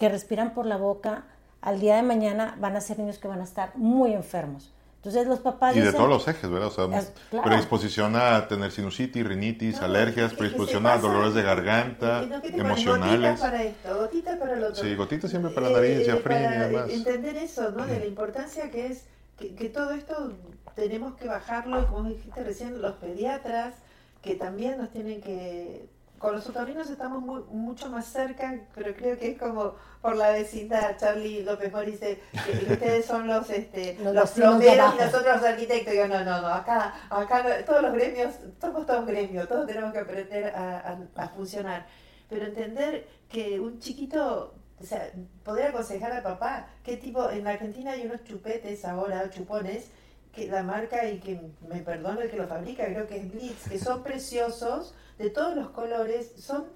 que 0.00 0.08
respiran 0.08 0.54
por 0.54 0.64
la 0.66 0.78
boca, 0.78 1.24
al 1.60 1.78
día 1.78 1.94
de 1.96 2.02
mañana 2.02 2.56
van 2.58 2.74
a 2.74 2.80
ser 2.80 2.98
niños 2.98 3.18
que 3.18 3.28
van 3.28 3.40
a 3.40 3.44
estar 3.44 3.76
muy 3.76 4.14
enfermos. 4.14 4.72
Entonces, 4.96 5.26
los 5.26 5.40
papás 5.40 5.76
Y 5.76 5.80
de 5.80 5.86
dicen- 5.86 5.96
todos 5.98 6.08
los 6.10 6.26
ejes, 6.28 6.50
¿verdad? 6.50 6.68
O 6.68 6.70
sea, 6.70 6.98
Es- 6.98 7.12
claro. 7.30 7.46
predisposición 7.46 8.16
a 8.16 8.48
tener 8.48 8.70
sinusitis, 8.72 9.26
rinitis, 9.26 9.78
No, 9.78 9.84
alergias, 9.86 10.32
predisposición 10.34 10.86
a 10.86 10.96
dolores 10.98 11.34
de 11.34 11.42
garganta, 11.42 12.22
y 12.24 12.26
no, 12.28 12.40
emocionales. 12.64 13.20
Gotitas 13.20 13.40
para 13.40 13.62
esto, 13.62 13.98
gotitas 13.98 14.36
para 14.38 14.56
lo 14.56 14.68
otro. 14.68 14.82
Sí, 14.82 14.94
gotitas 14.94 15.30
siempre 15.30 15.50
para 15.52 15.68
la 15.68 15.76
nariz, 15.76 15.90
Eh, 15.98 16.04
diafragma 16.04 16.46
y 16.46 16.52
para 16.54 16.66
demás. 16.68 16.90
entender 16.90 17.36
eso, 17.36 17.70
¿no? 17.70 17.86
De 17.86 17.98
la 18.00 18.06
importancia 18.06 18.70
que 18.70 18.86
es 18.86 19.04
que, 19.38 19.54
que 19.54 19.68
todo 19.70 19.92
esto 19.92 20.32
tenemos 20.74 21.14
que 21.16 21.28
bajarlo, 21.28 21.82
y 21.82 21.84
como 21.86 22.08
dijiste 22.08 22.42
recién, 22.44 22.80
los 22.82 22.92
pediatras, 22.96 23.74
que 24.22 24.34
también 24.34 24.76
nos 24.78 24.90
tienen 24.90 25.20
que... 25.22 25.88
Con 26.20 26.34
los 26.34 26.46
otorrinos 26.46 26.90
estamos 26.90 27.22
muy- 27.22 27.42
mucho 27.50 27.88
más 27.88 28.04
cerca, 28.04 28.54
pero 28.74 28.94
creo 28.94 29.16
que 29.18 29.30
es 29.32 29.38
como 29.38 29.74
por 30.02 30.16
la 30.16 30.32
vecindad. 30.32 30.98
Charlie 30.98 31.42
López 31.42 31.72
Mori 31.72 31.92
dice 31.92 32.20
que, 32.44 32.58
que 32.66 32.72
ustedes 32.74 33.06
son 33.06 33.26
los 33.26 33.48
este, 33.48 33.96
Los 34.04 34.32
plomeros 34.32 34.94
y 34.96 34.98
nosotros 34.98 35.36
los 35.40 35.44
arquitectos. 35.44 35.94
Yo, 35.94 36.06
no, 36.08 36.22
no, 36.22 36.42
no, 36.42 36.48
acá, 36.48 36.94
acá 37.08 37.64
todos 37.64 37.80
los 37.80 37.94
gremios, 37.94 38.34
somos 38.60 38.84
todos 38.84 39.06
gremios, 39.06 39.48
todos 39.48 39.66
tenemos 39.66 39.92
que 39.94 39.98
aprender 40.00 40.54
a, 40.54 40.78
a- 41.16 41.22
a 41.24 41.28
funcionar. 41.30 41.86
Pero 42.28 42.44
entender 42.44 43.08
que 43.30 43.58
un 43.58 43.78
chiquito, 43.80 44.54
o 44.78 44.84
sea, 44.84 45.10
poder 45.42 45.68
aconsejar 45.68 46.12
al 46.12 46.22
papá, 46.22 46.66
qué 46.84 46.98
tipo, 46.98 47.30
en 47.30 47.44
la 47.44 47.52
Argentina 47.52 47.92
hay 47.92 48.04
unos 48.04 48.22
chupetes 48.24 48.84
ahora, 48.84 49.30
chupones, 49.30 49.90
que 50.32 50.46
la 50.48 50.62
marca 50.62 51.08
y 51.08 51.18
que 51.18 51.40
me 51.68 51.80
perdone 51.80 52.22
el 52.22 52.30
que 52.30 52.36
lo 52.36 52.46
fabrica, 52.46 52.84
creo 52.86 53.06
que 53.06 53.16
es 53.18 53.32
Blitz, 53.32 53.68
que 53.68 53.78
son 53.78 54.02
preciosos, 54.02 54.94
de 55.18 55.30
todos 55.30 55.54
los 55.56 55.70
colores, 55.70 56.32
son 56.36 56.66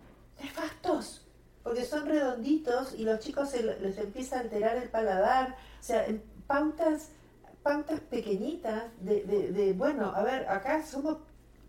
nefastos, 0.43 1.27
porque 1.63 1.85
son 1.85 2.07
redonditos 2.07 2.95
y 2.95 3.05
los 3.05 3.21
chicos 3.21 3.51
se 3.51 3.63
le- 3.63 3.79
les 3.81 3.97
empieza 3.99 4.37
a 4.37 4.41
alterar 4.41 4.77
el 4.77 4.89
paladar, 4.91 5.57
o 5.81 5.83
sea, 5.83 6.07
pautas, 6.47 7.11
pautas 7.63 8.01
pequeñitas 8.01 8.85
de, 9.01 9.25
de, 9.25 9.53
de, 9.53 9.73
bueno, 9.73 10.13
a 10.15 10.23
ver, 10.23 10.47
acá 10.49 10.85
somos 10.85 11.19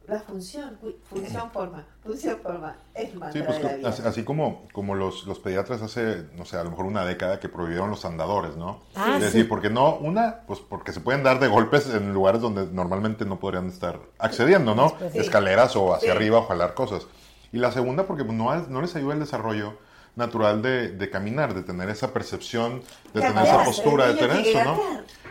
la 0.07 0.19
función, 0.19 0.77
función 1.09 1.49
forma, 1.51 1.88
es 2.14 2.22
Sí, 2.22 3.41
pues 3.41 3.62
de 3.62 3.78
la 3.80 3.89
así, 3.89 4.03
así 4.06 4.24
como, 4.24 4.68
como 4.72 4.93
los, 4.95 5.26
los 5.26 5.39
pediatras 5.39 5.82
hace, 5.82 6.26
no 6.38 6.45
sé, 6.45 6.58
a 6.58 6.64
lo 6.64 6.70
mejor 6.70 6.86
una 6.86 7.03
década 7.03 7.39
que 7.39 7.49
prohibieron 7.49 7.89
los 7.89 8.06
andadores, 8.06 8.56
¿no? 8.56 8.82
Ah, 8.95 9.14
es 9.14 9.18
sí. 9.18 9.24
decir, 9.26 9.49
porque 9.49 9.70
no, 9.70 9.95
una, 9.95 10.41
pues 10.47 10.60
porque 10.60 10.93
se 10.93 10.99
pueden 10.99 11.24
dar 11.24 11.39
de 11.39 11.47
golpes 11.47 11.89
en 11.89 12.14
lugares 12.14 12.41
donde 12.41 12.68
normalmente 12.68 13.26
no 13.26 13.39
podrían 13.39 13.68
estar 13.68 13.99
accediendo, 14.20 14.76
¿no? 14.76 14.95
Pues 14.97 15.14
sí. 15.14 15.20
Escaleras 15.20 15.76
o 15.76 15.93
hacia 15.93 16.12
Sí. 16.12 16.16
arriba 16.16 16.38
o 16.39 16.45
jalar 16.45 16.74
cosas. 16.76 17.08
Y 17.51 17.58
la 17.58 17.72
segunda, 17.72 18.03
porque 18.03 18.24
no, 18.24 18.56
no 18.56 18.82
les 18.82 18.95
ayuda 18.95 19.14
el 19.14 19.20
desarrollo 19.20 19.78
natural 20.16 20.62
de, 20.62 21.10
caminar, 21.10 21.53
de 21.53 21.64
tener 21.64 21.89
esa 21.89 22.14
percepción, 22.14 22.82
de 23.14 23.22
tener 23.22 23.43
esa 23.43 23.64
postura, 23.64 24.08
de 24.08 24.14
tener 24.16 24.45
eso, 24.45 24.64
¿no? 24.64 24.80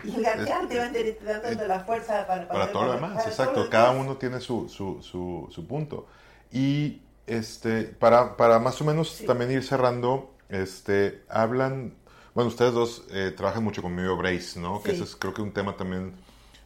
Y 0.03 0.15
el 0.15 0.23
gatear 0.23 0.67
te 0.67 0.79
va 0.79 1.39
dando 1.39 1.67
la 1.67 1.79
fuerza 1.79 2.27
para, 2.27 2.47
para, 2.47 2.71
todo 2.71 2.85
lo 2.85 2.93
demás, 2.93 3.25
exacto. 3.25 3.67
Cada 3.69 3.91
uno 3.91 4.17
tiene 4.17 4.39
su, 4.39 4.69
su, 4.69 5.01
su, 5.01 5.47
su, 5.49 5.67
punto. 5.67 6.05
Y 6.55 7.01
este, 7.27 7.83
para, 7.83 8.37
para 8.37 8.59
más 8.59 8.79
o 8.79 8.85
menos 8.85 9.21
también 9.27 9.51
ir 9.51 9.61
cerrando, 9.61 10.33
este, 10.47 11.21
hablan, 11.27 11.93
bueno, 12.33 12.47
ustedes 12.47 12.71
dos 12.73 13.03
eh, 13.11 13.33
trabajan 13.35 13.61
mucho 13.61 13.81
con 13.81 13.93
Medio 13.93 14.15
Brace, 14.15 14.57
¿no? 14.57 14.81
Que 14.81 14.91
ese 14.93 15.03
es 15.03 15.17
creo 15.17 15.33
que 15.33 15.41
un 15.41 15.51
tema 15.51 15.75
también 15.75 16.13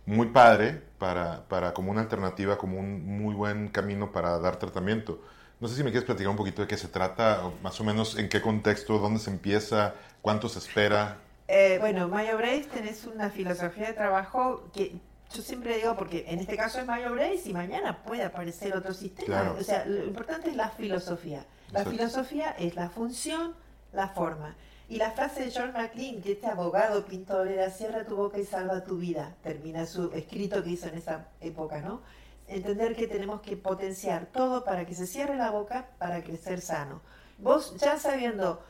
muy 0.06 0.28
padre 0.28 0.80
para, 1.00 1.48
para 1.48 1.74
como 1.74 1.90
una 1.90 2.02
alternativa, 2.02 2.56
como 2.60 2.80
un 2.80 3.04
muy 3.04 3.34
buen 3.34 3.70
camino 3.70 4.12
para 4.12 4.38
dar 4.38 4.58
tratamiento. 4.58 5.24
No 5.60 5.68
sé 5.68 5.76
si 5.76 5.84
me 5.84 5.90
quieres 5.90 6.06
platicar 6.06 6.30
un 6.30 6.38
poquito 6.38 6.62
de 6.62 6.68
qué 6.68 6.78
se 6.78 6.88
trata, 6.88 7.48
o 7.48 7.54
más 7.64 7.82
o 7.82 7.84
menos 7.84 8.16
en 8.16 8.30
qué 8.30 8.42
contexto, 8.42 9.00
dónde 9.00 9.20
se 9.20 9.32
empieza, 9.32 9.96
cuánto 10.22 10.50
se 10.50 10.60
espera. 10.60 11.18
Eh, 11.48 11.78
bueno, 11.80 12.08
Mayo 12.08 12.38
Brace 12.38 12.68
tenés 12.72 13.08
una 13.08 13.32
filosofía 13.32 13.88
de 13.88 13.94
trabajo 13.94 14.70
que 14.72 15.00
yo 15.34 15.42
siempre 15.42 15.78
digo, 15.78 15.96
porque 15.96 16.26
en 16.28 16.40
este 16.40 16.58
caso 16.58 16.80
es 16.80 16.86
Mayo 16.86 17.12
Brace 17.12 17.44
y 17.46 17.54
mañana 17.54 18.04
puede 18.04 18.24
aparecer 18.24 18.76
otro 18.76 18.94
sistema. 18.94 19.56
O 19.60 19.64
sea, 19.64 19.86
lo 19.86 20.04
importante 20.04 20.50
es 20.50 20.56
la 20.56 20.70
filosofía. 20.70 21.46
La 21.72 21.86
filosofía 21.86 22.52
es 22.58 22.76
la 22.76 22.90
función, 22.90 23.56
la 23.94 24.10
forma. 24.10 24.56
Y 24.88 24.98
la 24.98 25.12
frase 25.12 25.46
de 25.46 25.52
John 25.56 25.72
McLean, 25.74 26.22
que 26.22 26.32
este 26.32 26.48
abogado 26.48 27.06
pintor 27.06 27.48
era, 27.48 27.70
cierra 27.70 28.06
tu 28.06 28.16
boca 28.16 28.40
y 28.40 28.46
salva 28.46 28.84
tu 28.84 28.98
vida, 28.98 29.36
termina 29.44 29.86
su 29.86 30.12
escrito 30.14 30.64
que 30.64 30.72
hizo 30.72 30.88
en 30.88 30.96
esa 30.96 31.28
época, 31.42 31.80
¿no? 31.80 32.02
entender 32.50 32.96
que 32.96 33.08
tenemos 33.08 33.42
que 33.42 33.56
potenciar 33.56 34.26
todo 34.28 34.64
para 34.64 34.86
que 34.86 34.96
se 34.96 35.08
cierre 35.08 35.38
la 35.38 35.52
boca 35.52 35.90
para 35.98 36.24
crecer 36.24 36.62
sano. 36.62 37.02
Vos 37.38 37.76
ya 37.78 37.98
sabiendo 37.98 38.62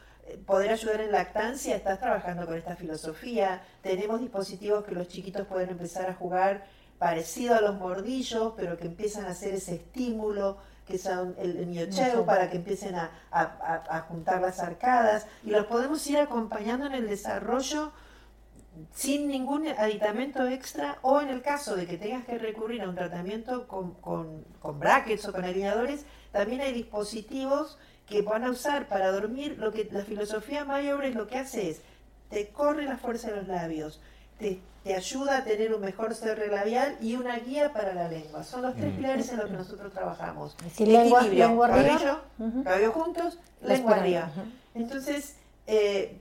poder 0.45 0.71
ayudar 0.71 1.01
en 1.01 1.11
lactancia, 1.11 1.75
estás 1.75 1.99
trabajando 1.99 2.45
con 2.45 2.55
esta 2.55 2.75
filosofía, 2.75 3.61
tenemos 3.81 4.19
dispositivos 4.19 4.83
que 4.83 4.95
los 4.95 5.07
chiquitos 5.07 5.47
pueden 5.47 5.69
empezar 5.69 6.09
a 6.09 6.13
jugar 6.13 6.65
parecido 6.97 7.55
a 7.55 7.61
los 7.61 7.75
mordillos, 7.75 8.53
pero 8.57 8.77
que 8.77 8.85
empiezan 8.85 9.25
a 9.25 9.29
hacer 9.29 9.53
ese 9.53 9.75
estímulo, 9.75 10.57
que 10.85 10.97
son 10.97 11.35
el, 11.37 11.57
el 11.57 12.23
para 12.25 12.49
que 12.49 12.57
empiecen 12.57 12.95
a, 12.95 13.11
a, 13.31 14.05
juntar 14.07 14.41
las 14.41 14.59
arcadas, 14.59 15.27
y 15.43 15.51
los 15.51 15.65
podemos 15.67 16.05
ir 16.07 16.17
acompañando 16.17 16.87
en 16.87 16.93
el 16.93 17.07
desarrollo 17.07 17.91
sin 18.93 19.27
ningún 19.27 19.67
aditamento 19.67 20.47
extra 20.47 20.99
o 21.01 21.21
en 21.21 21.29
el 21.29 21.41
caso 21.41 21.75
de 21.75 21.85
que 21.85 21.97
tengas 21.97 22.25
que 22.25 22.37
recurrir 22.37 22.81
a 22.81 22.89
un 22.89 22.95
tratamiento 22.95 23.67
con, 23.67 23.95
con, 23.95 24.43
con 24.61 24.79
brackets 24.79 25.27
o 25.27 25.31
con 25.31 25.43
alineadores, 25.43 26.05
también 26.31 26.61
hay 26.61 26.73
dispositivos 26.73 27.77
que 28.09 28.21
van 28.21 28.43
a 28.43 28.51
usar 28.51 28.87
para 28.87 29.11
dormir. 29.11 29.57
Lo 29.59 29.71
que 29.71 29.87
la 29.91 30.03
filosofía 30.03 30.65
es 31.03 31.15
lo 31.15 31.27
que 31.27 31.37
hace 31.37 31.69
es 31.69 31.81
te 32.29 32.49
corre 32.49 32.85
la 32.85 32.97
fuerza 32.97 33.29
de 33.29 33.37
los 33.37 33.47
labios, 33.47 33.99
te, 34.37 34.59
te 34.83 34.95
ayuda 34.95 35.39
a 35.39 35.43
tener 35.43 35.73
un 35.73 35.81
mejor 35.81 36.13
cierre 36.15 36.47
labial 36.47 36.97
y 37.01 37.15
una 37.15 37.37
guía 37.39 37.73
para 37.73 37.93
la 37.93 38.07
lengua. 38.07 38.43
Son 38.43 38.61
los 38.61 38.75
tres 38.75 38.93
mm. 38.93 38.95
pilares 38.97 39.29
en 39.29 39.37
los 39.37 39.47
que 39.47 39.57
nosotros 39.57 39.91
trabajamos. 39.91 40.55
lengua, 40.77 41.23
lengua 41.23 41.69
cabello, 41.69 42.21
cabello 42.63 42.91
juntos, 42.91 43.39
lengua 43.61 43.95
arriba. 43.95 44.31
Entonces, 44.75 45.35
eh, 45.67 46.19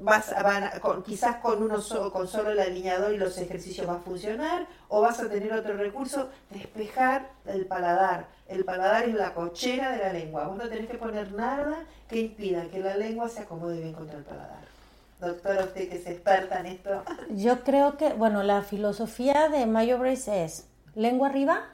vas 0.00 0.32
a, 0.32 0.80
con, 0.80 1.02
quizás 1.02 1.36
con 1.36 1.62
uno 1.62 1.78
con 2.12 2.28
solo 2.28 2.50
el 2.50 2.58
alineador 2.58 3.12
y 3.12 3.18
los 3.18 3.36
ejercicios 3.38 3.88
va 3.88 3.94
a 3.94 3.98
funcionar 3.98 4.66
o 4.88 5.00
vas 5.00 5.20
a 5.20 5.28
tener 5.28 5.52
otro 5.52 5.76
recurso 5.76 6.28
despejar 6.50 7.30
el 7.46 7.66
paladar. 7.66 8.26
El 8.46 8.64
paladar 8.64 9.08
es 9.08 9.14
la 9.14 9.34
cochera 9.34 9.92
de 9.92 9.98
la 9.98 10.12
lengua. 10.12 10.48
Vos 10.48 10.56
no 10.56 10.68
tenés 10.68 10.88
que 10.88 10.98
poner 10.98 11.32
nada 11.32 11.84
que 12.08 12.20
impida 12.20 12.64
que 12.68 12.80
la 12.80 12.96
lengua 12.96 13.28
se 13.28 13.40
acomode 13.40 13.80
bien 13.80 13.92
contra 13.92 14.18
el 14.18 14.24
paladar. 14.24 14.68
Doctora 15.20 15.64
usted 15.64 15.88
que 15.88 15.96
es 15.96 16.06
experta 16.06 16.60
en 16.60 16.66
esto. 16.66 17.02
Yo 17.30 17.60
creo 17.64 17.96
que 17.96 18.12
bueno 18.12 18.42
la 18.42 18.62
filosofía 18.62 19.48
de 19.48 19.66
Mayo 19.66 19.98
Brace 19.98 20.44
es 20.44 20.68
lengua 20.94 21.28
arriba 21.28 21.64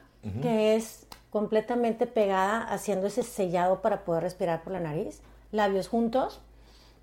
que 0.41 0.75
es 0.75 1.05
completamente 1.29 2.07
pegada 2.07 2.63
haciendo 2.63 3.05
ese 3.05 3.21
sellado 3.21 3.83
para 3.83 4.03
poder 4.05 4.23
respirar 4.23 4.63
por 4.63 4.73
la 4.73 4.79
nariz 4.79 5.21
labios 5.51 5.87
juntos 5.87 6.41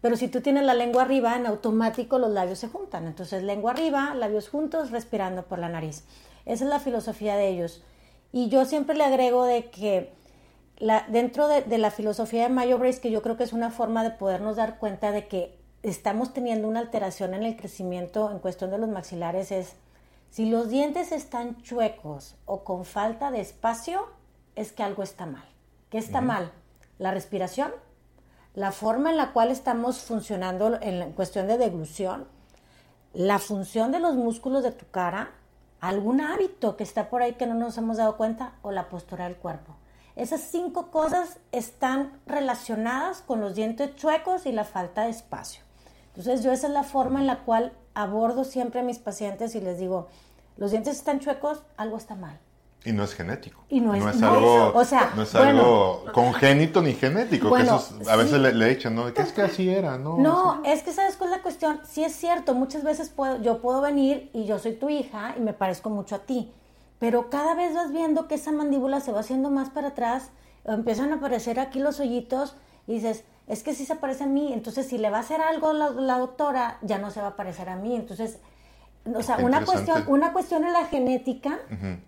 pero 0.03 0.17
si 0.17 0.27
tú 0.29 0.41
tienes 0.41 0.65
la 0.65 0.75
lengua 0.75 1.03
arriba, 1.03 1.37
en 1.37 1.47
automático 1.47 2.19
los 2.19 2.33
labios 2.33 2.59
se 2.59 2.69
juntan. 2.69 3.07
Entonces, 3.07 3.45
lengua 3.45 3.71
arriba, 3.71 4.15
labios 4.15 4.49
juntos, 4.49 4.91
respirando 4.91 5.45
por 5.45 5.61
la 5.61 5.69
nariz. 5.69 6.05
Esa 6.45 6.65
es 6.65 6.71
la 6.71 6.81
filosofía 6.81 7.37
de 7.37 7.49
ellos. 7.49 7.85
Y 8.33 8.49
yo 8.49 8.65
siempre 8.65 8.97
le 8.97 9.05
agrego 9.05 9.45
de 9.45 9.71
que 9.71 10.13
la, 10.79 11.07
dentro 11.09 11.47
de, 11.47 11.79
la 11.79 11.93
filosofía 11.93 12.43
de 12.43 12.49
Mayo 12.49 12.79
Brace, 12.79 13.01
que 13.01 13.13
yo 13.13 13.23
creo 13.23 13.37
que 13.37 13.45
es 13.45 13.53
una 13.53 13.71
forma 13.71 14.03
de 14.03 14.11
podernos 14.11 14.57
dar 14.57 14.81
cuenta 14.81 15.13
de 15.13 15.29
que 15.29 15.57
estamos 15.85 16.35
teniendo 16.35 16.67
una 16.67 16.81
alteración 16.81 17.33
en 17.35 17.45
el 17.45 17.57
crecimiento 17.57 18.29
en 18.33 18.41
cuestión 18.41 18.73
de 18.73 18.79
los 18.79 18.89
maxilares, 18.89 19.53
es 19.53 19.77
si 20.31 20.51
los 20.51 20.69
dientes 20.69 21.13
están 21.13 21.63
chuecos 21.63 22.35
o 22.45 22.65
con 22.65 22.85
falta 22.85 23.31
de 23.31 23.41
espacio, 23.41 24.09
es 24.57 24.73
que 24.73 24.83
algo 24.83 25.05
está 25.05 25.27
mal. 25.27 25.45
¿Qué 25.91 25.99
está 25.99 26.21
mal? 26.21 26.51
La 26.99 27.13
respiración, 27.13 27.71
la 28.55 28.73
forma 28.73 29.11
en 29.11 29.17
la 29.17 29.33
cual 29.33 29.51
estamos 29.51 30.01
funcionando 30.01 30.79
en 30.81 31.13
cuestión 31.13 31.47
de 31.47 31.59
deglución, 31.59 32.27
la 33.15 33.39
función 33.39 33.93
de 33.93 34.01
los 34.01 34.15
músculos 34.15 34.63
de 34.63 34.73
tu 34.73 34.87
cara, 34.91 35.31
algún 35.81 36.21
hábito 36.21 36.77
que 36.77 36.85
está 36.85 37.09
por 37.09 37.23
ahí 37.23 37.35
que 37.35 37.47
no 37.47 37.55
nos 37.55 37.77
hemos 37.79 37.97
dado 37.97 38.17
cuenta 38.17 38.55
o 38.63 38.71
la 38.71 38.89
postura 38.89 39.25
del 39.25 39.37
cuerpo. 39.37 39.75
Esas 40.17 40.43
cinco 40.43 40.91
cosas 40.91 41.39
están 41.53 42.21
relacionadas 42.27 43.23
con 43.23 43.41
los 43.41 43.55
dientes 43.55 43.97
chuecos 43.97 44.45
y 44.45 44.53
la 44.53 44.65
falta 44.65 45.05
de 45.05 45.11
espacio. 45.11 45.63
Entonces 46.09 46.43
yo 46.43 46.53
esa 46.53 46.67
es 46.67 46.73
la 46.73 46.83
forma 46.83 47.21
en 47.21 47.27
la 47.27 47.45
cual 47.45 47.73
abordo 47.95 48.45
siempre 48.45 48.81
a 48.81 48.85
mis 48.85 48.99
pacientes 48.99 49.55
y 49.55 49.61
les 49.61 49.79
digo, 49.79 50.09
los 50.59 50.71
dientes 50.71 50.97
están 50.97 51.21
chuecos, 51.21 51.63
algo 51.79 51.97
está 51.97 52.15
mal. 52.15 52.39
Y 52.85 52.93
no 52.93 53.05
es 53.05 53.15
genético. 53.15 53.65
Y 53.69 53.81
no 53.81 53.95
es, 53.95 54.23
algo, 54.23 54.73
o 54.75 54.85
sea, 54.85 55.13
no 55.15 55.23
es 55.23 55.35
algo 55.37 56.05
congénito 56.13 56.83
ni 56.83 56.95
genético. 56.95 57.53
que 57.55 57.63
a 58.11 58.17
veces 58.17 58.41
le, 58.41 58.71
echan, 58.73 58.95
¿no? 58.97 59.13
Que 59.15 59.23
es 59.23 59.33
que 59.33 59.43
así 59.43 59.71
era, 59.71 59.99
¿no? 59.99 60.19
No, 60.19 60.63
es 60.65 60.83
que 60.83 60.93
sabes 60.93 61.17
cuál 61.17 61.31
es 61.31 61.37
la 61.37 61.43
cuestión. 61.43 61.81
Sí 61.89 62.03
es 62.03 62.15
cierto, 62.15 62.55
muchas 62.55 62.83
veces 62.83 63.09
puedo, 63.09 63.41
yo 63.41 63.61
puedo 63.61 63.81
venir 63.81 64.31
y 64.33 64.47
yo 64.47 64.59
soy 64.59 64.73
tu 64.73 64.91
hija 64.91 65.35
y 65.37 65.41
me 65.41 65.53
parezco 65.53 65.91
mucho 65.91 66.17
a 66.17 66.21
ti. 66.21 66.53
Pero 66.99 67.31
cada 67.31 67.55
vez 67.55 67.75
vas 67.75 67.93
viendo 67.93 68.27
que 68.27 68.35
esa 68.35 68.51
mandíbula 68.51 69.01
se 69.01 69.13
va 69.13 69.21
haciendo 69.21 69.51
más 69.51 69.71
para 69.71 69.89
atrás, 69.89 70.31
empiezan 70.65 71.13
a 71.13 71.17
aparecer 71.17 71.61
aquí 71.61 71.79
los 71.79 72.01
hoyitos 72.01 72.57
y 72.87 72.95
dices, 72.95 73.25
es 73.47 73.63
que 73.63 73.75
sí 73.75 73.85
se 73.85 73.95
parece 73.95 74.25
a 74.25 74.29
mí. 74.29 74.53
Entonces, 74.53 74.87
si 74.89 74.99
le 74.99 75.11
va 75.11 75.19
a 75.19 75.21
hacer 75.21 75.41
algo 75.41 75.73
la, 75.73 75.91
la 75.91 76.19
doctora, 76.19 76.79
ya 76.83 76.99
no 76.99 77.11
se 77.11 77.21
va 77.21 77.29
a 77.29 77.37
parecer 77.37 77.69
a 77.69 77.77
mí. 77.77 77.95
Entonces, 77.95 78.39
o 79.05 79.23
sea, 79.23 79.39
una 79.39 79.65
cuestión, 79.65 80.05
una 80.07 80.33
cuestión 80.33 80.65
es 80.65 80.73
la 80.73 80.85
genética, 80.87 81.59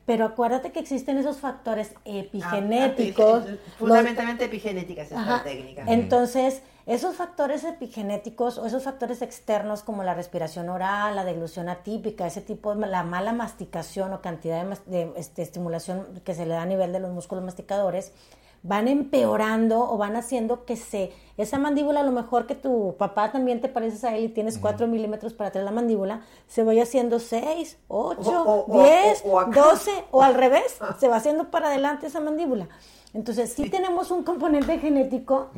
pero 0.06 0.26
acuérdate 0.26 0.70
que 0.70 0.78
existen 0.78 1.18
esos 1.18 1.38
factores 1.38 1.92
epigenéticos. 2.04 3.44
Ah, 3.48 3.56
fundamentalmente 3.78 4.44
epigenéticas 4.44 5.10
es 5.10 5.18
la 5.18 5.42
técnica. 5.42 5.84
Entonces, 5.86 6.62
esos 6.86 7.16
factores 7.16 7.64
epigenéticos 7.64 8.58
o 8.58 8.66
esos 8.66 8.84
factores 8.84 9.22
externos 9.22 9.82
como 9.82 10.04
la 10.04 10.14
respiración 10.14 10.68
oral, 10.68 11.16
la 11.16 11.24
deglución 11.24 11.68
atípica, 11.68 12.26
ese 12.26 12.42
tipo 12.42 12.74
de 12.74 12.86
la 12.86 13.02
mala 13.02 13.32
masticación 13.32 14.12
o 14.12 14.20
cantidad 14.20 14.64
de, 14.86 15.12
este, 15.16 15.42
estimulación 15.42 16.20
que 16.24 16.34
se 16.34 16.44
le 16.46 16.52
da 16.52 16.62
a 16.62 16.66
nivel 16.66 16.92
de 16.92 17.00
los 17.00 17.10
músculos 17.10 17.42
masticadores, 17.42 18.12
van 18.64 18.88
empeorando 18.88 19.78
o 19.78 19.98
van 19.98 20.16
haciendo 20.16 20.64
que 20.64 20.76
se, 20.76 21.12
esa 21.36 21.58
mandíbula, 21.58 22.00
a 22.00 22.02
lo 22.02 22.12
mejor 22.12 22.46
que 22.46 22.54
tu 22.54 22.96
papá 22.98 23.30
también 23.30 23.60
te 23.60 23.68
pareces 23.68 24.02
a 24.04 24.16
él 24.16 24.24
y 24.24 24.28
tienes 24.30 24.58
4 24.58 24.88
milímetros 24.88 25.34
para 25.34 25.48
atrás 25.48 25.64
la 25.66 25.70
mandíbula, 25.70 26.22
se 26.48 26.64
vaya 26.64 26.84
haciendo 26.84 27.20
6, 27.20 27.76
8, 27.88 28.66
10, 28.72 29.24
12 29.54 29.90
o 30.10 30.22
al 30.22 30.34
revés, 30.34 30.78
se 30.98 31.08
va 31.08 31.16
haciendo 31.16 31.50
para 31.50 31.68
adelante 31.68 32.06
esa 32.06 32.20
mandíbula. 32.20 32.66
Entonces 33.12 33.52
sí, 33.52 33.68
tenemos 33.68 34.10
un 34.10 34.24
componente 34.24 34.78
genético, 34.78 35.50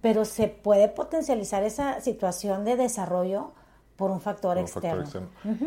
pero 0.00 0.24
se 0.24 0.46
puede 0.46 0.88
potencializar 0.88 1.64
esa 1.64 2.00
situación 2.00 2.64
de 2.64 2.76
desarrollo 2.76 3.50
por 3.96 4.12
un 4.12 4.20
factor 4.20 4.56
externo. 4.56 5.04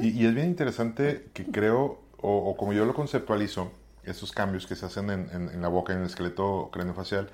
y, 0.01 0.25
es 0.25 0.33
bien 0.33 0.47
interesante 0.47 1.27
que 1.33 1.45
creo, 1.45 1.99
o 2.19 2.55
como 2.57 2.73
yo 2.73 2.85
lo 2.85 2.95
conceptualizo, 2.95 3.69
esos 4.05 4.31
cambios 4.31 4.67
que 4.67 4.75
se 4.75 4.85
hacen 4.85 5.09
en, 5.09 5.61
la 5.61 5.67
boca, 5.67 5.93
en 5.93 5.99
el 5.99 6.05
esqueleto 6.05 6.69
craneofacial, 6.71 7.29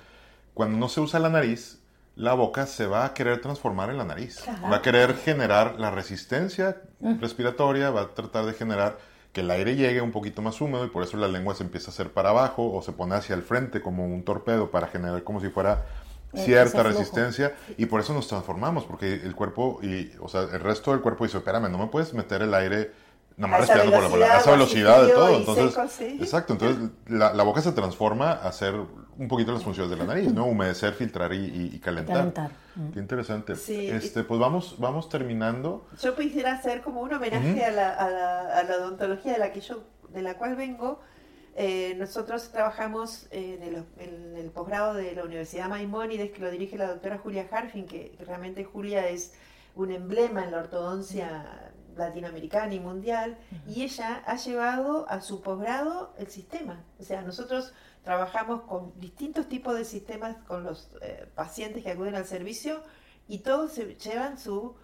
cuando 0.54 0.78
no 0.78 0.88
se 0.88 1.00
usa 1.00 1.20
la 1.20 1.28
nariz, 1.28 1.78
la 2.14 2.34
boca 2.34 2.66
se 2.66 2.86
va 2.86 3.06
a 3.06 3.14
querer 3.14 3.40
transformar 3.40 3.90
en 3.90 3.98
la 3.98 4.04
nariz. 4.04 4.44
Va 4.64 4.76
a 4.76 4.82
querer 4.82 5.16
generar 5.16 5.78
la 5.78 5.90
resistencia 5.90 6.82
respiratoria, 7.20 7.90
va 7.90 8.02
a 8.02 8.08
tratar 8.14 8.44
de 8.44 8.52
generar 8.52 8.98
que 9.32 9.40
el 9.40 9.50
aire 9.50 9.76
llegue 9.76 10.02
un 10.02 10.12
poquito 10.12 10.42
más 10.42 10.60
húmedo 10.60 10.84
y 10.84 10.88
por 10.88 11.02
eso 11.02 11.16
la 11.16 11.28
lengua 11.28 11.54
se 11.54 11.64
empieza 11.64 11.90
a 11.90 11.94
hacer 11.94 12.12
para 12.12 12.30
abajo 12.30 12.70
o 12.70 12.82
se 12.82 12.92
pone 12.92 13.14
hacia 13.14 13.34
el 13.34 13.42
frente 13.42 13.80
como 13.80 14.04
un 14.04 14.24
torpedo 14.24 14.70
para 14.70 14.88
generar 14.88 15.24
como 15.24 15.40
si 15.40 15.48
fuera 15.48 15.86
cierta 16.34 16.82
resistencia. 16.82 17.54
Y 17.78 17.86
por 17.86 18.00
eso 18.00 18.12
nos 18.12 18.28
transformamos 18.28 18.84
porque 18.84 19.14
el 19.14 19.34
cuerpo 19.34 19.80
y 19.82 20.12
o 20.20 20.28
sea 20.28 20.42
el 20.42 20.60
resto 20.60 20.92
del 20.92 21.00
cuerpo 21.00 21.24
dice 21.24 21.38
espérame 21.38 21.70
no 21.70 21.78
me 21.78 21.86
puedes 21.86 22.12
meter 22.12 22.42
el 22.42 22.52
aire 22.52 22.92
nada 23.36 23.50
más 23.58 23.60
A 23.60 23.64
esa 23.64 23.74
respirando 23.74 24.08
por 24.10 24.18
la 24.18 24.26
boca, 24.26 24.36
a 24.36 24.40
esa 24.40 24.50
velocidad, 24.52 25.02
de 25.06 25.12
todo. 25.12 25.36
Entonces, 25.36 25.70
seco, 25.74 25.88
sí. 25.88 26.18
exacto, 26.20 26.52
entonces 26.54 26.90
la, 27.06 27.32
la 27.32 27.42
boca 27.42 27.60
se 27.60 27.72
transforma 27.72 28.32
a 28.32 28.52
ser 28.52 28.74
un 28.74 29.28
poquito 29.28 29.52
las 29.52 29.62
funciones 29.62 29.90
de 29.90 29.96
la 29.96 30.04
nariz, 30.04 30.32
¿no? 30.32 30.46
Humedecer, 30.46 30.94
filtrar 30.94 31.32
y, 31.34 31.36
y- 31.44 31.70
y 31.76 31.78
calentar. 31.78 32.16
Calentar. 32.16 32.50
Qué 32.94 32.98
interesante. 32.98 33.56
Sí. 33.56 33.88
Este, 33.88 34.24
pues 34.24 34.40
vamos, 34.40 34.76
vamos 34.78 35.08
terminando. 35.08 35.86
Yo 36.02 36.16
quisiera 36.16 36.54
hacer 36.54 36.80
como 36.80 37.00
un 37.02 37.12
homenaje 37.12 37.62
a, 37.64 37.70
la, 37.70 37.90
a, 37.94 38.08
la, 38.10 38.58
a 38.58 38.62
la 38.64 38.76
odontología 38.76 39.32
de 39.34 39.38
la 39.38 39.52
que 39.52 39.60
yo, 39.60 39.82
de 40.08 40.22
la 40.22 40.38
cual 40.38 40.56
vengo. 40.56 41.00
Eh, 41.54 41.94
nosotros 41.98 42.48
trabajamos 42.50 43.26
en 43.30 43.62
el, 43.62 43.84
en 43.98 44.36
el 44.38 44.50
posgrado 44.50 44.94
de 44.94 45.14
la 45.14 45.22
Universidad 45.24 45.68
Maimónides, 45.68 46.30
que 46.32 46.40
lo 46.40 46.50
dirige 46.50 46.78
la 46.78 46.86
doctora 46.88 47.18
Julia 47.18 47.46
Harfin, 47.52 47.86
que 47.86 48.16
realmente 48.26 48.64
Julia 48.64 49.06
es 49.08 49.34
un 49.74 49.90
emblema 49.92 50.44
en 50.44 50.52
la 50.52 50.58
ortodoncia 50.60 51.71
latinoamericana 51.96 52.72
y 52.74 52.80
mundial, 52.80 53.38
y 53.66 53.82
ella 53.82 54.22
ha 54.26 54.36
llevado 54.36 55.08
a 55.08 55.20
su 55.20 55.40
posgrado 55.42 56.14
el 56.18 56.28
sistema. 56.28 56.84
O 56.98 57.02
sea, 57.02 57.22
nosotros 57.22 57.72
trabajamos 58.04 58.62
con 58.62 58.92
distintos 58.98 59.48
tipos 59.48 59.74
de 59.76 59.84
sistemas 59.84 60.36
con 60.46 60.64
los 60.64 60.90
eh, 61.02 61.26
pacientes 61.34 61.82
que 61.84 61.90
acuden 61.90 62.14
al 62.16 62.24
servicio 62.24 62.82
y 63.28 63.38
todos 63.38 63.72
se 63.72 63.94
llevan 63.96 64.38
su 64.38 64.74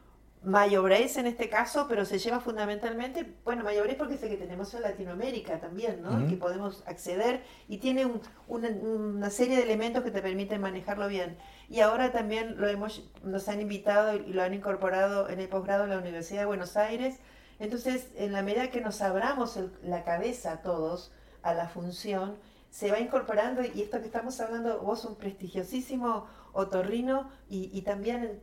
Mayobrés 0.44 1.16
en 1.16 1.26
este 1.26 1.48
caso, 1.48 1.86
pero 1.88 2.04
se 2.04 2.20
lleva 2.20 2.38
fundamentalmente, 2.38 3.34
bueno, 3.44 3.64
Mayobrés 3.64 3.96
porque 3.96 4.14
es 4.14 4.22
el 4.22 4.28
que 4.28 4.36
tenemos 4.36 4.72
en 4.72 4.82
Latinoamérica 4.82 5.59
también, 5.59 6.00
¿no? 6.00 6.11
Ujú. 6.16 6.28
Que 6.28 6.36
podemos 6.36 6.84
acceder 6.86 7.42
y 7.66 7.78
tiene 7.78 8.06
un- 8.06 8.20
una, 8.46 8.68
una 8.68 9.30
serie 9.30 9.56
de 9.56 9.64
elementos 9.64 10.04
que 10.04 10.12
te 10.12 10.22
permiten 10.22 10.61
manejarlo 10.61 11.09
bien. 11.09 11.36
Y 11.68 11.80
ahora 11.80 12.12
también 12.12 12.58
lo 12.60 12.66
hemos, 12.68 13.02
nos 13.22 13.48
han 13.48 13.60
invitado 13.60 14.14
y 14.16 14.32
lo 14.32 14.42
han 14.42 14.54
incorporado 14.54 15.28
en 15.28 15.38
el 15.40 15.48
posgrado 15.48 15.84
en 15.84 15.90
la 15.90 15.98
Universidad 15.98 16.40
de 16.40 16.46
Buenos 16.46 16.76
Aires. 16.76 17.18
Entonces, 17.58 18.08
en 18.16 18.32
la 18.32 18.42
medida 18.42 18.70
que 18.70 18.80
nos 18.80 19.02
abramos 19.02 19.56
el- 19.56 19.72
la 19.82 20.02
cabeza 20.04 20.62
todos 20.62 21.12
a 21.42 21.54
la 21.54 21.68
función, 21.68 22.36
se 22.70 22.90
va 22.90 23.00
incorporando 23.00 23.62
y 23.62 23.82
esto 23.82 23.98
que 24.00 24.06
estamos 24.06 24.40
hablando, 24.40 24.80
vos 24.80 25.04
un 25.04 25.16
prestigiosísimo 25.16 26.26
otorrino 26.52 27.30
y, 27.48 27.70
y 27.76 27.82
también 27.82 28.40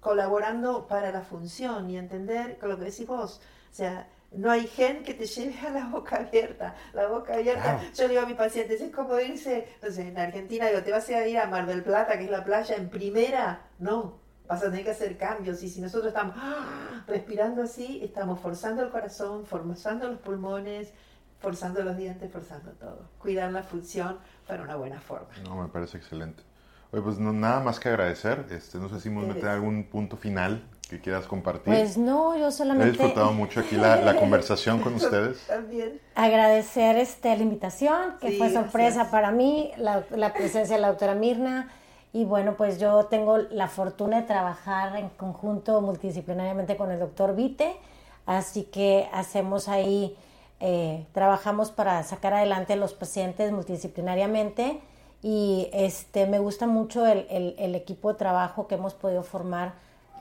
colaborando 0.00 0.86
para 0.86 1.10
la 1.12 1.22
función 1.22 1.88
y 1.90 1.96
entender 1.96 2.58
con 2.58 2.68
lo 2.68 2.78
que 2.78 2.84
decís 2.86 3.06
vos. 3.06 3.40
O 3.70 3.74
sea, 3.74 4.08
no 4.36 4.50
hay 4.50 4.66
gen 4.66 5.02
que 5.02 5.14
te 5.14 5.26
lleve 5.26 5.58
a 5.66 5.70
la 5.70 5.86
boca 5.86 6.16
abierta. 6.16 6.74
La 6.92 7.06
boca 7.06 7.34
abierta, 7.34 7.62
Claro. 7.78 7.88
yo 7.94 8.02
le 8.04 8.08
digo 8.10 8.22
a 8.22 8.26
mis 8.26 8.36
pacientes, 8.36 8.80
es 8.80 8.92
como 8.94 9.18
irse, 9.20 9.68
no 9.82 9.90
sé, 9.90 10.08
en 10.08 10.18
Argentina, 10.18 10.66
digo, 10.68 10.82
¿te 10.82 10.90
vas 10.92 11.08
a 11.08 11.26
ir 11.26 11.38
a 11.38 11.46
Mar 11.46 11.66
del 11.66 11.82
Plata, 11.82 12.18
que 12.18 12.24
es 12.24 12.30
la 12.30 12.44
playa, 12.44 12.76
en 12.76 12.88
primera? 12.90 13.68
No, 13.78 14.18
vas 14.48 14.62
a 14.62 14.66
tener 14.70 14.84
que 14.84 14.90
hacer 14.90 15.16
cambios. 15.16 15.62
Y 15.62 15.68
si 15.68 15.80
nosotros 15.80 16.08
estamos 16.08 16.34
¡ah! 16.38 17.04
respirando 17.06 17.62
así, 17.62 18.00
estamos 18.02 18.40
forzando 18.40 18.82
el 18.82 18.90
corazón, 18.90 19.46
forzando 19.46 20.08
los 20.08 20.18
pulmones, 20.20 20.92
forzando 21.40 21.82
los 21.82 21.96
dientes, 21.96 22.30
forzando 22.32 22.72
todo. 22.72 23.08
Cuidar 23.18 23.52
la 23.52 23.62
función 23.62 24.18
para 24.46 24.62
una 24.62 24.76
buena 24.76 25.00
forma. 25.00 25.28
No, 25.44 25.56
me 25.62 25.68
parece 25.68 25.98
excelente. 25.98 26.42
Oye, 26.90 27.02
pues 27.02 27.18
no, 27.18 27.32
nada 27.32 27.60
más 27.60 27.80
que 27.80 27.88
agradecer. 27.88 28.46
Este, 28.50 28.78
no 28.78 28.88
sé 28.88 29.00
si 29.00 29.10
me 29.10 29.26
meter 29.26 29.48
algún 29.48 29.84
punto 29.84 30.16
final 30.16 30.62
que 30.94 31.00
quieras 31.00 31.26
compartir. 31.26 31.74
Pues 31.74 31.96
no, 31.98 32.36
yo 32.36 32.48
He 32.48 32.52
solamente 32.52 32.90
disfrutado 32.92 33.32
mucho 33.32 33.60
aquí 33.60 33.76
la, 33.76 33.96
la 33.96 34.16
conversación 34.16 34.80
con 34.80 34.94
ustedes. 35.02 35.46
También. 35.46 36.00
agradecer 36.14 36.96
este, 36.96 37.36
la 37.36 37.42
invitación, 37.42 38.16
que 38.20 38.30
Sí, 38.30 38.38
fue 38.38 38.50
sorpresa 38.52 38.94
gracias. 38.94 39.08
para 39.08 39.30
mí, 39.32 39.72
la, 39.76 40.04
la 40.10 40.32
presencia 40.32 40.76
de 40.76 40.82
la 40.82 40.88
doctora 40.88 41.14
Mirna. 41.14 41.70
Y 42.12 42.24
bueno, 42.24 42.54
pues 42.56 42.78
yo 42.78 43.06
tengo 43.06 43.38
la 43.38 43.66
fortuna 43.66 44.18
de 44.20 44.22
trabajar 44.22 44.94
en 44.96 45.08
conjunto 45.08 45.80
multidisciplinariamente 45.80 46.76
con 46.76 46.92
el 46.92 47.00
doctor 47.00 47.34
Vite, 47.34 47.74
así 48.24 48.62
que 48.62 49.08
hacemos 49.12 49.66
ahí, 49.68 50.16
eh, 50.60 51.06
trabajamos 51.12 51.72
para 51.72 52.00
sacar 52.04 52.32
adelante 52.34 52.74
a 52.74 52.76
los 52.76 52.94
pacientes 52.94 53.50
multidisciplinariamente 53.50 54.80
y 55.22 55.68
este, 55.72 56.26
me 56.26 56.38
gusta 56.38 56.66
mucho 56.68 57.04
el, 57.04 57.26
el- 57.30 57.56
el 57.58 57.74
equipo 57.74 58.12
de 58.12 58.18
trabajo 58.18 58.68
que 58.68 58.76
hemos 58.76 58.94
podido 58.94 59.24
formar, 59.24 59.72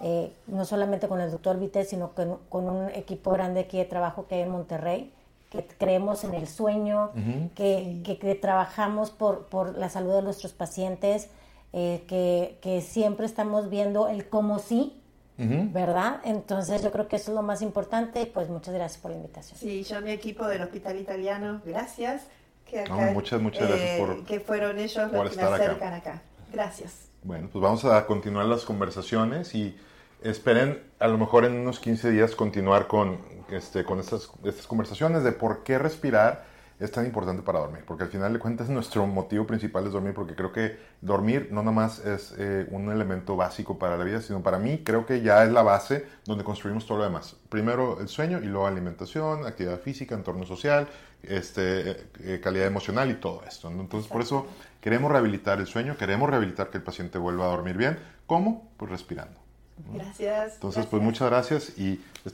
eh, 0.01 0.33
no 0.47 0.65
solamente 0.65 1.07
con 1.07 1.21
el 1.21 1.31
doctor 1.31 1.59
Vite, 1.59 1.85
sino 1.85 2.11
con, 2.11 2.39
con 2.49 2.69
un 2.69 2.89
equipo 2.89 3.31
grande 3.31 3.61
aquí 3.61 3.77
de 3.77 3.85
trabajo 3.85 4.27
que 4.27 4.35
hay 4.35 4.41
en 4.41 4.49
Monterrey, 4.49 5.13
que 5.49 5.65
creemos 5.77 6.23
en 6.23 6.33
el 6.33 6.47
sueño, 6.47 7.11
que, 7.55 8.01
que- 8.03 8.17
que 8.17 8.35
trabajamos 8.35 9.11
por, 9.11 9.45
por 9.45 9.77
la 9.77 9.87
salud 9.89 10.13
de 10.13 10.21
nuestros 10.23 10.51
pacientes, 10.53 11.29
eh, 11.73 12.03
que, 12.07 12.57
que 12.61 12.81
siempre 12.81 13.25
estamos 13.25 13.69
viendo 13.69 14.07
el 14.07 14.27
cómo 14.29 14.59
sí, 14.59 14.99
¿verdad? 15.37 16.21
Entonces 16.25 16.81
yo 16.83 16.91
creo 16.91 17.07
que 17.07 17.15
eso 17.17 17.31
es 17.31 17.35
lo 17.35 17.41
más 17.41 17.61
importante 17.61 18.21
y 18.21 18.25
pues 18.25 18.49
muchas 18.49 18.73
gracias 18.73 19.01
por 19.01 19.11
la 19.11 19.17
invitación. 19.17 19.57
Sí, 19.59 19.83
yo 19.83 19.99
mi 20.01 20.11
equipo 20.11 20.45
del 20.47 20.61
Hospital 20.61 20.97
Italiano, 20.99 21.61
gracias. 21.65 22.23
Que 22.65 22.79
acá, 22.81 23.07
No, 23.07 23.11
muchas, 23.13 23.41
muchas 23.41 23.67
gracias 23.67 23.89
eh, 23.91 23.97
por- 23.99 24.25
Que 24.25 24.39
fueron 24.39 24.79
ellos 24.79 25.11
por 25.11 25.25
los 25.25 25.29
que 25.31 25.37
me 25.37 25.43
acá. 25.43 25.55
acercan 25.55 25.93
acá. 25.93 26.21
Gracias. 26.51 27.09
Bueno, 27.23 27.47
pues 27.49 27.61
vamos 27.61 27.85
a 27.85 28.05
continuar 28.05 28.47
las 28.47 28.65
conversaciones 28.65 29.55
y 29.55 29.77
esperen 30.21 30.83
a 30.99 31.07
lo 31.07 31.17
mejor 31.17 31.45
en 31.45 31.53
unos 31.53 31.79
15 31.79 32.11
días 32.11 32.35
continuar 32.35 32.87
con, 32.87 33.17
este, 33.49 33.85
con 33.85 34.01
estas, 34.01 34.29
estas 34.43 34.67
conversaciones 34.67 35.23
de 35.23 35.31
por 35.31 35.63
qué 35.63 35.77
respirar 35.77 36.51
es 36.81 36.91
tan 36.91 37.05
importante 37.05 37.41
para 37.41 37.59
dormir. 37.59 37.83
Porque 37.87 38.03
al 38.03 38.09
final 38.09 38.33
de 38.33 38.39
cuentas 38.39 38.67
nuestro 38.67 39.07
motivo 39.07 39.47
principal 39.47 39.85
es 39.85 39.93
dormir 39.93 40.13
porque 40.13 40.35
creo 40.35 40.51
que 40.51 40.77
dormir 40.99 41.47
no 41.49 41.61
nada 41.61 41.71
más 41.71 41.99
es 41.99 42.33
eh, 42.37 42.67
un 42.71 42.91
elemento 42.91 43.37
básico 43.37 43.79
para 43.79 43.97
la 43.97 44.03
vida, 44.03 44.19
sino 44.21 44.43
para 44.43 44.59
mí 44.59 44.81
creo 44.83 45.05
que 45.05 45.21
ya 45.21 45.45
es 45.45 45.51
la 45.53 45.61
base 45.61 46.05
donde 46.25 46.43
construimos 46.43 46.85
todo 46.85 46.97
lo 46.97 47.03
demás. 47.05 47.37
Primero 47.47 48.01
el 48.01 48.09
sueño 48.09 48.39
y 48.39 48.47
luego 48.47 48.67
alimentación, 48.67 49.45
actividad 49.45 49.79
física, 49.79 50.13
entorno 50.13 50.45
social, 50.45 50.89
este, 51.21 51.91
eh, 51.91 52.07
eh, 52.19 52.41
calidad 52.43 52.67
emocional 52.67 53.09
y 53.09 53.13
todo 53.13 53.43
esto. 53.47 53.69
Entonces 53.69 54.11
por 54.11 54.21
eso 54.21 54.45
queremos 54.83 55.09
rehabilitar 55.09 55.61
el 55.61 55.65
sueño, 55.65 55.95
queremos 55.95 56.29
rehabilitar 56.29 56.69
que 56.69 56.77
el 56.77 56.83
paciente 56.83 57.17
vuelva 57.17 57.45
a 57.45 57.47
dormir 57.47 57.77
bien. 57.77 57.97
¿Cómo? 58.27 58.69
Pues 58.75 58.91
respirando. 58.91 59.39
Gracias. 59.93 60.55
Entonces, 60.55 60.85
pues 60.87 61.01
muchas 61.01 61.29
gracias 61.29 61.79
y 61.79 62.03
estamos 62.25 62.31